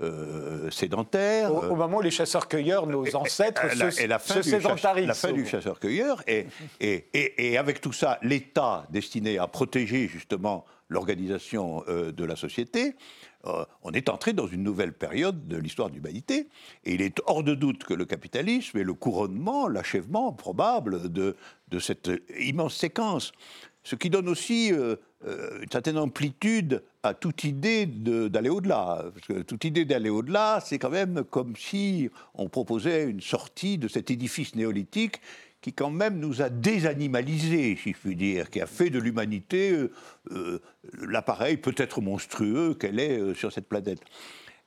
euh, 0.00 0.70
sédentaire. 0.70 1.54
Au, 1.54 1.76
moment 1.76 1.98
où 1.98 2.00
les 2.00 2.10
chasseurs-cueilleurs, 2.10 2.86
nos 2.86 3.14
ancêtres, 3.14 3.60
se, 3.72 4.00
et 4.00 4.06
la 4.06 4.18
fin 4.18 4.42
sédentarisent. 4.42 5.06
La 5.06 5.12
fin 5.12 5.32
du 5.32 5.46
chasseur-cueilleur. 5.46 6.22
Et, 6.26 6.46
et, 6.80 7.04
et, 7.12 7.58
avec 7.58 7.82
tout 7.82 7.92
ça, 7.92 8.18
l'État 8.22 8.86
destiné 8.88 9.36
à 9.36 9.46
protéger 9.48 10.08
justement 10.08 10.64
l'organisation 10.88 11.84
euh, 11.88 12.10
de 12.10 12.24
la 12.24 12.36
société, 12.36 12.96
euh, 13.44 13.64
on 13.82 13.92
est 13.92 14.08
entré 14.08 14.32
dans 14.32 14.46
une 14.46 14.62
nouvelle 14.62 14.94
période 14.94 15.46
de 15.46 15.58
l'histoire 15.58 15.90
de 15.90 15.94
l'humanité. 15.94 16.48
Et 16.84 16.94
il 16.94 17.02
est 17.02 17.20
hors 17.26 17.44
de 17.44 17.54
doute 17.54 17.84
que 17.84 17.92
le 17.92 18.06
capitalisme 18.06 18.78
est 18.78 18.84
le 18.84 18.94
couronnement, 18.94 19.68
l'achèvement 19.68 20.32
probable 20.32 21.12
de, 21.12 21.36
de 21.68 21.78
cette 21.78 22.10
immense 22.38 22.76
séquence. 22.76 23.32
Ce 23.84 23.96
qui 23.96 24.10
donne 24.10 24.28
aussi 24.28 24.72
euh, 24.72 24.96
une 25.60 25.70
certaine 25.70 25.98
amplitude 25.98 26.82
à 27.02 27.14
toute 27.14 27.44
idée 27.44 27.86
d'aller 27.86 28.48
au-delà. 28.48 29.04
Toute 29.46 29.64
idée 29.64 29.84
d'aller 29.84 30.10
au-delà, 30.10 30.60
c'est 30.64 30.78
quand 30.78 30.90
même 30.90 31.24
comme 31.24 31.56
si 31.56 32.08
on 32.34 32.48
proposait 32.48 33.04
une 33.04 33.20
sortie 33.20 33.78
de 33.78 33.88
cet 33.88 34.10
édifice 34.10 34.54
néolithique 34.54 35.20
qui 35.60 35.72
quand 35.72 35.90
même 35.90 36.18
nous 36.18 36.42
a 36.42 36.48
désanimalisés, 36.48 37.78
si 37.80 37.92
je 37.92 37.98
puis 37.98 38.16
dire, 38.16 38.50
qui 38.50 38.60
a 38.60 38.66
fait 38.66 38.90
de 38.90 38.98
l'humanité 38.98 39.70
euh, 39.70 39.92
euh, 40.32 40.60
l'appareil 41.00 41.56
peut-être 41.56 42.00
monstrueux 42.00 42.74
qu'elle 42.74 42.98
est 42.98 43.34
sur 43.34 43.52
cette 43.52 43.68
planète. 43.68 44.00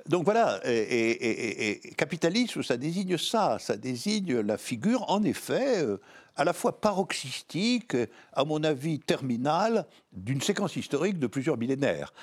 Donc 0.08 0.24
voilà, 0.24 0.62
et, 0.66 1.82
capitalisme, 1.98 2.62
ça 2.62 2.78
désigne 2.78 3.18
ça, 3.18 3.58
ça 3.60 3.76
désigne 3.76 4.40
la 4.40 4.58
figure, 4.58 5.10
en 5.10 5.24
effet, 5.24 5.84
euh, 5.84 5.98
à 6.36 6.44
la 6.44 6.54
fois 6.54 6.80
paroxystique, 6.80 7.96
à 8.34 8.46
mon 8.46 8.64
avis 8.64 9.00
terminale, 9.00 9.86
d'une 10.12 10.42
séquence 10.42 10.76
historique 10.76 11.20
de 11.20 11.28
plusieurs 11.28 11.58
millénaires. 11.58 12.14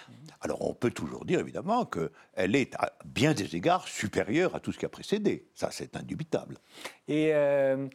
Alors 0.41 0.69
on 0.69 0.75
peut 0.75 0.91
toujours 0.91 1.25
dire 1.25 1.41
évidemment 1.41 1.87
qu'elle 1.87 2.57
est 2.57 2.75
à 2.77 2.93
bien 3.05 3.33
des 3.35 3.57
égards 3.57 3.87
supérieure 3.89 4.55
à 4.55 4.61
tout 4.61 4.73
ce 4.73 4.79
qui 4.79 4.87
a 4.87 4.89
précédé, 4.89 5.47
ça 5.55 5.71
c'est 5.71 5.97
indubitable. 5.97 6.59
Et 7.09 7.31
euh, 7.33 7.89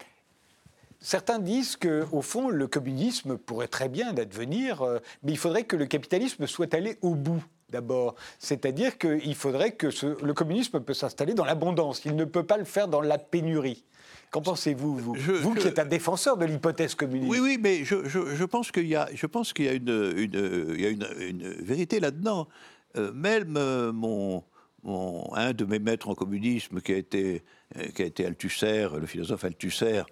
Certains 0.99 1.39
disent 1.39 1.75
qu'au 1.75 2.21
fond, 2.21 2.49
le 2.49 2.67
communisme 2.67 3.37
pourrait 3.37 3.67
très 3.67 3.87
bien 3.87 4.17
advenir, 4.17 4.81
euh, 4.81 4.99
mais 5.23 5.31
il 5.31 5.37
faudrait 5.37 5.63
que 5.63 5.75
le 5.75 5.85
capitalisme 5.85 6.47
soit 6.47 6.73
allé 6.73 6.97
au 7.01 7.13
bout 7.13 7.43
d'abord. 7.69 8.15
C'est-à-dire 8.39 8.97
qu'il 8.97 9.35
faudrait 9.35 9.73
que 9.73 9.87
le 10.23 10.33
communisme 10.33 10.79
peut 10.79 10.93
s'installer 10.93 11.33
dans 11.33 11.45
l'abondance. 11.45 12.03
Il 12.05 12.15
ne 12.15 12.25
peut 12.25 12.45
pas 12.45 12.57
le 12.57 12.63
faire 12.63 12.87
dans 12.87 13.01
la 13.01 13.17
pénurie. 13.17 13.83
Qu'en 14.31 14.41
pensez-vous, 14.41 14.97
vous, 14.97 15.13
vous 15.15 15.53
qui 15.55 15.67
êtes 15.67 15.79
un 15.79 15.85
défenseur 15.85 16.37
de 16.37 16.45
l'hypothèse 16.45 16.95
communiste 16.95 17.31
Oui, 17.31 17.39
oui, 17.39 17.57
mais 17.61 17.85
je, 17.85 18.43
pense 18.43 18.71
qu'il 18.71 18.87
y 18.87 18.95
a, 18.95 19.07
je 19.13 19.25
pense 19.25 19.53
qu'il 19.53 19.65
y 19.65 19.69
a 19.69 19.73
une, 19.73 20.13
une, 20.17 21.53
vérité 21.61 21.99
là-dedans. 21.99 22.47
Euh, 22.97 23.13
même 23.13 23.55
euh, 23.57 23.91
mon, 23.93 24.43
un 25.33 25.53
de 25.53 25.65
mes 25.65 25.79
maîtres 25.79 26.09
en 26.09 26.15
communisme, 26.15 26.81
qui 26.81 26.93
a 26.93 26.97
été, 26.97 27.43
qui 27.95 28.01
a 28.01 28.05
été 28.05 28.25
Althusser, 28.25 28.87
le 28.99 29.05
philosophe 29.05 29.45
Althusser, 29.45 30.03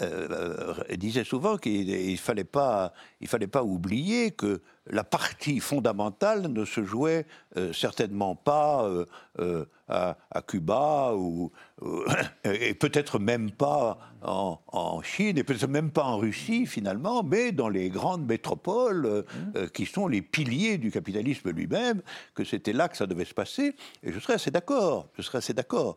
euh, 0.00 0.74
disait 0.96 1.24
souvent 1.24 1.56
qu'il 1.56 1.86
ne 2.12 2.16
fallait, 2.16 2.44
pas, 2.44 2.92
il 3.20 3.28
fallait 3.28 3.46
pas 3.46 3.62
oublier 3.62 4.30
que 4.30 4.60
la 4.88 5.04
partie 5.04 5.60
fondamentale 5.60 6.48
ne 6.48 6.64
se 6.64 6.84
jouait 6.84 7.26
euh, 7.56 7.72
certainement 7.72 8.34
pas 8.34 8.84
euh, 8.84 9.04
euh, 9.38 9.64
à, 9.88 10.42
Cuba 10.46 11.14
ou, 11.14 11.52
et 12.44 12.74
peut-être 12.74 13.18
même 13.18 13.50
pas 13.50 13.98
en, 14.22 15.00
Chine 15.02 15.38
et 15.38 15.44
peut-être 15.44 15.68
même 15.68 15.90
pas 15.90 16.02
en 16.02 16.18
Russie 16.18 16.66
finalement, 16.66 17.22
mais 17.22 17.52
dans 17.52 17.68
les 17.68 17.88
grandes 17.88 18.26
métropoles 18.26 19.24
mmh. 19.54 19.68
qui 19.68 19.86
sont 19.86 20.08
les 20.08 20.22
piliers 20.22 20.78
du 20.78 20.90
capitalisme 20.90 21.50
lui-même, 21.50 22.02
que 22.34 22.42
c'était 22.42 22.72
là 22.72 22.88
que 22.88 22.96
ça 22.96 23.06
devait 23.06 23.24
se 23.24 23.34
passer. 23.34 23.76
Et 24.02 24.10
je 24.10 24.18
serais 24.18 24.34
assez 24.34 24.50
d'accord. 24.50 25.08
Je 25.16 25.22
serais 25.22 25.38
assez 25.38 25.54
d'accord. 25.54 25.94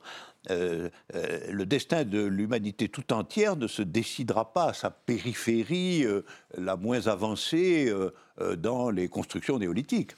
le 0.47 1.63
destin 1.63 2.03
de 2.03 2.21
l'humanité 2.23 2.87
tout 2.89 3.11
entière 3.11 3.55
ne 3.55 3.67
se 3.67 3.81
décidera 3.81 4.53
pas 4.53 4.65
à 4.65 4.73
sa 4.73 4.91
périphérie 4.91 6.05
la 6.55 6.75
moins 6.75 7.07
avancée 7.07 7.91
dans 8.57 8.89
les 8.89 9.07
constructions 9.07 9.59
néolithiques. 9.59 10.13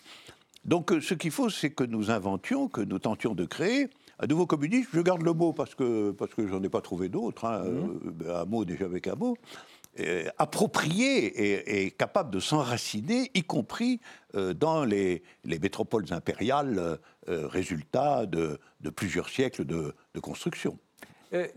Donc 0.65 0.91
euh, 0.91 1.01
ce 1.01 1.13
qu'il 1.13 1.31
faut, 1.31 1.49
c'est 1.49 1.71
que 1.71 1.83
nous 1.83 2.11
inventions, 2.11 2.67
que 2.67 2.81
nous 2.81 2.99
tentions 2.99 3.33
de 3.33 3.45
créer 3.45 3.89
un 4.19 4.27
nouveau 4.27 4.45
communisme. 4.45 4.89
Je 4.93 5.01
garde 5.01 5.23
le 5.23 5.33
mot 5.33 5.53
parce 5.53 5.73
que, 5.73 6.11
parce 6.11 6.33
que 6.33 6.47
j'en 6.47 6.61
ai 6.61 6.69
pas 6.69 6.81
trouvé 6.81 7.09
d'autre, 7.09 7.45
hein, 7.45 7.63
mmh. 7.63 8.27
euh, 8.27 8.41
un 8.41 8.45
mot 8.45 8.65
déjà 8.65 8.85
avec 8.85 9.07
un 9.07 9.15
mot. 9.15 9.35
approprié 10.37 11.85
et, 11.85 11.91
capable 11.91 12.31
de 12.31 12.39
s'enraciner, 12.39 13.31
y 13.33 13.43
compris 13.43 13.99
dans 14.33 14.85
les, 14.85 15.21
métropoles 15.43 16.05
impériales, 16.11 16.97
résultat 17.27 18.25
de, 18.25 18.57
plusieurs 18.95 19.27
siècles 19.27 19.65
de, 19.65 19.93
construction. 20.21 20.77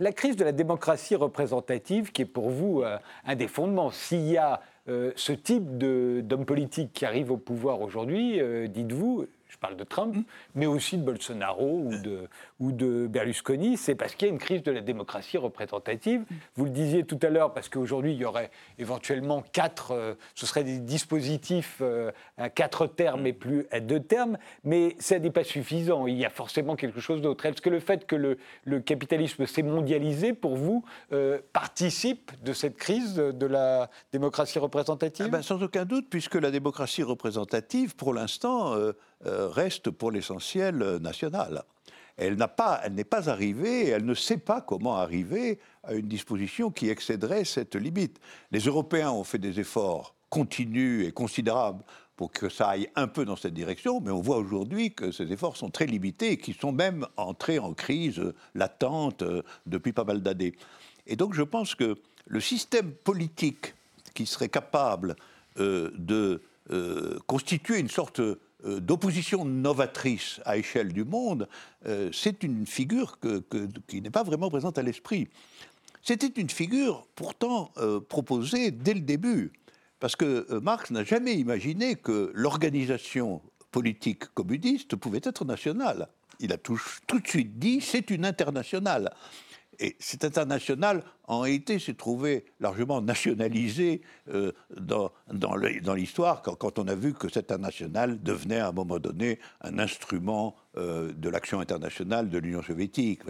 la 0.00 0.12
crise 0.12 0.34
de 0.34 0.42
la 0.42 0.50
démocratie 0.50 1.14
représentative, 1.14 2.10
qui 2.10 2.22
est 2.22 2.32
pour 2.32 2.50
vous 2.50 2.82
un 3.24 3.36
des 3.36 3.46
fondements, 3.46 3.92
s'il 3.92 4.26
y 4.26 4.36
a 4.36 4.54
euh, 4.54 4.56
ce 4.86 5.32
type 5.32 5.78
d'homme 5.78 6.44
politique 6.44 6.92
qui 6.92 7.04
arrive 7.06 7.30
au 7.30 7.36
pouvoir 7.36 7.80
aujourd'hui, 7.80 8.40
euh, 8.40 8.66
dites-vous, 8.68 9.26
je 9.54 9.58
parle 9.58 9.76
de 9.76 9.84
Trump, 9.84 10.16
mm. 10.16 10.22
mais 10.56 10.66
aussi 10.66 10.98
de 10.98 11.04
Bolsonaro 11.04 11.84
ou 11.84 11.96
de, 11.96 12.28
ou 12.58 12.72
de 12.72 13.06
Berlusconi, 13.06 13.76
c'est 13.76 13.94
parce 13.94 14.14
qu'il 14.14 14.26
y 14.26 14.30
a 14.30 14.32
une 14.32 14.40
crise 14.40 14.62
de 14.62 14.72
la 14.72 14.80
démocratie 14.80 15.38
représentative. 15.38 16.22
Mm. 16.22 16.34
Vous 16.56 16.64
le 16.64 16.70
disiez 16.70 17.04
tout 17.04 17.18
à 17.22 17.28
l'heure, 17.28 17.54
parce 17.54 17.68
qu'aujourd'hui, 17.68 18.12
il 18.12 18.18
y 18.18 18.24
aurait 18.24 18.50
éventuellement 18.78 19.42
quatre, 19.52 19.92
euh, 19.92 20.14
ce 20.34 20.46
seraient 20.46 20.64
des 20.64 20.80
dispositifs 20.80 21.78
euh, 21.80 22.10
à 22.36 22.50
quatre 22.50 22.86
termes 22.86 23.26
et 23.26 23.32
plus 23.32 23.66
à 23.70 23.78
deux 23.78 24.00
termes, 24.00 24.38
mais 24.64 24.96
ça 24.98 25.18
n'est 25.20 25.30
pas 25.30 25.44
suffisant. 25.44 26.08
Il 26.08 26.16
y 26.16 26.24
a 26.24 26.30
forcément 26.30 26.74
quelque 26.74 27.00
chose 27.00 27.22
d'autre. 27.22 27.46
Est-ce 27.46 27.62
que 27.62 27.70
le 27.70 27.80
fait 27.80 28.06
que 28.06 28.16
le, 28.16 28.38
le 28.64 28.80
capitalisme 28.80 29.46
s'est 29.46 29.62
mondialisé, 29.62 30.32
pour 30.32 30.56
vous, 30.56 30.84
euh, 31.12 31.38
participe 31.52 32.32
de 32.42 32.52
cette 32.52 32.76
crise 32.76 33.14
de 33.14 33.46
la 33.46 33.88
démocratie 34.12 34.58
représentative? 34.58 35.26
Ah 35.28 35.30
ben, 35.30 35.42
Sans 35.42 35.62
aucun 35.62 35.84
doute, 35.84 36.08
puisque 36.10 36.34
la 36.34 36.50
démocratie 36.50 37.04
représentative, 37.04 37.94
pour 37.94 38.12
l'instant, 38.12 38.74
reste 39.24 39.90
pour 39.90 40.10
l'essentiel 40.10 40.76
nationale 41.00 41.64
elle 42.16 42.36
n'est 42.36 42.46
pas, 42.46 42.82
pas 43.10 43.28
arrivée, 43.28 43.88
elle 43.88 44.04
ne 44.04 44.14
sait 44.14 44.38
pas 44.38 44.60
comment 44.60 44.96
arriver 44.96 45.58
à 45.82 45.94
une 45.94 46.06
disposition 46.06 46.70
qui 46.70 46.88
excéderait 46.88 47.44
cette 47.44 47.74
limite. 47.74 48.20
Les 48.52 48.60
Européens 48.60 49.10
ont 49.10 49.24
fait 49.24 49.38
des 49.38 49.58
efforts 49.60 50.14
continus 50.30 51.06
et 51.06 51.12
considérables 51.12 51.82
pour 52.16 52.30
que 52.30 52.48
ça 52.48 52.68
aille 52.68 52.88
un 52.94 53.08
peu 53.08 53.24
dans 53.24 53.34
cette 53.34 53.54
direction, 53.54 54.00
mais 54.00 54.12
on 54.12 54.20
voit 54.20 54.36
aujourd'hui 54.36 54.94
que 54.94 55.10
ces 55.10 55.32
efforts 55.32 55.56
sont 55.56 55.70
très 55.70 55.86
limités 55.86 56.32
et 56.32 56.36
qu'ils 56.36 56.54
sont 56.54 56.70
même 56.70 57.06
entrés 57.16 57.58
en 57.58 57.74
crise 57.74 58.22
latente 58.54 59.22
euh, 59.22 59.42
depuis 59.66 59.92
pas 59.92 60.04
mal 60.04 60.22
d'années. 60.22 60.54
Et 61.08 61.16
donc 61.16 61.34
je 61.34 61.42
pense 61.42 61.74
que 61.74 61.96
le 62.26 62.40
système 62.40 62.92
politique 62.92 63.74
qui 64.14 64.26
serait 64.26 64.48
capable 64.48 65.16
de 65.56 66.42
constituer 67.26 67.78
une 67.78 67.90
sorte 67.90 68.22
d'opposition 68.64 69.44
novatrice 69.44 70.40
à 70.44 70.56
échelle 70.56 70.92
du 70.92 71.04
monde, 71.04 71.48
c'est 72.12 72.42
une 72.42 72.66
figure 72.66 73.18
qui 73.86 74.00
n'est 74.00 74.10
pas 74.10 74.22
vraiment 74.22 74.48
présente 74.48 74.78
à 74.78 74.82
l'esprit. 74.82 75.28
C'était 76.02 76.40
une 76.40 76.50
figure 76.50 77.06
pourtant 77.14 77.72
proposée 78.08 78.70
dès 78.70 78.94
le 78.94 79.00
début. 79.00 79.52
Parce 80.04 80.16
que 80.16 80.46
euh, 80.50 80.60
Marx 80.60 80.90
n'a 80.90 81.02
jamais 81.02 81.34
imaginé 81.34 81.94
que 81.94 82.30
l'organisation 82.34 83.40
politique 83.70 84.26
communiste 84.34 84.96
pouvait 84.96 85.22
être 85.22 85.46
nationale. 85.46 86.08
Il 86.40 86.52
a 86.52 86.58
tout, 86.58 86.78
de 87.08 87.26
suite 87.26 87.58
dit 87.58 87.80
c'est 87.80 88.10
une 88.10 88.26
internationale. 88.26 89.14
Et 89.78 89.96
cette 89.98 90.24
internationale, 90.24 91.02
en 91.24 91.40
réalité, 91.40 91.78
s'est 91.78 91.94
trouvée 91.94 92.44
largement 92.60 93.00
nationalisée 93.00 94.02
euh, 94.32 94.52
dans, 94.78 95.10
l'histoire 95.94 96.42
quand, 96.42 96.78
on 96.78 96.88
a 96.88 96.94
vu 96.94 97.14
que 97.14 97.28
cette 97.28 97.50
internationale 97.50 98.22
devenait 98.22 98.58
à 98.58 98.68
un 98.68 98.72
moment 98.72 98.98
donné 98.98 99.38
un 99.60 99.78
instrument 99.78 100.54
euh, 100.76 101.12
de 101.12 101.28
l'action 101.28 101.60
internationale 101.60 102.30
de 102.30 102.38
l'Union 102.38 102.62
soviétique. 102.62 103.22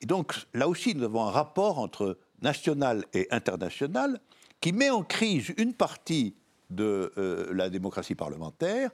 Et 0.00 0.06
donc 0.06 0.34
là 0.54 0.68
aussi, 0.68 0.94
nous 0.94 1.04
avons 1.04 1.24
un 1.24 1.30
rapport 1.30 1.78
entre 1.78 2.18
national 2.42 3.04
et 3.14 3.26
international 3.30 4.20
qui 4.60 4.72
met 4.72 4.90
en 4.90 5.02
crise 5.02 5.52
une 5.56 5.74
partie 5.74 6.34
de 6.70 7.12
euh, 7.18 7.52
la 7.52 7.70
démocratie 7.70 8.14
parlementaire 8.14 8.90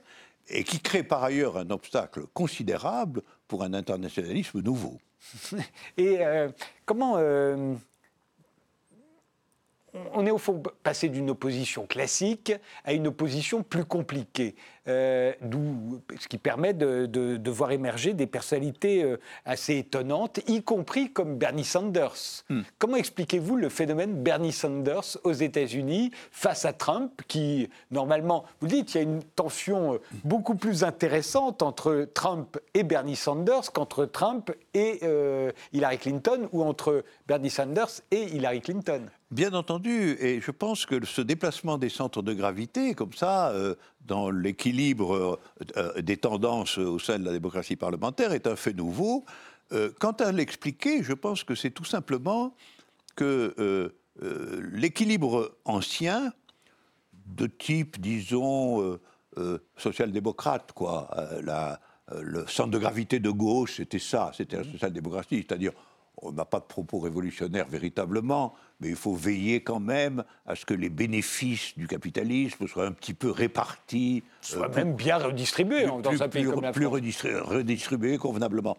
et 0.47 0.63
qui 0.63 0.79
crée 0.79 1.03
par 1.03 1.23
ailleurs 1.23 1.57
un 1.57 1.69
obstacle 1.69 2.25
considérable 2.33 3.21
pour 3.47 3.63
un 3.63 3.73
internationalisme 3.73 4.61
nouveau. 4.61 4.99
Et 5.97 6.25
euh, 6.25 6.49
comment 6.85 7.15
euh, 7.17 7.75
on 10.13 10.25
est 10.25 10.31
au 10.31 10.37
fond 10.37 10.61
passé 10.83 11.09
d'une 11.09 11.29
opposition 11.29 11.85
classique 11.85 12.53
à 12.83 12.93
une 12.93 13.07
opposition 13.07 13.63
plus 13.63 13.85
compliquée, 13.85 14.55
euh, 14.87 15.31
ce 16.19 16.27
qui 16.27 16.37
permet 16.37 16.73
de, 16.73 17.49
voir 17.49 17.71
émerger 17.71 18.13
des 18.13 18.27
personnalités 18.27 19.03
euh, 19.03 19.17
assez 19.45 19.77
étonnantes, 19.77 20.39
y 20.47 20.61
compris 20.61 21.11
comme 21.11 21.37
Bernie 21.37 21.63
Sanders. 21.63 22.43
Hmm. 22.49 22.61
Comment 22.79 22.97
expliquez-vous 22.97 23.55
le 23.55 23.69
phénomène 23.69 24.21
Bernie 24.21 24.51
Sanders 24.51 25.17
aux 25.23 25.33
États-Unis 25.33 26.11
face 26.31 26.65
à 26.65 26.73
Trump, 26.73 27.21
qui 27.27 27.69
normalement, 27.91 28.43
vous 28.59 28.67
dites, 28.67 28.93
il 28.93 28.97
y 28.97 28.99
a 28.99 29.03
une 29.03 29.23
tension 29.23 29.93
euh, 29.93 29.97
beaucoup 30.23 30.55
plus 30.55 30.83
intéressante 30.83 31.61
entre 31.61 32.07
Trump 32.13 32.59
et 32.73 32.83
Bernie 32.83 33.15
Sanders 33.15 33.71
qu'entre 33.71 34.05
Trump 34.05 34.51
et 34.73 35.01
Hillary 35.71 35.97
Clinton, 35.97 36.49
ou 36.51 36.63
entre 36.63 37.03
Bernie 37.27 37.49
Sanders 37.49 38.01
et 38.11 38.23
Hillary 38.23 38.61
Clinton? 38.61 39.03
Bien 39.33 39.53
entendu, 39.55 40.15
et 40.19 40.41
je 40.41 40.51
pense 40.51 40.85
que 40.85 41.03
ce 41.03 41.19
déplacement 41.19 41.79
des 41.79 41.89
centres 41.89 42.21
de 42.21 42.33
gravité, 42.33 42.93
comme 42.93 43.13
ça, 43.13 43.49
euh, 43.49 43.73
dans 44.05 44.29
l'équilibre 44.29 45.15
euh, 45.15 45.39
euh, 45.77 46.01
des 46.01 46.17
tendances 46.17 46.77
au 46.77 46.99
sein 46.99 47.19
de 47.19 47.25
la 47.25 47.31
démocratie 47.31 47.75
parlementaire, 47.75 48.33
est 48.33 48.47
un 48.47 48.55
fait 48.55 48.73
nouveau. 48.73 49.25
quant 49.99 50.11
à 50.11 50.31
l'expliquer, 50.31 51.01
je 51.01 51.13
pense 51.13 51.43
que 51.43 51.55
c'est 51.55 51.71
tout 51.71 51.85
simplement 51.85 52.53
que 53.15 53.91
l'équilibre 54.71 55.57
ancien, 55.65 56.31
de 57.25 57.47
type, 57.47 57.99
disons, 57.99 58.99
social-démocrate, 59.77 60.73
quoi, 60.73 61.09
le 62.11 62.45
centre 62.47 62.69
de 62.69 62.77
gravité 62.77 63.19
de 63.19 63.31
gauche, 63.31 63.77
c'était 63.77 63.97
ça, 63.97 64.31
c'était 64.37 64.57
la 64.57 64.63
social-démocratie, 64.63 65.37
c'est-à-dire 65.37 65.73
on 66.23 66.31
n'a 66.31 66.45
pas 66.45 66.59
de 66.59 66.65
propos 66.65 66.99
révolutionnaires 66.99 67.67
véritablement, 67.67 68.53
mais 68.79 68.89
il 68.89 68.95
faut 68.95 69.13
veiller 69.13 69.61
quand 69.61 69.79
même 69.79 70.23
à 70.45 70.55
ce 70.55 70.65
que 70.65 70.73
les 70.73 70.89
bénéfices 70.89 71.77
du 71.77 71.87
capitalisme 71.87 72.67
soient 72.67 72.87
un 72.87 72.91
petit 72.91 73.13
peu 73.13 73.29
répartis. 73.31 74.23
Soient 74.41 74.69
euh, 74.69 74.75
même 74.75 74.95
bien 74.95 75.17
redistribués 75.17 75.85
dans 75.85 76.23
un 76.23 76.29
pays 76.29 76.45
comme 76.45 76.61
la 76.61 76.71
Plus 76.71 76.85
redistribués 76.85 78.17
convenablement. 78.17 78.77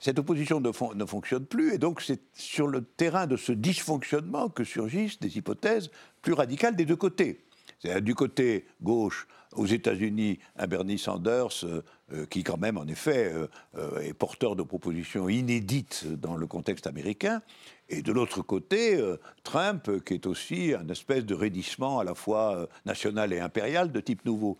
Cette 0.00 0.18
opposition 0.18 0.60
ne, 0.60 0.70
ne 0.94 1.04
fonctionne 1.04 1.44
plus, 1.44 1.74
et 1.74 1.78
donc 1.78 2.00
c'est 2.00 2.20
sur 2.32 2.66
le 2.66 2.82
terrain 2.82 3.26
de 3.26 3.36
ce 3.36 3.52
dysfonctionnement 3.52 4.48
que 4.48 4.64
surgissent 4.64 5.20
des 5.20 5.36
hypothèses 5.36 5.90
plus 6.22 6.32
radicales 6.32 6.74
des 6.74 6.86
deux 6.86 6.96
côtés. 6.96 7.44
C'est 7.80 8.02
du 8.02 8.14
côté 8.14 8.66
gauche, 8.82 9.26
aux 9.56 9.66
États-Unis, 9.66 10.38
un 10.56 10.66
Bernie 10.66 10.98
Sanders 10.98 11.64
euh, 11.64 11.82
euh, 12.12 12.26
qui, 12.26 12.44
quand 12.44 12.58
même, 12.58 12.78
en 12.78 12.86
effet, 12.86 13.32
euh, 13.76 14.00
est 14.00 14.12
porteur 14.12 14.56
de 14.56 14.62
propositions 14.62 15.28
inédites 15.28 16.06
dans 16.06 16.36
le 16.36 16.46
contexte 16.46 16.86
américain. 16.86 17.42
Et 17.88 18.02
de 18.02 18.12
l'autre 18.12 18.42
côté, 18.42 19.00
Trump, 19.42 20.04
qui 20.04 20.14
est 20.14 20.26
aussi 20.26 20.74
un 20.74 20.88
espèce 20.88 21.26
de 21.26 21.34
raidissement 21.34 21.98
à 21.98 22.04
la 22.04 22.14
fois 22.14 22.68
national 22.86 23.32
et 23.32 23.40
impérial 23.40 23.90
de 23.90 23.98
type 23.98 24.24
nouveau. 24.24 24.58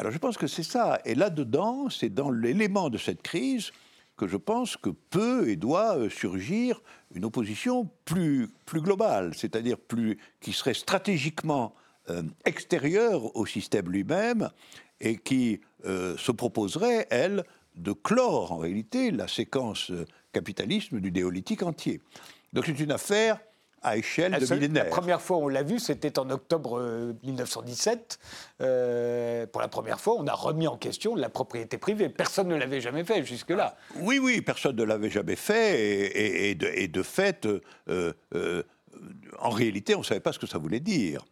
Alors 0.00 0.10
je 0.10 0.18
pense 0.18 0.36
que 0.36 0.48
c'est 0.48 0.64
ça. 0.64 0.98
Et 1.04 1.14
là-dedans, 1.14 1.88
c'est 1.88 2.08
dans 2.12 2.32
l'élément 2.32 2.90
de 2.90 2.98
cette 2.98 3.22
crise 3.22 3.70
que 4.16 4.26
je 4.26 4.36
pense 4.36 4.76
que 4.76 4.90
peut 4.90 5.48
et 5.48 5.54
doit 5.54 6.10
surgir 6.10 6.82
une 7.14 7.24
opposition 7.24 7.88
plus, 8.04 8.48
plus 8.66 8.80
globale, 8.80 9.34
c'est-à-dire 9.36 9.78
plus 9.78 10.18
qui 10.40 10.52
serait 10.52 10.74
stratégiquement 10.74 11.76
extérieure 12.44 13.34
au 13.36 13.46
système 13.46 13.90
lui-même 13.90 14.50
et 15.00 15.16
qui 15.16 15.60
euh, 15.84 16.16
se 16.16 16.32
proposerait, 16.32 17.06
elle, 17.10 17.44
de 17.76 17.92
clore 17.92 18.52
en 18.52 18.58
réalité 18.58 19.10
la 19.10 19.28
séquence 19.28 19.90
euh, 19.90 20.06
capitalisme 20.32 21.00
du 21.00 21.12
néolithique 21.12 21.62
entier. 21.62 22.00
Donc 22.52 22.66
c'est 22.66 22.78
une 22.78 22.92
affaire 22.92 23.38
à 23.82 23.98
échelle 23.98 24.32
de 24.32 24.54
millénaire. 24.54 24.84
La 24.84 24.90
première 24.90 25.20
fois 25.20 25.36
on 25.36 25.48
l'a 25.48 25.62
vu, 25.62 25.78
c'était 25.78 26.18
en 26.18 26.30
octobre 26.30 26.80
1917. 27.22 28.18
pour 29.52 29.60
la 29.60 29.68
première 29.68 30.00
fois, 30.00 30.14
on 30.16 30.26
a 30.26 30.32
remis 30.32 30.66
en 30.66 30.78
question 30.78 31.14
la 31.14 31.28
propriété 31.28 31.76
privée. 31.76 32.08
Personne 32.08 32.48
ne 32.48 32.56
l'avait 32.56 32.80
jamais 32.80 33.04
fait 33.04 33.22
jusque-là. 33.24 33.76
Oui, 33.96 34.18
oui, 34.18 34.40
personne 34.40 34.76
ne 34.76 34.84
l'avait 34.84 35.10
jamais 35.10 35.36
fait. 35.36 36.48
Et, 36.48 36.54
de, 36.54 36.66
et 36.74 36.88
de, 36.88 37.02
fait, 37.02 37.46
en 39.38 39.50
réalité, 39.50 39.94
on 39.94 39.98
ne 39.98 40.04
savait 40.04 40.20
pas 40.20 40.32
ce 40.32 40.38
que 40.38 40.46
ça 40.46 40.56
voulait 40.56 40.80
dire 40.80 41.22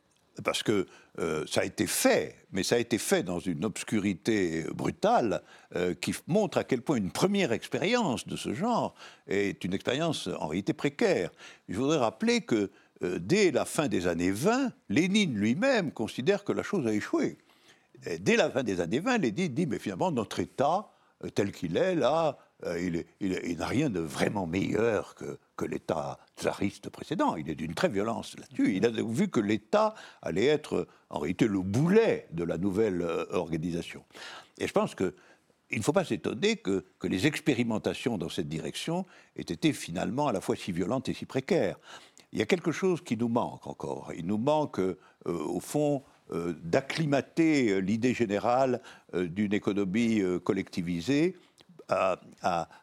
parce 0.45 0.62
que 0.62 0.87
euh, 1.18 1.45
ça 1.47 1.61
a 1.61 1.64
été 1.64 1.87
fait, 1.87 2.37
mais 2.53 2.62
ça 2.62 2.76
a 2.76 2.78
été 2.78 2.99
fait 2.99 3.22
dans 3.22 3.39
une 3.39 3.64
obscurité 3.64 4.64
brutale 4.74 5.43
euh, 5.76 5.95
qui 5.95 6.14
montre 6.26 6.59
à 6.59 6.64
quel 6.64 6.80
point 6.80 6.97
une 6.97 7.11
première 7.11 7.53
expérience 7.53 8.26
de 8.26 8.37
ce 8.37 8.55
genre 8.55 8.95
est 9.28 9.62
une 9.64 9.74
expérience 9.74 10.28
en 10.39 10.49
réalité 10.49 10.72
précaire. 10.72 11.30
Je 11.68 11.76
voudrais 11.76 11.99
rappeler 11.99 12.41
que 12.41 12.70
euh, 13.03 13.18
dès 13.18 13.51
la 13.51 13.64
fin 13.64 13.89
des 13.89 14.07
années 14.07 14.30
20, 14.30 14.72
Lénine 14.89 15.35
lui-même 15.35 15.93
considère 15.93 16.45
que 16.45 16.53
la 16.53 16.62
chose 16.62 16.87
a 16.87 16.93
échoué. 16.93 17.37
dès 18.20 18.37
la 18.37 18.51
fin 18.51 18.62
des 18.62 18.80
années 18.80 19.01
20, 19.01 19.18
Lénine 19.18 19.53
dit, 19.53 19.66
mais 19.66 19.78
finalement, 19.78 20.11
notre 20.11 20.41
État, 20.41 20.89
tel 21.35 21.53
qu'il 21.53 21.76
est, 21.76 21.95
là, 21.95 22.37
il, 22.81 23.05
il 23.21 23.57
n'a 23.57 23.67
rien 23.67 23.91
de 23.91 24.01
vraiment 24.01 24.47
meilleur 24.47 25.15
que, 25.15 25.39
l'État 25.65 26.19
tsariste 26.37 26.91
précédent. 26.91 27.37
Il 27.37 27.49
est 27.49 27.55
d'une 27.55 27.75
très 27.75 27.89
violence 27.89 28.37
là-dessus. 28.37 28.75
Il 28.75 28.85
a 28.85 28.91
vu 28.91 29.29
que 29.29 29.39
l'État 29.39 29.95
allait 30.21 30.47
être 30.47 30.89
en 31.11 31.21
réalité 31.21 31.47
le 31.47 31.61
boulet 31.61 32.27
de 32.33 32.43
la 32.45 32.59
nouvelle 32.59 33.03
euh, 33.03 33.27
organisation. 33.31 34.05
Et 34.59 34.67
je 34.67 34.73
pense 34.73 34.95
que 34.95 35.15
il 35.71 35.79
ne 35.79 35.85
faut 35.85 35.93
pas 35.93 36.05
s'étonner 36.05 36.57
que, 36.57 36.85
les 37.03 37.27
expérimentations 37.27 38.19
dans 38.19 38.29
cette 38.29 38.49
direction 38.49 39.07
aient 39.37 39.41
été 39.41 39.73
finalement 39.73 40.27
à 40.27 40.33
la 40.33 40.43
fois 40.43 40.55
si 40.55 40.71
violentes 40.71 41.09
et 41.09 41.15
si 41.15 41.25
précaires. 41.25 41.79
Il 42.33 42.39
y 42.39 42.43
a 42.43 42.47
quelque 42.47 42.73
chose 42.73 43.01
qui 43.01 43.17
nous 43.17 43.29
manque 43.29 43.67
encore. 43.67 44.13
Il 44.15 44.27
nous 44.27 44.37
manque, 44.37 44.81
euh, 44.81 44.95
au 45.25 45.61
fond, 45.61 46.03
euh, 46.33 46.55
d'acclimater 46.63 47.81
l'idée 47.81 48.13
générale 48.15 48.83
d'une 49.15 49.55
économie 49.55 50.21
collectivisée 50.45 51.37
à, 51.89 52.18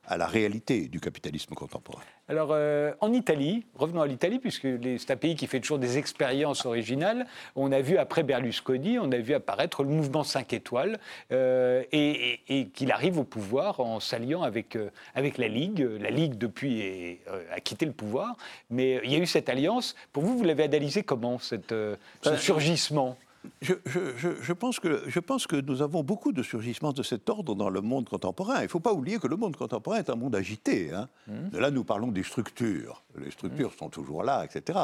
la 0.10 0.26
réalité 0.28 0.88
du 0.88 1.00
capitalisme 1.00 1.54
contemporain. 1.54 2.02
Alors, 2.28 2.50
euh, 2.52 2.94
en 3.02 3.12
Italie, 3.12 3.66
revenons 3.76 4.02
à 4.02 4.08
l'Italie, 4.08 4.38
puisque 4.38 4.68
c'est 5.00 5.12
un 5.12 5.16
pays 5.18 5.36
qui 5.36 5.48
fait 5.48 5.60
toujours 5.60 5.80
des 5.80 5.98
expériences 5.98 6.66
originales. 6.66 7.26
On 7.56 7.72
a 7.72 7.82
vu, 7.82 7.98
après 7.98 8.22
Berlusconi, 8.22 9.00
on 9.00 9.12
a 9.12 9.18
vu 9.18 9.34
apparaître 9.34 9.84
le 9.84 9.90
mouvement 9.90 10.24
5 10.24 10.54
étoiles, 10.54 11.00
euh, 11.32 11.84
et, 11.92 12.70
qu'il 12.74 12.92
arrive 12.92 13.18
au 13.18 13.24
pouvoir 13.24 13.80
en 13.80 14.00
s'alliant 14.00 14.44
avec, 14.44 14.76
euh, 14.76 14.90
avec 15.16 15.38
la 15.38 15.48
Ligue. 15.48 15.80
La 16.00 16.12
Ligue, 16.12 16.38
depuis, 16.38 17.20
a 17.52 17.60
quitté 17.60 17.86
le 17.86 17.94
pouvoir, 17.94 18.36
mais 18.70 19.02
il 19.04 19.12
y 19.12 19.16
a 19.16 19.20
eu 19.20 19.26
cette 19.26 19.50
alliance. 19.50 19.96
Pour 20.14 20.24
vous, 20.24 20.38
vous 20.38 20.44
l'avez 20.44 20.64
analysé 20.64 21.04
comment, 21.04 21.40
cette, 21.40 21.74
ce 22.22 22.36
surgissement? 22.38 23.18
Je, 23.62 24.54
pense 24.54 24.80
que, 24.80 25.04
je 25.08 25.20
pense 25.20 25.48
que 25.48 25.56
nous 25.56 25.82
avons 25.82 26.04
beaucoup 26.04 26.32
de 26.32 26.44
surgissements 26.44 26.92
de 26.92 27.04
cet 27.04 27.30
ordre 27.30 27.56
dans 27.56 27.70
le 27.70 27.82
monde 27.82 28.08
contemporain. 28.08 28.60
Il 28.60 28.64
ne 28.64 28.68
faut 28.68 28.80
pas 28.80 28.94
oublier 28.94 29.18
que 29.18 29.28
le 29.28 29.38
monde 29.38 29.56
contemporain 29.56 29.98
est 29.98 30.10
un 30.10 30.16
monde 30.16 30.36
agité. 30.36 30.92
Hein. 30.94 31.08
Mmh. 31.28 31.58
Là, 31.58 31.72
nous 31.72 31.84
parlons 31.84 32.08
des 32.08 32.24
structures. 32.24 33.04
Les 33.18 33.32
structures 33.32 33.74
sont 33.78 33.90
toujours 33.90 34.24
là, 34.24 34.46
etc. 34.46 34.80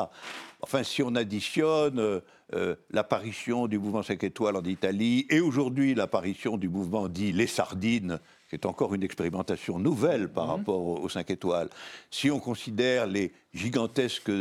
Enfin, 0.62 0.84
si 0.84 1.04
on 1.04 1.16
additionne 1.16 2.00
euh, 2.00 2.20
euh, 2.54 2.76
l'apparition 2.92 3.68
du 3.68 3.78
mouvement 3.78 4.04
5 4.04 4.24
étoiles 4.24 4.56
en 4.56 4.64
Italie 4.64 5.26
et 5.30 5.42
aujourd'hui 5.42 5.96
l'apparition 5.96 6.58
du 6.58 6.70
mouvement 6.70 7.08
dit 7.10 7.32
Les 7.34 7.48
Sardines, 7.48 8.20
qui 8.50 8.56
est 8.56 8.66
encore 8.66 8.94
une 8.94 9.04
expérimentation 9.04 9.80
nouvelle 9.80 10.30
par 10.30 10.48
mmh. 10.48 10.52
rapport 10.52 10.82
aux 11.04 11.10
5 11.10 11.30
étoiles, 11.30 11.70
si 12.10 12.32
on 12.32 12.40
considère 12.40 13.08
les 13.08 13.34
gigantesques 13.54 14.32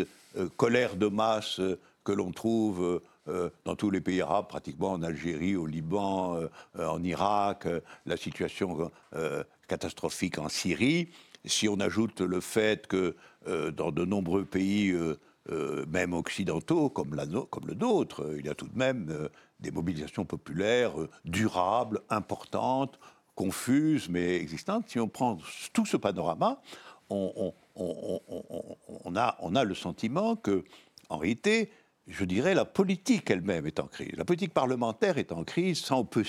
colère 0.57 0.97
de 0.97 1.07
masse 1.07 1.61
que 2.03 2.11
l'on 2.11 2.33
trouve 2.33 3.01
dans 3.27 3.77
tous 3.77 3.91
les 3.91 4.01
pays 4.01 4.21
arabes, 4.21 4.49
pratiquement 4.49 4.93
en 4.93 5.03
Algérie, 5.03 5.57
au 5.57 5.67
Liban, 5.67 6.39
en 6.79 7.03
Irak, 7.03 7.67
la 8.07 8.17
situation 8.17 8.91
catastrophique 9.69 10.39
en 10.39 10.49
Syrie. 10.49 11.11
Si 11.45 11.69
on 11.69 11.81
ajoute 11.81 12.21
le 12.21 12.41
fait 12.41 12.87
que 12.87 13.17
dans 13.47 13.93
de 13.93 14.05
nombreux 14.05 14.45
pays, 14.45 14.95
même 15.89 16.13
occidentaux, 16.13 16.91
comme, 16.91 17.15
le 17.15 17.75
nôtre, 17.75 18.35
il 18.39 18.47
y 18.47 18.49
a 18.49 18.55
tout 18.55 18.69
de 18.69 18.79
même 18.79 19.29
des 19.61 19.71
mobilisations 19.71 20.25
populaires 20.25 20.95
durables, 21.25 22.03
importantes, 22.11 22.99
confuses, 23.35 24.09
mais 24.09 24.37
existantes. 24.37 24.85
Si 24.89 25.01
on 25.01 25.09
prend 25.09 25.39
tout 25.73 25.87
ce 25.87 25.97
panorama, 25.97 26.61
on, 27.11 27.53
a, 29.17 29.37
on 29.41 29.55
a 29.55 29.65
le 29.65 29.75
sentiment 29.75 30.37
que, 30.37 30.65
en 31.09 31.19
réalité, 31.19 31.71
je 32.07 32.25
dirais, 32.25 32.55
la 32.55 32.65
politique 32.65 33.31
elle-même 33.31 33.67
est 33.67 33.81
en 33.81 33.87
crise. 33.87 34.13
La 34.17 34.25
politique 34.25 34.53
parlementaire 34.53 35.17
est 35.17 35.33
en 35.33 35.45
crise, 35.45 35.81
ça 35.81 35.97
on 35.97 36.05
peut, 36.05 36.25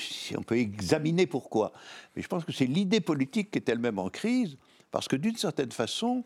examiner 0.51 1.27
pourquoi. 1.27 1.73
Mais 2.15 2.21
je 2.21 2.27
pense 2.27 2.45
que 2.45 2.53
c'est 2.53 2.65
l'idée 2.65 3.01
politique 3.01 3.51
qui 3.51 3.59
est 3.59 3.69
elle-même 3.69 3.99
en 3.99 4.09
crise, 4.09 4.57
parce 4.91 5.07
que 5.07 5.17
d'une 5.17 5.35
certaine 5.35 5.71
façon, 5.71 6.23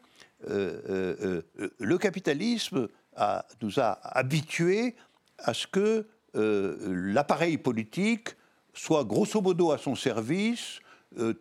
euh, 0.47 0.81
euh, 0.89 1.41
euh, 1.59 1.69
le 1.79 1.97
capitalisme 1.97 2.87
nous 3.61 3.79
a 3.79 3.99
habitués 4.17 4.95
à 5.39 5.53
ce 5.53 5.67
que 5.67 6.07
l'appareil 6.33 7.57
politique 7.57 8.29
soit 8.73 9.03
grosso 9.03 9.41
modo 9.41 9.71
à 9.71 9.77
son 9.77 9.95
service, 9.95 10.79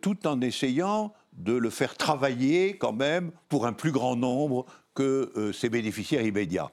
tout 0.01 0.27
en 0.27 0.41
essayant 0.41 1.13
de 1.33 1.53
le 1.53 1.69
faire 1.69 1.95
travailler 1.95 2.75
quand 2.75 2.91
même 2.91 3.31
pour 3.47 3.65
un 3.65 3.71
plus 3.71 3.91
grand 3.91 4.17
nombre 4.17 4.65
que 4.93 5.51
ses 5.53 5.69
bénéficiaires 5.69 6.23
immédiats. 6.25 6.71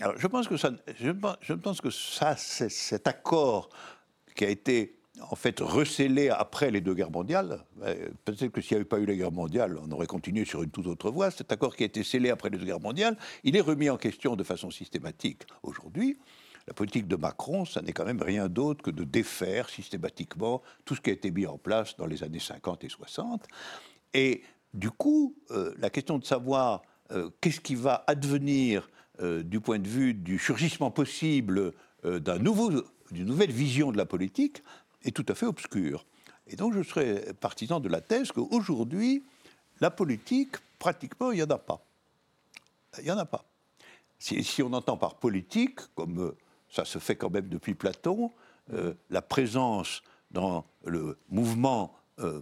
Alors, 0.00 0.14
je 0.16 0.26
pense 0.28 0.46
que 0.46 0.56
ça, 0.56 0.70
je, 1.00 1.10
que 1.10 1.90
ça, 1.90 2.36
cet 2.36 3.08
accord 3.08 3.68
qui 4.36 4.44
a 4.44 4.48
été 4.48 4.98
en 5.20 5.34
fait 5.34 5.58
recélé 5.58 6.28
après 6.28 6.70
les 6.70 6.80
deux 6.80 6.94
guerres 6.94 7.10
mondiales. 7.10 7.64
Euh, 7.82 8.08
peut-être 8.24 8.52
que 8.52 8.60
s'il 8.60 8.76
n'y 8.76 8.80
avait 8.80 8.88
pas 8.88 9.00
eu 9.00 9.06
la 9.06 9.16
guerre 9.16 9.32
mondiale, 9.32 9.76
on 9.82 9.90
aurait 9.90 10.06
continué 10.06 10.44
sur 10.44 10.62
une 10.62 10.70
toute 10.70 10.86
autre 10.86 11.10
voie. 11.10 11.32
Cet 11.32 11.50
accord 11.50 11.74
qui 11.74 11.82
a 11.82 11.86
été 11.86 12.04
scellé 12.04 12.30
après 12.30 12.50
les 12.50 12.58
deux 12.58 12.64
guerres 12.64 12.80
mondiales, 12.80 13.16
il 13.42 13.56
est 13.56 13.60
remis 13.60 13.90
en 13.90 13.96
question 13.96 14.36
de 14.36 14.44
façon 14.44 14.70
systématique 14.70 15.42
aujourd'hui. 15.64 16.16
La 16.68 16.74
politique 16.74 17.08
de 17.08 17.16
Macron, 17.16 17.64
ça 17.64 17.80
n'est 17.80 17.92
quand 17.92 18.04
même 18.04 18.22
rien 18.22 18.48
d'autre 18.48 18.82
que 18.82 18.90
de 18.90 19.02
défaire 19.02 19.68
systématiquement 19.70 20.62
tout 20.84 20.94
ce 20.94 21.00
qui 21.00 21.10
a 21.10 21.14
été 21.14 21.30
mis 21.30 21.46
en 21.46 21.58
place 21.58 21.96
dans 21.96 22.06
les 22.06 22.22
années 22.22 22.38
50 22.38 22.84
et 22.84 22.88
60. 22.88 23.48
Et 24.14 24.42
du 24.74 24.90
coup, 24.90 25.34
euh, 25.50 25.74
la 25.78 25.90
question 25.90 26.18
de 26.18 26.24
savoir 26.24 26.82
euh, 27.10 27.30
qu'est-ce 27.40 27.60
qui 27.60 27.74
va 27.74 28.04
advenir 28.06 28.88
euh, 29.20 29.42
du 29.42 29.60
point 29.60 29.80
de 29.80 29.88
vue 29.88 30.14
du 30.14 30.38
surgissement 30.38 30.92
possible 30.92 31.72
euh, 32.04 32.20
d'un 32.20 32.38
nouveau, 32.38 32.70
d'une 33.10 33.26
nouvelle 33.26 33.50
vision 33.50 33.90
de 33.90 33.96
la 33.96 34.06
politique 34.06 34.62
est 35.02 35.10
tout 35.10 35.26
à 35.28 35.34
fait 35.34 35.46
obscure. 35.46 36.06
Et 36.46 36.54
donc 36.54 36.72
je 36.74 36.82
serais 36.82 37.34
partisan 37.40 37.80
de 37.80 37.88
la 37.88 38.00
thèse 38.00 38.30
qu'aujourd'hui, 38.30 39.24
la 39.80 39.90
politique, 39.90 40.56
pratiquement, 40.78 41.32
il 41.32 41.36
n'y 41.36 41.42
en 41.42 41.50
a 41.50 41.58
pas. 41.58 41.84
Il 42.98 43.04
n'y 43.04 43.10
en 43.10 43.18
a 43.18 43.24
pas. 43.24 43.44
Si, 44.20 44.62
on 44.62 44.72
entend 44.72 44.96
par 44.96 45.16
politique, 45.16 45.80
comme 45.96 46.20
euh, 46.20 46.36
ça 46.70 46.84
se 46.84 46.98
fait 46.98 47.16
quand 47.16 47.30
même 47.30 47.48
depuis 47.48 47.74
Platon, 47.74 48.30
la 49.08 49.22
présence 49.22 50.02
dans 50.30 50.66
le 50.84 51.16
mouvement 51.30 51.96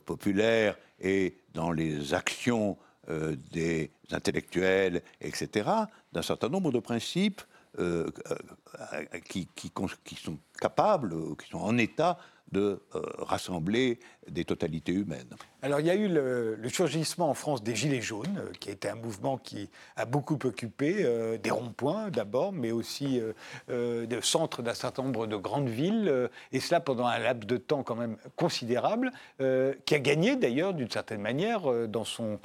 populaire 0.05 0.77
et 0.99 1.37
dans 1.55 1.71
les 1.71 2.15
actions 2.15 2.77
euh, 3.09 3.37
des 3.53 3.91
intellectuels, 4.11 5.03
etc., 5.21 5.69
d'un 6.13 6.23
certain 6.23 6.49
nombre 6.49 6.73
de 6.73 6.79
principes 6.79 7.43
euh, 7.79 8.11
euh, 8.31 9.19
qui, 9.29 9.49
qui, 9.55 10.15
sont 10.15 10.39
capables, 10.59 11.15
qui 11.37 11.49
sont 11.51 11.59
en 11.59 11.79
état 11.79 12.19
de 12.53 12.81
rassembler 13.19 13.99
des 14.31 14.45
totalités 14.45 14.93
humaines. 14.93 15.35
Alors 15.63 15.81
il 15.81 15.87
y 15.87 15.91
a 15.91 15.95
eu 15.95 16.09
le, 16.09 16.59
surgissement 16.69 17.31
en 17.31 17.35
France 17.35 17.63
des 17.63 17.75
Gilets 17.75 18.01
jaunes, 18.01 18.39
euh, 18.39 18.53
qui 18.61 18.69
a 18.69 18.73
été 18.73 18.89
un 18.89 18.95
mouvement 18.95 19.39
qui 19.39 19.69
a 19.97 20.05
beaucoup 20.05 20.39
occupé 20.45 20.99
euh, 21.01 21.39
des 21.39 21.51
ronds-points 21.51 22.11
d'abord, 22.11 22.53
mais 22.53 22.71
aussi 22.71 23.21
euh, 23.69 24.07
des 24.07 24.21
centres 24.23 24.63
d'un 24.63 24.75
certain 24.75 25.03
nombre 25.03 25.27
de 25.27 25.37
grandes 25.37 25.69
villes, 25.69 26.31
et 26.53 26.61
cela 26.61 26.81
pendant 26.81 27.07
un 27.07 27.19
laps 27.19 27.47
de 27.47 27.57
temps 27.57 27.83
quand 27.83 27.97
même 27.97 28.17
considérable, 28.37 29.11
qui 29.39 29.95
a 29.95 29.99
gagné 29.99 30.37
d'ailleurs 30.37 30.75
d'une 30.75 30.91
certaine 30.91 31.21
manière 31.21 31.89
dans 31.89 32.05
son 32.05 32.39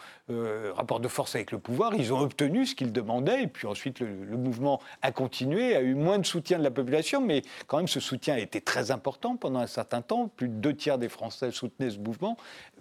rapport 0.76 1.00
de 1.00 1.08
force 1.08 1.36
avec 1.36 1.52
le 1.52 1.60
pouvoir. 1.60 1.94
Ils 1.96 2.14
ont 2.14 2.20
obtenu 2.20 2.66
ce 2.66 2.76
qu'ils 2.76 2.92
demandaient, 2.92 3.44
et 3.44 3.48
puis 3.48 3.68
ensuite 3.68 4.00
le, 4.00 4.08
le, 4.08 4.38
mouvement 4.38 4.80
a 5.02 5.12
continué, 5.12 5.76
a 5.76 5.82
eu 5.82 5.96
moins 5.96 6.20
de 6.20 6.26
soutien 6.26 6.58
de 6.58 6.64
la 6.64 6.72
population, 6.72 7.22
mais 7.22 7.42
quand 7.68 7.78
même 7.78 7.88
ce 7.88 8.00
soutien 8.02 8.34
a 8.34 8.40
été 8.40 8.60
très 8.60 8.92
important 8.92 9.38
pendant 9.38 9.60
un 9.60 9.68
certain 9.68 10.02
temps. 10.02 10.28
Plus 10.28 10.50
de 10.50 10.56
deux 10.56 10.76
tiers 10.76 10.98
des 10.98 11.08
Français 11.08 11.52
soutenaient 11.52 11.92
ce 11.92 12.00
mouvement. 12.00 12.36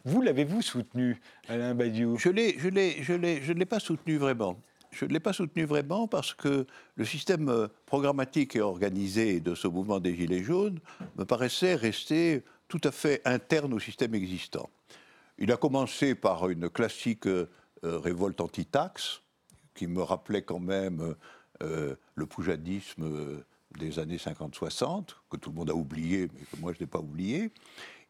Vous 0.05 0.23
l'avez-vous 0.23 0.63
soutenu, 0.63 1.21
Alain 1.49 1.75
Badiou? 1.75 2.17
Je 2.17 2.31
ne 2.31 3.55
l'ai 3.55 3.67
pas 3.67 3.79
soutenu 3.79 4.17
vraiment. 4.17 4.57
Je 4.91 5.05
ne 5.05 5.13
l'ai 5.13 5.21
pas 5.21 5.33
soutenu 5.33 5.65
vraiment 5.65 6.09
parce 6.09 6.35
que 6.35 6.67
le 6.97 7.05
système 7.05 7.49
euh, 7.49 7.69
programmatique 7.87 8.57
et 8.57 8.61
organisé 8.61 9.39
de 9.39 9.55
ce 9.55 9.69
mouvement 9.69 10.01
des 10.01 10.17
Gilets 10.17 10.43
jaunes 10.43 10.81
me 11.17 11.25
paraissait 11.25 11.77
rester 11.77 12.43
tout 12.67 12.81
à 12.83 12.91
fait 12.91 13.23
interne 13.25 13.73
au 13.73 13.79
système 13.79 14.15
existant. 14.15 14.69
Il 15.39 15.53
a 15.53 15.57
commencé 15.57 16.17
par 16.17 16.49
une 16.49 16.69
classique 16.69 17.27
euh, 17.27 17.47
révolte 17.85 18.41
anti-taxe, 18.41 19.23
qui 19.75 19.87
me 19.87 20.03
rappelait 20.03 20.43
quand 20.43 20.59
même 20.59 21.15
euh, 21.63 21.95
le 22.17 22.27
poujadisme 22.27 23.43
des 23.79 23.99
années 23.99 24.17
50-60, 24.17 25.09
que 25.31 25.37
tout 25.37 25.51
le 25.51 25.57
monde 25.57 25.71
a 25.71 25.75
oublié, 25.75 26.29
mais 26.35 26.41
que 26.41 26.61
moi 26.61 26.73
je 26.73 26.83
n'ai 26.83 26.87
pas 26.87 26.99
oublié. 26.99 27.51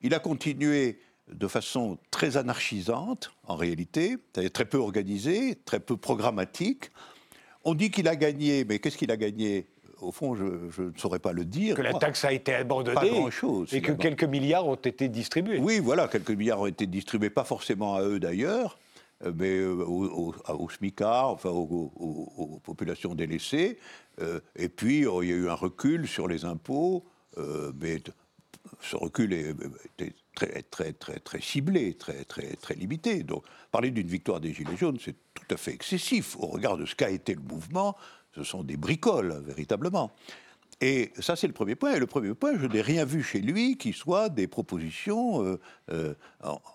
Il 0.02 0.14
a 0.14 0.18
continué 0.18 0.98
de 1.32 1.46
façon 1.46 1.98
très 2.10 2.36
anarchisante, 2.36 3.32
en 3.46 3.56
réalité, 3.56 4.16
c'est-à-dire 4.32 4.52
très 4.52 4.64
peu 4.64 4.78
organisée, 4.78 5.56
très 5.64 5.80
peu 5.80 5.96
programmatique. 5.96 6.90
On 7.64 7.74
dit 7.74 7.90
qu'il 7.90 8.08
a 8.08 8.16
gagné, 8.16 8.64
mais 8.64 8.78
qu'est-ce 8.78 8.96
qu'il 8.96 9.10
a 9.10 9.16
gagné? 9.16 9.66
Au 10.00 10.12
fond, 10.12 10.34
je, 10.34 10.82
ne 10.82 10.92
saurais 10.96 11.18
pas 11.18 11.32
le 11.32 11.44
dire. 11.44 11.76
Que 11.76 11.82
la 11.82 11.92
taxe 11.92 12.24
a 12.24 12.32
été 12.32 12.54
abandonnée. 12.54 12.94
Pas 12.94 13.06
grand-chose. 13.06 13.74
Et 13.74 13.82
que 13.82 13.92
quelques 13.92 14.24
milliards 14.24 14.66
ont 14.66 14.74
été 14.74 15.08
distribués. 15.10 15.58
Oui, 15.58 15.78
voilà, 15.78 16.08
quelques 16.08 16.30
milliards 16.30 16.60
ont 16.60 16.66
été 16.66 16.86
distribués, 16.86 17.28
pas 17.28 17.44
forcément 17.44 17.96
à 17.96 18.02
eux 18.02 18.18
d'ailleurs, 18.18 18.78
mais 19.24 19.58
euh, 19.58 19.84
aux, 19.84 20.34
au, 20.48 20.68
SMICAR, 20.70 21.28
enfin 21.28 21.50
aux, 21.50 22.60
populations 22.64 23.14
délaissées. 23.14 23.78
Euh, 24.20 24.40
et 24.56 24.68
puis, 24.68 24.98
il 25.00 25.28
y 25.28 25.32
a 25.32 25.36
eu 25.36 25.48
un 25.48 25.54
recul 25.54 26.06
sur 26.06 26.28
les 26.28 26.44
impôts, 26.44 27.04
mais 27.36 28.02
ce 28.80 28.96
recul 28.96 29.32
était 29.32 30.14
très, 30.34 30.62
très, 30.62 30.92
très, 30.92 31.18
très 31.18 31.40
ciblé, 31.40 31.94
très, 31.94 32.24
très, 32.24 32.54
très 32.56 32.74
limité. 32.74 33.22
Donc, 33.22 33.44
parler 33.70 33.90
d'une 33.90 34.08
victoire 34.08 34.40
des 34.40 34.52
Gilets 34.52 34.76
jaunes, 34.76 34.98
c'est 35.00 35.16
tout 35.34 35.54
à 35.54 35.56
fait 35.56 35.72
excessif. 35.72 36.36
Au 36.38 36.46
regard 36.46 36.76
de 36.76 36.86
ce 36.86 36.94
qu'a 36.94 37.10
été 37.10 37.34
le 37.34 37.42
mouvement, 37.42 37.96
ce 38.34 38.44
sont 38.44 38.62
des 38.62 38.76
bricoles, 38.76 39.42
véritablement. 39.46 40.12
Et 40.80 41.12
ça, 41.18 41.36
c'est 41.36 41.46
le 41.46 41.52
premier 41.52 41.74
point. 41.74 41.92
Et 41.92 41.98
le 41.98 42.06
premier 42.06 42.34
point, 42.34 42.58
je 42.58 42.66
n'ai 42.66 42.80
rien 42.80 43.04
vu 43.04 43.22
chez 43.22 43.40
lui 43.40 43.76
qui 43.76 43.92
soit 43.92 44.30
des 44.30 44.46
propositions 44.46 45.44
euh, 45.44 45.60
euh, 45.90 46.14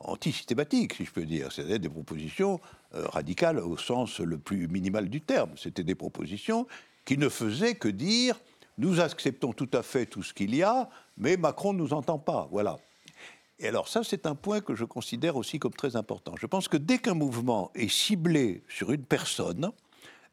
antisystématiques, 0.01 0.93
si 0.93 1.05
je 1.05 1.11
peux 1.11 1.25
dire. 1.25 1.51
C'est-à-dire 1.51 1.79
des 1.79 1.89
propositions 1.89 2.59
euh, 2.93 3.07
radicales 3.07 3.57
au 3.57 3.77
sens 3.77 4.19
le 4.19 4.37
plus 4.37 4.67
minimal 4.67 5.09
du 5.09 5.21
terme. 5.21 5.51
C'était 5.57 5.83
des 5.83 5.95
propositions 5.95 6.67
qui 7.03 7.17
ne 7.17 7.29
faisaient 7.29 7.75
que 7.75 7.87
dire 7.87 8.39
nous 8.77 8.99
acceptons 8.99 9.53
tout 9.53 9.69
à 9.73 9.81
fait 9.81 10.05
tout 10.05 10.21
ce 10.21 10.33
qu'il 10.33 10.53
y 10.53 10.61
a, 10.61 10.89
mais 11.17 11.37
Macron 11.37 11.73
ne 11.73 11.79
nous 11.79 11.93
entend 11.93 12.19
pas. 12.19 12.47
Voilà. 12.51 12.77
Et 13.57 13.69
alors 13.69 13.87
ça, 13.87 14.03
c'est 14.03 14.27
un 14.27 14.35
point 14.35 14.59
que 14.59 14.75
je 14.75 14.83
considère 14.83 15.37
aussi 15.37 15.59
comme 15.59 15.71
très 15.71 15.95
important. 15.95 16.35
Je 16.37 16.45
pense 16.45 16.67
que 16.67 16.75
dès 16.75 16.97
qu'un 16.97 17.13
mouvement 17.13 17.71
est 17.73 17.87
ciblé 17.87 18.63
sur 18.67 18.91
une 18.91 19.05
personne, 19.05 19.71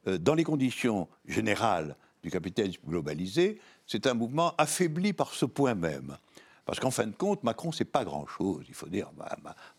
dans 0.05 0.35
les 0.35 0.43
conditions 0.43 1.07
générales 1.29 1.95
du 2.23 2.31
capitalisme 2.31 2.81
globalisé, 2.87 3.61
c'est 3.87 4.07
un 4.07 4.15
mouvement 4.15 4.55
affaibli 4.57 5.13
par 5.13 5.35
ce 5.35 5.45
point 5.45 5.75
même. 5.75 6.17
Parce 6.65 6.79
qu'en 6.79 6.93
fin 6.93 7.07
de 7.07 7.15
compte, 7.15 7.43
Macron, 7.43 7.73
c'est 7.73 7.85
pas 7.85 8.05
grand-chose. 8.05 8.65
Il 8.69 8.75
faut 8.75 8.89
dire, 8.89 9.11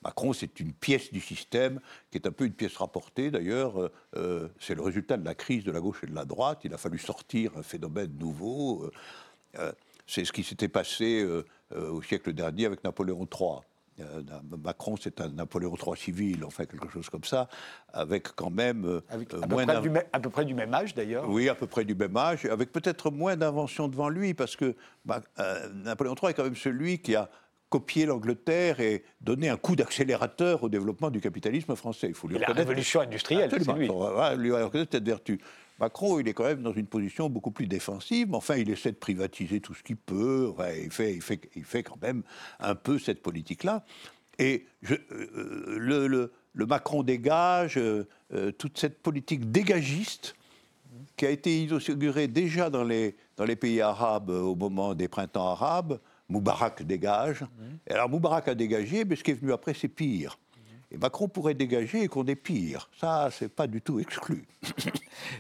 Macron, 0.04 0.34
c'est 0.34 0.60
une 0.60 0.74
pièce 0.74 1.14
du 1.14 1.22
système 1.22 1.80
qui 2.12 2.18
est 2.18 2.28
un 2.28 2.32
peu 2.32 2.46
une 2.46 2.54
pièce 2.54 2.76
rapportée. 2.76 3.32
D'ailleurs, 3.32 3.82
euh, 3.82 3.92
euh, 4.18 4.50
c'est 4.60 4.76
le 4.76 4.82
résultat 4.82 5.16
de 5.16 5.24
la 5.24 5.34
crise 5.34 5.64
de 5.64 5.72
la 5.72 5.80
gauche 5.80 6.04
et 6.04 6.08
de 6.08 6.16
la 6.16 6.26
droite. 6.26 6.60
Il 6.66 6.74
a 6.74 6.78
fallu 6.78 6.98
sortir 6.98 7.58
un 7.58 7.64
phénomène 7.64 8.12
nouveau. 8.20 8.92
c'est 10.06 10.26
ce 10.26 10.34
qui 10.34 10.44
s'était 10.44 10.68
passé 10.68 11.24
euh, 11.24 11.46
au 11.72 12.02
siècle 12.02 12.34
dernier 12.34 12.66
avec 12.66 12.84
Napoléon 12.84 13.26
III. 13.32 13.62
Euh, 14.00 14.22
Macron, 14.64 14.96
c'est 15.00 15.22
un 15.22 15.30
Napoléon 15.30 15.76
III 15.76 15.96
civil, 15.96 16.44
enfin 16.46 16.66
quelque 16.66 16.90
chose 16.90 17.10
comme 17.10 17.24
ça, 17.24 17.48
avec 17.92 18.30
quand 18.36 18.50
même 18.50 18.86
euh, 18.86 19.02
avec, 19.10 19.34
à, 19.34 19.46
moins 19.48 19.66
peu 19.66 19.82
du, 19.82 19.92
à, 20.12 20.20
peu 20.20 20.30
près 20.30 20.46
du 20.46 20.54
même 20.54 20.74
âge 20.74 20.96
d'ailleurs. 20.96 21.30
Oui, 21.30 21.48
à 21.48 21.56
peu 21.56 21.68
près 21.68 21.86
du 21.86 21.94
même 21.94 22.18
âge, 22.18 22.46
avec 22.46 22.72
peut-être 22.72 23.12
moins 23.12 23.36
d'inventions 23.36 23.88
devant 23.88 24.10
lui, 24.10 24.34
parce 24.34 24.56
que 24.56 24.76
bah, 25.06 25.22
Napoléon 25.74 26.16
III 26.22 26.32
est 26.32 26.34
quand 26.34 26.44
même 26.44 26.56
celui 26.56 27.00
qui 27.00 27.16
a 27.16 27.30
copié 27.74 28.06
l'Angleterre 28.06 28.80
et 28.80 29.04
donné 29.20 29.50
un 29.50 29.58
coup 29.58 29.76
d'accélérateur 29.76 30.62
au 30.64 30.70
développérateur 30.70 31.10
du 31.10 31.22
capitalisme 31.22 31.76
français. 31.76 32.08
Il 32.08 32.14
faut 32.14 32.28
lui 32.28 32.38
La 32.38 32.54
révolution 32.54 33.02
industrielle, 33.02 33.50
c'est 33.52 33.74
lui. 33.74 33.88
lui 33.88 34.52
reconnaître 34.52 34.92
cette 34.92 35.06
vertu. 35.06 35.40
Macron, 35.84 36.18
il 36.18 36.30
est 36.30 36.34
quand 36.34 36.46
même 36.46 36.64
dans 36.64 36.72
une 36.72 36.88
position 36.88 37.30
beaucoup 37.30 37.52
plus 37.52 37.68
défensive, 37.68 38.30
mais 38.30 38.38
enfin, 38.38 38.56
il 38.56 38.70
essaie 38.70 38.94
de 38.94 38.98
privatiser 38.98 39.60
tout 39.60 39.74
ce 39.74 39.84
qu'il 39.84 39.98
peut. 39.98 40.54
il, 40.82 40.90
fait, 40.92 41.14
il, 41.14 41.22
fait, 41.22 41.42
il 41.58 41.66
fait 41.66 41.84
quand 41.84 42.02
même 42.02 42.24
un 42.62 42.74
peu 42.74 42.98
cette 43.00 43.22
politique-là. 43.22 43.84
Et 44.40 44.66
je, 44.82 44.96
euh, 44.96 45.76
le, 45.78 46.32
le, 46.54 46.66
Macron 46.66 47.04
dégage, 47.04 47.78
euh, 47.78 48.08
euh, 48.34 48.54
toute 48.54 48.78
cette 48.78 49.02
politique 49.02 49.52
dégagiste 49.52 50.36
qui 51.18 51.26
a 51.26 51.30
été 51.30 51.64
inaugurée 51.64 52.30
déjà 52.30 52.70
dans 52.70 52.86
les, 52.86 53.18
dans 53.36 53.44
les 53.44 53.58
pays 53.58 53.82
arabes 53.82 54.30
au 54.30 54.56
moment 54.56 54.96
des 54.96 55.10
printemps 55.10 55.50
arabes, 55.50 56.00
Moubarak 56.30 56.84
dégage. 56.84 57.42
Mmh. 57.42 57.48
Et 57.88 57.92
alors 57.92 58.10
Moubarak 58.10 58.48
a 58.48 58.56
dégagé, 58.56 59.04
mais 59.04 59.18
ce 59.18 59.24
qui 59.24 59.32
est 59.32 59.40
venu 59.40 59.52
après, 59.52 59.74
c'est 59.74 59.90
pire. 59.90 60.40
Et 60.94 60.98
Macron 60.98 61.28
pourrait 61.28 61.56
dégager 61.56 62.04
et 62.04 62.08
qu'on 62.08 62.26
est 62.26 62.36
pire. 62.36 62.90
Ça, 63.00 63.30
c'est 63.32 63.50
pas 63.50 63.68
du 63.68 63.82
tout 63.82 64.00
exclu. 64.00 64.44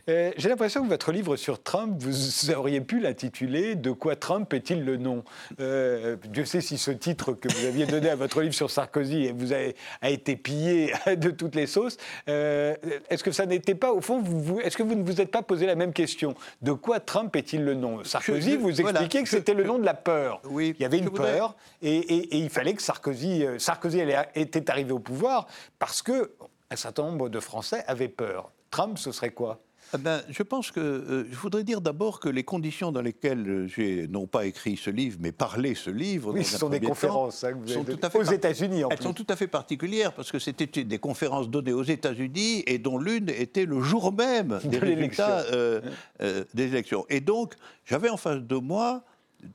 Euh, 0.09 0.31
j'ai 0.37 0.49
l'impression 0.49 0.83
que 0.83 0.89
votre 0.89 1.11
livre 1.11 1.35
sur 1.35 1.61
Trump, 1.61 1.95
vous 1.97 2.51
auriez 2.51 2.81
pu 2.81 2.99
l'intituler 2.99 3.75
De 3.75 3.91
quoi 3.91 4.15
Trump 4.15 4.53
est-il 4.53 4.83
le 4.83 4.97
nom 4.97 5.23
euh, 5.59 6.15
Dieu 6.25 6.45
sait 6.45 6.61
si 6.61 6.77
ce 6.77 6.91
titre 6.91 7.33
que 7.33 7.47
vous 7.47 7.65
aviez 7.65 7.85
donné 7.85 8.09
à 8.09 8.15
votre 8.15 8.41
livre 8.41 8.53
sur 8.53 8.69
Sarkozy 8.69 9.31
vous 9.31 9.53
a, 9.53 9.57
a 10.01 10.09
été 10.09 10.35
pillé 10.35 10.93
de 11.17 11.31
toutes 11.31 11.55
les 11.55 11.67
sauces. 11.67 11.97
Euh, 12.29 12.75
est-ce 13.09 13.23
que 13.23 13.31
ça 13.31 13.45
n'était 13.45 13.75
pas, 13.75 13.91
au 13.91 14.01
fond, 14.01 14.21
vous, 14.21 14.59
est-ce 14.59 14.77
que 14.77 14.83
vous 14.83 14.95
ne 14.95 15.03
vous 15.03 15.21
êtes 15.21 15.31
pas 15.31 15.41
posé 15.41 15.65
la 15.65 15.75
même 15.75 15.93
question 15.93 16.35
De 16.61 16.73
quoi 16.73 16.99
Trump 16.99 17.35
est-il 17.35 17.63
le 17.63 17.73
nom 17.73 18.03
Sarkozy, 18.03 18.57
vous 18.57 18.79
expliquiez 18.79 19.23
que 19.23 19.29
c'était 19.29 19.53
le 19.53 19.63
nom 19.63 19.79
de 19.79 19.85
la 19.85 19.95
peur. 19.95 20.41
Oui, 20.45 20.75
il 20.77 20.81
y 20.81 20.85
avait 20.85 20.99
une 20.99 21.11
peur 21.11 21.55
et, 21.81 21.97
et, 21.97 22.37
il 22.37 22.49
fallait 22.49 22.73
que 22.73 22.81
Sarkozy, 22.81 23.45
Sarkozy 23.57 24.01
était 24.35 24.69
arrivé 24.69 24.91
au 24.91 24.99
pouvoir 24.99 25.42
parce 25.79 26.01
que 26.01 26.31
un 26.69 26.75
certain 26.75 27.03
nombre 27.03 27.29
de 27.29 27.39
Français 27.39 27.83
avaient 27.87 28.07
peur. 28.07 28.51
Trump, 28.71 28.97
ce 28.97 29.11
serait 29.11 29.31
quoi? 29.31 29.61
Ah 29.91 29.97
ben, 29.97 30.21
je 30.29 30.41
pense 30.41 30.71
que 30.71 30.79
euh, 30.79 31.25
je 31.29 31.35
voudrais 31.35 31.63
dire 31.63 31.81
d'abord 31.81 32.19
que 32.19 32.29
les 32.29 32.43
conditions 32.43 32.91
dans 32.91 33.01
lesquelles 33.01 33.67
j'ai 33.67 34.07
non 34.07 34.25
pas 34.25 34.45
écrit 34.45 34.77
ce 34.77 34.89
livre, 34.89 35.17
mais 35.19 35.31
parlé 35.31 35.75
ce 35.75 35.89
livre, 35.89 36.33
oui, 36.33 36.43
ce 36.43 36.57
sont 36.57 36.69
des 36.69 36.79
conférences 36.79 37.43
hein, 37.43 37.53
sont 37.67 37.83
tout 37.83 37.99
à 38.01 38.09
fait 38.09 38.17
aux 38.17 38.23
États-Unis. 38.23 38.83
Elles 38.89 39.01
sont 39.01 39.13
tout 39.13 39.27
à 39.29 39.35
fait 39.35 39.47
particulières 39.47 40.13
parce 40.13 40.31
que 40.31 40.39
c'était 40.39 40.65
des 40.83 40.97
conférences 40.97 41.49
données 41.49 41.73
aux 41.73 41.83
États-Unis 41.83 42.63
et 42.65 42.79
dont 42.79 42.97
l'une 42.97 43.29
était 43.29 43.65
le 43.65 43.81
jour 43.81 44.11
même 44.13 44.59
des 44.63 44.79
résultats 44.79 45.41
euh, 45.51 45.81
euh, 46.21 46.43
des 46.53 46.67
élections. 46.67 47.05
Et 47.09 47.19
donc 47.19 47.53
j'avais 47.85 48.09
en 48.09 48.17
face 48.17 48.41
de 48.41 48.55
moi 48.55 49.03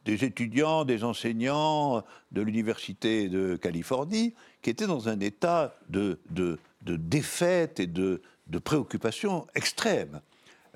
des 0.04 0.24
étudiants, 0.24 0.84
des 0.84 1.04
enseignants 1.04 2.04
de 2.32 2.42
l'université 2.42 3.28
de 3.28 3.56
Californie 3.56 4.34
qui 4.62 4.70
étaient 4.70 4.86
dans 4.86 5.08
un 5.08 5.20
état 5.20 5.74
de, 5.88 6.18
défaite 6.84 7.80
et 7.80 7.86
de, 7.86 8.20
préoccupation 8.64 9.46
extrême. 9.54 10.20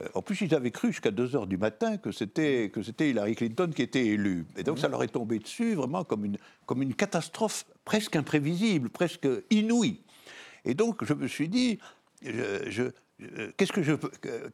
Euh, 0.00 0.08
en 0.14 0.22
plus, 0.22 0.40
ils 0.40 0.54
avaient 0.54 0.70
cru 0.70 0.88
jusqu'à 0.88 1.10
2 1.10 1.36
heures 1.36 1.46
du 1.46 1.56
matin 1.56 1.96
que 1.96 2.12
c'était, 2.12 2.70
Hillary 3.00 3.34
Clinton 3.34 3.70
qui 3.74 3.82
était 3.82 4.06
élue. 4.06 4.46
Et 4.56 4.62
donc, 4.62 4.78
ça 4.78 4.88
leur 4.88 5.02
est 5.02 5.08
tombé 5.08 5.38
dessus 5.38 5.74
vraiment 5.74 6.04
comme 6.04 6.24
une, 6.24 6.38
comme 6.66 6.82
une 6.82 6.94
catastrophe 6.94 7.66
presque 7.84 8.16
imprévisible, 8.16 8.88
presque 8.88 9.28
inouïe. 9.50 10.00
Et 10.64 10.74
donc, 10.74 11.04
je 11.04 11.14
me 11.14 11.26
suis 11.26 11.48
dit, 11.48 11.78
que 12.22 12.70
je, 12.70 13.94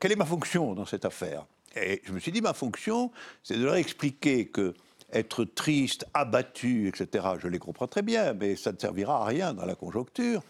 quelle 0.00 0.12
est 0.12 0.16
ma 0.16 0.24
fonction 0.24 0.74
dans 0.74 0.86
cette 0.86 1.04
affaire? 1.04 1.46
Et 1.76 2.02
je 2.04 2.12
me 2.12 2.18
suis 2.18 2.32
dit, 2.32 2.40
ma 2.40 2.54
fonction, 2.54 3.10
c'est 3.42 3.56
de 3.56 3.64
leur 3.64 3.76
expliquer 3.76 4.46
que 4.46 4.74
être 5.12 5.44
triste, 5.44 6.06
abattu, 6.14 6.88
etc., 6.88 7.26
je 7.38 7.48
les 7.48 7.58
comprends 7.58 7.86
très 7.86 8.02
bien, 8.02 8.34
mais 8.34 8.56
ça 8.56 8.72
ne 8.72 8.78
servira 8.78 9.22
à 9.22 9.24
rien 9.24 9.54
dans 9.54 9.64
la 9.64 9.74
conjoncture. 9.74 10.42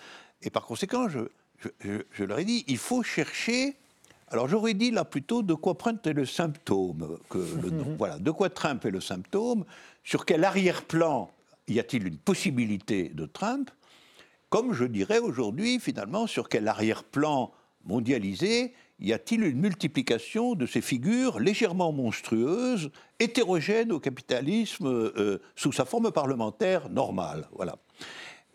Et 0.42 0.50
par 0.50 0.64
conséquent, 0.66 1.08
je, 1.08 1.20
je, 2.10 2.24
leur 2.24 2.38
ai 2.38 2.44
dit, 2.44 2.64
il 2.66 2.78
faut 2.78 3.02
chercher. 3.02 3.76
Alors 4.28 4.48
j'aurais 4.48 4.74
dit 4.74 4.90
là 4.90 5.04
plutôt 5.04 5.42
de 5.42 5.54
quoi 5.54 5.74
Trump 5.74 6.06
est 6.06 6.12
le 6.12 6.26
symptôme 6.26 7.18
que 7.30 7.38
le 7.38 7.70
nom? 7.70 7.96
Voilà, 7.96 8.18
de 8.18 8.30
quoi 8.30 8.50
Trump 8.50 8.84
est 8.84 8.90
le 8.90 9.00
symptôme. 9.00 9.64
Sur 10.04 10.24
quel 10.24 10.44
arrière-plan 10.44 11.30
y 11.66 11.78
a-t-il 11.78 12.06
une 12.06 12.18
possibilité 12.18 13.10
de 13.10 13.26
Trump 13.26 13.70
Comme 14.48 14.72
je 14.72 14.84
dirais 14.84 15.18
aujourd'hui, 15.18 15.78
finalement, 15.80 16.26
sur 16.26 16.48
quel 16.48 16.68
arrière-plan 16.68 17.52
mondialisé 17.84 18.74
y 19.00 19.12
a-t-il 19.12 19.44
une 19.44 19.60
multiplication 19.60 20.54
de 20.54 20.66
ces 20.66 20.80
figures 20.80 21.38
légèrement 21.38 21.92
monstrueuses, 21.92 22.90
hétérogènes 23.18 23.92
au 23.92 24.00
capitalisme 24.00 24.86
euh, 24.86 25.38
sous 25.56 25.72
sa 25.72 25.84
forme 25.84 26.10
parlementaire 26.10 26.88
normale? 26.88 27.48
Voilà. 27.52 27.76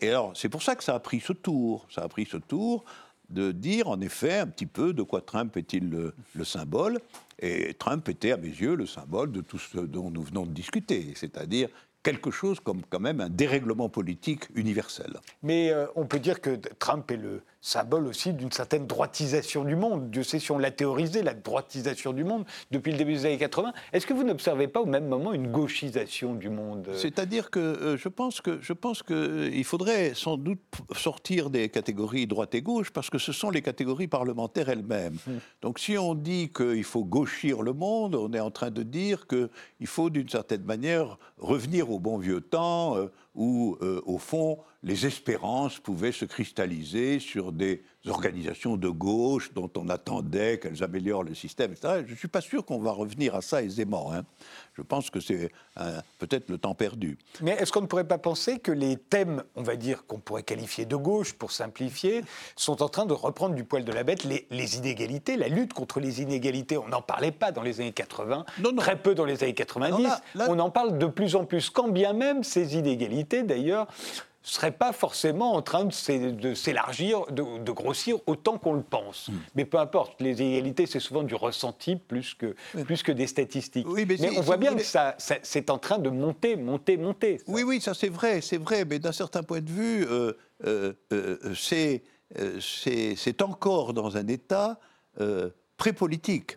Et 0.00 0.08
alors, 0.08 0.32
c'est 0.34 0.48
pour 0.48 0.62
ça 0.62 0.76
que 0.76 0.84
ça 0.84 0.94
a 0.94 1.00
pris 1.00 1.20
ce 1.20 1.32
tour. 1.32 1.86
Ça 1.90 2.02
a 2.02 2.08
pris 2.08 2.26
ce 2.26 2.36
tour 2.36 2.84
de 3.30 3.52
dire, 3.52 3.88
en 3.88 4.00
effet, 4.00 4.38
un 4.38 4.46
petit 4.46 4.66
peu 4.66 4.92
de 4.92 5.02
quoi 5.02 5.22
Trump 5.22 5.56
est-il 5.56 5.88
le 5.88 6.44
symbole. 6.44 7.00
Et 7.38 7.74
Trump 7.74 8.08
était, 8.08 8.32
à 8.32 8.36
mes 8.36 8.48
yeux, 8.48 8.74
le 8.74 8.86
symbole 8.86 9.32
de 9.32 9.40
tout 9.40 9.58
ce 9.58 9.78
dont 9.78 10.10
nous 10.10 10.22
venons 10.22 10.44
de 10.44 10.52
discuter, 10.52 11.14
c'est-à-dire 11.16 11.68
quelque 12.02 12.30
chose 12.30 12.60
comme 12.60 12.82
quand 12.88 13.00
même 13.00 13.20
un 13.20 13.30
dérèglement 13.30 13.88
politique 13.88 14.44
universel. 14.54 15.18
Mais 15.42 15.70
euh, 15.70 15.86
on 15.96 16.06
peut 16.06 16.20
dire 16.20 16.40
que 16.40 16.56
Trump 16.78 17.10
est 17.10 17.16
le 17.16 17.42
symbole 17.64 18.06
aussi 18.06 18.34
d'une 18.34 18.52
certaine 18.52 18.86
droitisation 18.86 19.64
du 19.64 19.74
monde. 19.74 20.10
Dieu 20.10 20.22
sait 20.22 20.38
si 20.38 20.52
on 20.52 20.58
l'a 20.58 20.70
théorisé, 20.70 21.22
la 21.22 21.32
droitisation 21.32 22.12
du 22.12 22.22
monde, 22.22 22.44
depuis 22.70 22.92
le 22.92 22.98
début 22.98 23.14
des 23.14 23.24
années 23.24 23.38
80. 23.38 23.72
Est-ce 23.94 24.06
que 24.06 24.12
vous 24.12 24.22
n'observez 24.22 24.68
pas 24.68 24.82
au 24.82 24.86
même 24.86 25.08
moment 25.08 25.32
une 25.32 25.50
gauchisation 25.50 26.34
du 26.34 26.50
monde 26.50 26.90
C'est-à-dire 26.94 27.50
que 27.50 27.60
euh, 27.60 27.96
je 27.96 28.08
pense 28.08 28.42
que 28.42 28.58
je 28.60 28.74
pense 28.74 29.02
qu'il 29.02 29.16
euh, 29.16 29.62
faudrait 29.64 30.12
sans 30.14 30.36
doute 30.36 30.60
sortir 30.94 31.48
des 31.48 31.70
catégories 31.70 32.26
droite 32.26 32.54
et 32.54 32.60
gauche, 32.60 32.90
parce 32.90 33.08
que 33.08 33.18
ce 33.18 33.32
sont 33.32 33.48
les 33.48 33.62
catégories 33.62 34.08
parlementaires 34.08 34.68
elles-mêmes. 34.68 35.16
Hmm. 35.26 35.38
Donc 35.62 35.78
si 35.78 35.96
on 35.96 36.14
dit 36.14 36.50
qu'il 36.54 36.84
faut 36.84 37.04
gauchir 37.04 37.62
le 37.62 37.72
monde, 37.72 38.14
on 38.14 38.30
est 38.34 38.40
en 38.40 38.50
train 38.50 38.70
de 38.70 38.82
dire 38.82 39.26
qu'il 39.26 39.86
faut 39.86 40.10
d'une 40.10 40.28
certaine 40.28 40.64
manière 40.64 41.16
revenir 41.38 41.90
au 41.90 41.98
bon 41.98 42.18
vieux 42.18 42.42
temps 42.42 42.98
euh, 42.98 43.10
où, 43.34 43.76
euh, 43.82 44.00
au 44.06 44.18
fond, 44.18 44.58
les 44.82 45.06
espérances 45.06 45.78
pouvaient 45.78 46.12
se 46.12 46.24
cristalliser 46.24 47.18
sur 47.18 47.52
des 47.52 47.82
organisations 48.10 48.76
de 48.76 48.88
gauche 48.88 49.52
dont 49.54 49.70
on 49.76 49.88
attendait 49.88 50.58
qu'elles 50.58 50.82
améliorent 50.82 51.22
le 51.22 51.34
système, 51.34 51.72
etc. 51.72 52.02
Je 52.06 52.12
ne 52.12 52.16
suis 52.16 52.28
pas 52.28 52.40
sûr 52.40 52.64
qu'on 52.64 52.78
va 52.78 52.92
revenir 52.92 53.34
à 53.34 53.40
ça 53.40 53.62
aisément. 53.62 54.12
Hein. 54.12 54.24
Je 54.74 54.82
pense 54.82 55.10
que 55.10 55.20
c'est 55.20 55.50
peut-être 56.18 56.50
le 56.50 56.58
temps 56.58 56.74
perdu. 56.74 57.18
Mais 57.40 57.52
est-ce 57.52 57.72
qu'on 57.72 57.80
ne 57.80 57.86
pourrait 57.86 58.06
pas 58.06 58.18
penser 58.18 58.58
que 58.58 58.72
les 58.72 58.96
thèmes, 58.96 59.42
on 59.54 59.62
va 59.62 59.76
dire, 59.76 60.06
qu'on 60.06 60.18
pourrait 60.18 60.42
qualifier 60.42 60.84
de 60.84 60.96
gauche 60.96 61.32
pour 61.32 61.52
simplifier, 61.52 62.22
sont 62.56 62.82
en 62.82 62.88
train 62.88 63.06
de 63.06 63.12
reprendre 63.12 63.54
du 63.54 63.64
poil 63.64 63.84
de 63.84 63.92
la 63.92 64.04
bête 64.04 64.24
les, 64.24 64.76
inégalités, 64.76 65.36
la 65.36 65.48
lutte 65.48 65.72
contre 65.72 66.00
les 66.00 66.20
inégalités? 66.22 66.76
On 66.76 66.88
n'en 66.88 67.02
parlait 67.02 67.32
pas 67.32 67.52
dans 67.52 67.62
les 67.62 67.80
années 67.80 67.92
80, 67.92 68.44
très 68.76 68.96
peu 68.96 69.14
dans 69.14 69.24
les 69.24 69.42
années 69.42 69.54
90. 69.54 70.08
On 70.48 70.58
en 70.58 70.70
parle 70.70 70.98
de 70.98 71.06
plus 71.06 71.36
en 71.36 71.44
plus, 71.44 71.70
quand 71.70 71.88
bien 71.88 72.12
même 72.12 72.44
ces 72.44 72.76
inégalités, 72.76 73.42
d'ailleurs, 73.42 73.86
serait 74.44 74.72
pas 74.72 74.92
forcément 74.92 75.54
en 75.54 75.62
train 75.62 75.86
de 75.86 76.54
s'élargir, 76.54 77.26
de, 77.26 77.72
grossir 77.72 78.18
autant 78.26 78.58
qu'on 78.58 78.74
le 78.74 78.82
pense. 78.82 79.28
Hmm. 79.28 79.38
Mais 79.54 79.64
peu 79.64 79.78
importe, 79.78 80.20
les 80.20 80.40
inégalités, 80.40 80.86
c'est 80.86 81.00
souvent 81.00 81.22
du 81.22 81.34
ressenti 81.34 81.96
plus 81.96 82.34
que, 82.34 82.54
plus 82.84 83.02
que 83.02 83.10
des 83.10 83.26
statistiques. 83.26 83.86
mais, 83.86 84.38
on 84.38 84.42
voit 84.42 84.58
bien 84.58 84.74
que 84.74 84.82
ça, 84.82 85.16
c'est 85.18 85.70
en 85.70 85.78
train 85.78 85.98
de 85.98 86.10
monter, 86.10 86.56
monter, 86.56 86.96
monter. 86.98 87.40
Oui, 87.46 87.62
oui, 87.62 87.80
ça 87.80 87.94
c'est 87.94 88.10
vrai, 88.10 88.42
c'est 88.42 88.58
vrai, 88.58 88.84
mais 88.84 88.98
d'un 88.98 89.12
certain 89.12 89.42
point 89.42 89.60
de 89.60 89.70
vue, 89.70 90.06
euh, 90.06 90.32
euh, 90.66 90.92
euh, 91.12 91.54
c'est 92.60 93.42
encore 93.42 93.94
dans 93.94 94.16
un 94.16 94.26
état 94.28 94.78
pré-politique 95.78 96.56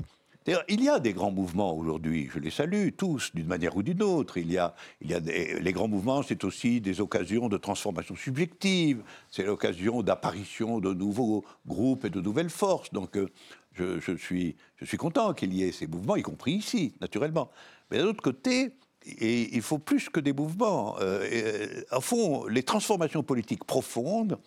il 0.67 0.83
y 0.83 0.89
a 0.89 0.99
des 0.99 1.13
grands 1.13 1.31
mouvements 1.31 1.75
aujourd'hui, 1.75 2.29
je 2.33 2.39
les 2.39 2.51
salue 2.51 2.89
tous 2.95 3.31
d'une 3.33 3.47
manière 3.47 3.75
ou 3.75 3.83
d'une 3.83 4.01
autre. 4.01 4.37
Il 4.37 4.51
y 4.51 4.57
a, 4.57 4.73
a 5.09 5.19
les 5.19 5.71
grands 5.73 5.87
mouvements, 5.87 6.23
c'est 6.23 6.43
aussi 6.43 6.79
des 6.79 7.01
occasions 7.01 7.49
de 7.49 7.57
transformation 7.57 8.15
subjective, 8.15 9.03
c'est 9.29 9.43
l'occasion 9.43 10.03
d'apparition 10.03 10.79
de 10.79 10.93
nouveaux 10.93 11.43
groupes 11.65 12.05
et 12.05 12.09
de 12.09 12.21
nouvelles 12.21 12.49
forces. 12.49 12.93
Donc 12.93 13.17
euh, 13.17 13.29
je, 13.73 14.15
suis, 14.15 14.55
content 14.97 15.33
qu'il 15.33 15.53
y 15.53 15.63
ait 15.63 15.71
ces 15.71 15.87
mouvements, 15.87 16.15
y 16.15 16.21
compris 16.21 16.53
ici, 16.53 16.93
naturellement. 17.01 17.51
Mais 17.91 17.97
d'un 17.97 18.05
autre 18.05 18.21
côté, 18.21 18.71
il 19.05 19.61
faut 19.61 19.79
plus 19.79 20.09
que 20.09 20.19
des 20.19 20.33
mouvements. 20.33 20.97
Euh, 20.99 21.83
euh, 21.91 21.99
fond, 22.01 22.45
les 22.47 22.63
transformations 22.63 23.23
politiques 23.23 23.63
profondes, 23.63 24.37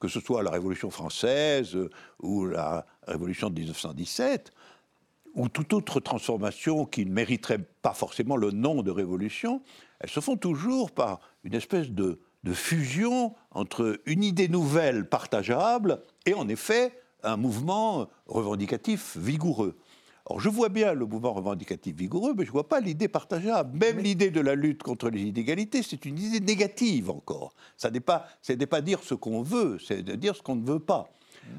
que 0.00 0.08
ce 0.08 0.20
soit 0.20 0.42
la 0.42 0.50
Révolution 0.50 0.90
française 0.90 1.76
ou 2.20 2.46
la 2.46 2.86
Révolution 3.06 3.50
de 3.50 3.54
1917, 3.54 4.52
ou 5.38 5.48
toute 5.48 5.72
autre 5.72 6.00
transformation 6.00 6.84
qui 6.84 7.06
ne 7.06 7.12
mériterait 7.12 7.64
pas 7.80 7.94
forcément 7.94 8.36
le 8.36 8.50
nom 8.50 8.82
de 8.82 8.90
révolution, 8.90 9.62
elles 10.00 10.10
se 10.10 10.18
font 10.20 10.36
toujours 10.36 10.90
par 10.90 11.20
une 11.44 11.54
espèce 11.54 11.90
de, 11.90 12.20
fusion 12.54 13.34
entre 13.50 14.00
une 14.06 14.24
idée 14.24 14.48
nouvelle 14.48 15.06
partageable 15.06 16.00
et 16.24 16.32
en 16.32 16.48
effet 16.48 16.98
un 17.22 17.36
mouvement 17.36 18.08
revendicatif 18.26 19.18
vigoureux. 19.18 19.76
Or, 20.24 20.40
je 20.40 20.48
vois 20.48 20.70
bien 20.70 20.94
le 20.94 21.04
mouvement 21.04 21.34
revendicatif 21.34 21.94
vigoureux, 21.94 22.32
mais 22.34 22.44
je 22.44 22.48
ne 22.48 22.52
vois 22.52 22.66
pas 22.66 22.80
l'idée 22.80 23.08
partageable. 23.08 23.78
Même 23.78 23.98
l'idée 23.98 24.30
de 24.30 24.40
la 24.40 24.54
lutte 24.54 24.82
contre 24.82 25.10
les 25.10 25.20
inégalités, 25.24 25.82
c'est 25.82 26.06
une 26.06 26.18
idée 26.18 26.40
négative 26.40 27.10
encore. 27.10 27.52
Ce 27.76 27.88
n'est 27.88 28.00
pas, 28.00 28.28
pas 28.70 28.80
dire 28.80 29.00
ce 29.02 29.12
qu'on 29.12 29.42
veut, 29.42 29.76
c'est 29.78 30.02
de 30.02 30.14
dire 30.14 30.34
ce 30.34 30.40
qu'on 30.40 30.56
ne 30.56 30.66
veut 30.66 30.80
pas. 30.80 31.10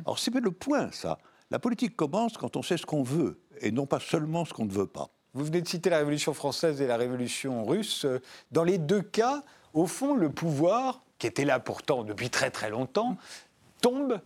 Or, 0.05 0.17
c'est 0.17 0.34
le 0.34 0.51
point, 0.51 0.91
ça 0.91 1.19
La 1.52 1.60
politique 1.60 1.95
commence 1.95 2.38
quand 2.38 2.56
on 2.56 2.62
sait 2.62 2.78
ce 2.78 2.86
qu'on 2.86 3.04
veut, 3.04 3.39
et 3.62 3.72
non 3.72 3.86
pas 3.86 4.00
seulement 4.00 4.45
ce 4.45 4.54
qu'on 4.54 4.66
ne 4.66 4.72
veut 4.72 4.88
pas. 4.88 5.10
Vous 5.34 5.45
venez 5.45 5.62
de 5.62 5.68
citer 5.68 5.89
la 5.89 5.97
Révolution 5.97 6.34
française 6.34 6.82
et 6.82 6.88
la 6.88 6.97
Révolution 6.97 7.66
russe. 7.66 8.06
Dans 8.52 8.64
les 8.64 8.78
deux 8.78 9.02
cas, 9.02 9.43
au 9.74 9.86
fond, 9.86 10.16
le 10.16 10.30
pouvoir, 10.30 11.02
qui 11.18 11.28
était 11.28 11.45
là 11.45 11.60
pourtant 11.60 12.04
depuis 12.04 12.30
très 12.30 12.52
très 12.52 12.70
longtemps, 12.70 13.18
tombe 13.82 14.20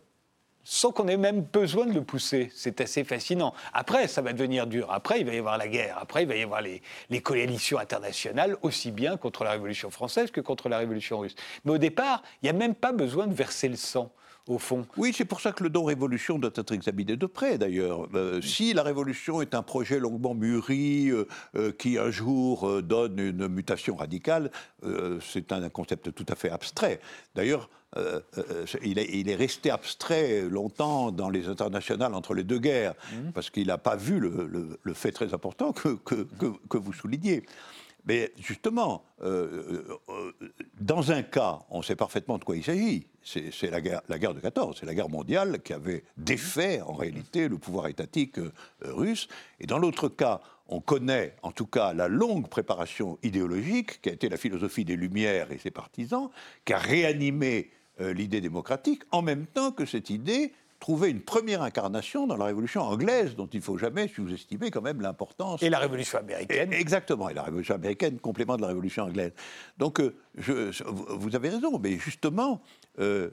sans 0.63 0.91
qu'on 0.91 1.07
ait 1.07 1.17
même 1.17 1.41
besoin 1.41 1.86
de 1.86 1.93
le 1.93 2.03
pousser. 2.03 2.49
C'est 2.55 2.80
assez 2.82 3.03
fascinant. 3.03 3.53
Après, 3.74 4.07
ça 4.07 4.21
va 4.21 4.34
devenir 4.34 4.65
dur. 4.65 4.91
Après, 4.91 5.19
il 5.19 5.26
va 5.26 5.34
y 5.34 5.38
avoir 5.38 5.57
la 5.57 5.67
guerre. 5.67 5.97
Après, 5.99 6.24
il 6.24 6.28
va 6.28 6.36
y 6.36 6.41
avoir 6.41 6.61
les, 6.61 6.82
coalitions 7.21 7.80
internationales, 7.80 8.57
aussi 8.61 8.91
bien 8.91 9.17
contre 9.17 9.43
la 9.43 9.51
Révolution 9.51 9.89
française 9.91 10.32
que 10.32 10.41
contre 10.41 10.69
la 10.69 10.78
Révolution 10.78 11.19
russe. 11.19 11.36
Mais 11.65 11.71
au 11.71 11.78
départ, 11.78 12.24
il 12.41 12.45
n'y 12.45 12.49
a 12.49 12.53
même 12.53 12.76
pas 12.76 12.93
besoin 12.93 13.28
de 13.28 13.34
verser 13.34 13.67
le 13.67 13.76
sang. 13.76 14.11
Au 14.47 14.59
fond. 14.59 14.85
Oui, 14.97 15.13
c'est 15.15 15.25
pour 15.25 15.39
ça 15.39 15.53
que 15.53 15.63
le 15.63 15.69
don 15.69 15.85
révolution 15.85 16.37
doit 16.37 16.51
être 16.53 16.73
examiné 16.73 17.15
de 17.15 17.25
près, 17.25 17.57
d'ailleurs. 17.57 18.09
Euh, 18.13 18.41
si 18.41 18.73
la 18.73 18.83
révolution 18.83 19.41
est 19.41 19.55
un 19.55 19.63
projet 19.63 19.99
longuement 19.99 20.33
mûri, 20.35 21.09
euh, 21.09 21.27
euh, 21.55 21.71
qui 21.71 21.97
un 21.97 22.11
jour 22.11 22.81
donne 22.81 23.19
une 23.19 23.47
mutation 23.47 23.95
radicale, 23.95 24.51
c'est 25.21 25.51
un 25.53 25.69
concept 25.69 26.13
tout 26.13 26.25
à 26.27 26.35
fait 26.35 26.49
abstrait. 26.49 26.99
D'ailleurs, 27.35 27.69
euh, 27.97 28.21
euh, 28.39 28.65
il, 28.83 28.97
est, 29.29 29.35
resté 29.35 29.69
abstrait 29.69 30.41
longtemps 30.49 31.11
dans 31.11 31.29
les 31.29 31.47
internationales 31.47 32.15
entre 32.15 32.33
les 32.33 32.43
deux 32.43 32.57
guerres, 32.57 32.95
mmh. 33.11 33.31
parce 33.33 33.51
qu'il 33.51 33.67
n'a 33.67 33.77
pas 33.77 33.95
vu 33.95 34.19
le, 34.19 34.93
fait 34.93 35.11
très 35.11 35.33
important 35.33 35.73
que, 35.73 35.97
que, 36.03 36.77
vous 36.77 36.93
soulignez. 36.93 37.43
Mais 38.05 38.33
justement, 38.37 39.05
euh, 39.21 39.97
dans 40.79 41.11
un 41.11 41.23
cas, 41.23 41.59
on 41.69 41.81
sait 41.81 41.95
parfaitement 41.95 42.37
de 42.37 42.43
quoi 42.43 42.55
il 42.57 42.63
s'agit. 42.63 43.07
C'est 43.23 43.71
la 43.71 43.79
guerre, 43.79 44.01
de 44.07 44.39
14, 44.39 44.77
c'est 44.79 44.85
la 44.85 44.93
guerre 44.93 45.07
mondiale 45.07 45.61
qui 45.61 45.71
avait 45.71 46.03
défait 46.17 46.81
en 46.81 46.93
réalité 46.93 47.47
le 47.47 47.57
pouvoir 47.57 47.87
étatique 47.87 48.37
russe. 48.81 49.29
Et 49.61 49.65
dans 49.65 49.77
l'autre 49.77 50.09
cas, 50.09 50.41
on 50.67 50.81
connaît 50.81 51.35
en 51.41 51.51
tout 51.51 51.65
cas 51.65 51.93
la 51.93 52.07
longue 52.07 52.47
préparation 52.47 53.17
idéologique 53.23 54.01
qui 54.01 54.09
a 54.09 54.13
été 54.13 54.27
la 54.27 54.37
philosophie 54.37 54.85
des 54.85 54.95
Lumières 54.95 55.51
et 55.51 55.57
ses 55.57 55.71
partisans, 55.71 56.29
qui 56.65 56.73
a 56.73 56.77
réanimé 56.77 57.71
euh, 58.01 58.11
l'idée 58.11 58.41
démocratique, 58.41 59.03
en 59.11 59.21
même 59.21 59.45
temps 59.45 59.71
que 59.71 59.85
cette 59.85 60.09
idée 60.09 60.51
trouvait 60.84 61.11
une 61.11 61.21
première 61.21 61.61
incarnation 61.61 62.27
dans 62.27 62.36
la 62.36 62.43
Révolution 62.43 62.81
anglaise, 62.81 63.38
dont 63.38 63.47
il 63.47 63.59
ne 63.59 63.63
faut 63.63 63.77
jamais 63.77 64.09
sous-estimer 64.09 64.69
quand 64.69 64.81
même 64.81 64.99
l'importance. 64.99 65.63
Et 65.63 65.69
la 65.69 65.79
Révolution 65.79 66.19
américaine. 66.19 66.73
exactement, 66.73 67.29
et 67.29 67.34
la 67.34 67.43
Révolution 67.43 67.75
américaine, 67.75 68.19
complément 68.19 68.57
de 68.57 68.63
la 68.63 68.67
Révolution 68.67 69.03
anglaise. 69.03 69.31
Donc, 69.77 70.01
euh, 70.01 70.13
vous 70.36 71.38
avez 71.38 71.47
raison, 71.47 71.79
mais 71.79 71.97
justement, 71.97 72.61
euh, 72.99 73.29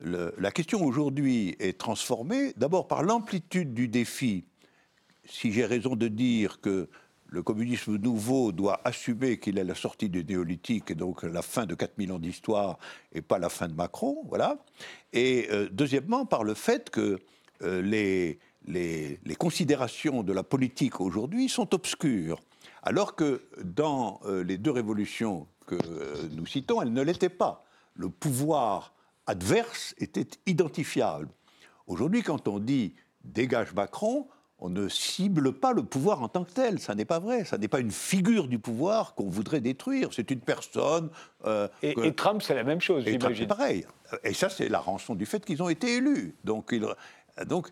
la 0.00 0.50
question 0.50 0.84
aujourd'hui 0.84 1.54
est 1.60 1.78
transformée 1.78 2.52
d'abord 2.56 2.88
par 2.88 3.04
l'amplitude 3.04 3.74
du 3.74 3.86
défi. 3.86 4.44
Si 5.24 5.52
j'ai 5.52 5.66
raison 5.66 5.94
de 5.94 6.08
dire 6.08 6.60
que 6.60 6.88
le 7.32 7.42
communisme 7.42 7.96
nouveau 7.96 8.52
doit 8.52 8.82
assumer 8.84 9.38
qu'il 9.38 9.58
est 9.58 9.64
la 9.64 9.74
sortie 9.74 10.10
du 10.10 10.22
néolithique 10.22 10.90
et 10.90 10.94
donc 10.94 11.22
la 11.22 11.40
fin 11.40 11.64
de 11.64 11.74
4000 11.74 12.12
ans 12.12 12.18
d'histoire 12.18 12.78
et 13.10 13.22
pas 13.22 13.38
la 13.38 13.48
fin 13.48 13.68
de 13.68 13.74
Macron, 13.74 14.18
voilà. 14.28 14.58
Et 15.14 15.48
euh, 15.50 15.66
deuxièmement, 15.72 16.26
par 16.26 16.44
le 16.44 16.52
fait 16.52 16.90
que 16.90 17.18
euh, 17.62 17.80
les, 17.80 18.38
considérations 19.38 20.22
de 20.22 20.32
la 20.34 20.42
politique 20.42 21.00
aujourd'hui 21.00 21.48
sont 21.48 21.74
obscures, 21.74 22.38
alors 22.82 23.16
que 23.16 23.42
dans 23.64 24.20
euh, 24.26 24.44
les 24.44 24.58
deux 24.58 24.70
révolutions 24.70 25.48
que 25.66 25.76
nous 26.32 26.44
citons, 26.44 26.82
elles 26.82 26.92
ne 26.92 27.02
l'étaient 27.02 27.30
pas. 27.30 27.64
Le 27.94 28.10
pouvoir 28.10 28.92
adverse 29.26 29.94
était 29.96 30.28
identifiable. 30.44 31.28
Aujourd'hui, 31.86 32.22
quand 32.22 32.46
on 32.46 32.58
dit 32.58 32.94
dégage 33.24 33.72
Macron, 33.72 34.28
on 34.64 34.70
ne 34.70 34.88
cible 34.88 35.52
pas 35.52 35.72
le 35.72 35.82
pouvoir 35.82 36.22
en 36.22 36.28
tant 36.28 36.44
que 36.44 36.52
tel. 36.52 36.78
Ça 36.78 36.94
n'est 36.94 37.04
pas 37.04 37.18
vrai. 37.18 37.44
Ça 37.44 37.58
n'est 37.58 37.66
pas 37.66 37.80
une 37.80 37.90
figure 37.90 38.46
du 38.46 38.60
pouvoir 38.60 39.16
qu'on 39.16 39.28
voudrait 39.28 39.60
détruire. 39.60 40.10
C'est 40.12 40.30
une 40.30 40.40
personne. 40.40 41.10
Euh, 41.46 41.66
et, 41.82 42.14
Trump, 42.14 42.42
c'est 42.42 42.54
la 42.54 42.62
même 42.62 42.80
chose, 42.80 43.04
j'imagine. 43.04 43.36
c'est 43.36 43.46
pareil. 43.48 43.84
Et 44.22 44.32
ça, 44.32 44.48
c'est 44.48 44.68
la 44.68 44.78
rançon 44.78 45.16
du 45.16 45.26
fait 45.26 45.44
qu'ils 45.44 45.64
ont 45.64 45.68
été 45.68 45.96
élus. 45.96 46.36
Donc, 46.44 46.72
donc 47.48 47.70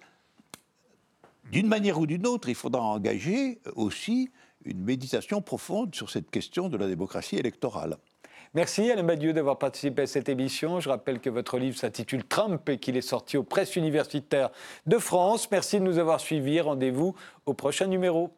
d'une 1.52 1.68
manière 1.68 2.00
ou 2.00 2.06
d'une 2.06 2.26
autre, 2.26 2.48
il 2.48 2.56
faudra 2.56 2.82
engager 2.82 3.60
aussi 3.76 4.30
une 4.64 4.82
méditation 4.82 5.40
profonde 5.40 5.94
sur 5.94 6.10
cette 6.10 6.28
question 6.28 6.68
de 6.68 6.76
la 6.76 6.88
démocratie 6.88 7.36
électorale. 7.36 7.98
Merci 8.52 8.90
Alain 8.90 9.04
Badiou 9.04 9.32
d'avoir 9.32 9.58
participé 9.58 10.02
à 10.02 10.06
cette 10.08 10.28
émission. 10.28 10.80
Je 10.80 10.88
rappelle 10.88 11.20
que 11.20 11.30
votre 11.30 11.56
livre 11.56 11.78
s'intitule 11.78 12.24
Trump 12.24 12.68
et 12.68 12.78
qu'il 12.78 12.96
est 12.96 13.00
sorti 13.00 13.36
aux 13.36 13.44
presses 13.44 13.76
universitaires 13.76 14.50
de 14.86 14.98
France. 14.98 15.48
Merci 15.52 15.78
de 15.78 15.84
nous 15.84 15.98
avoir 15.98 16.18
suivis. 16.18 16.60
Rendez-vous 16.60 17.14
au 17.46 17.54
prochain 17.54 17.86
numéro. 17.86 18.32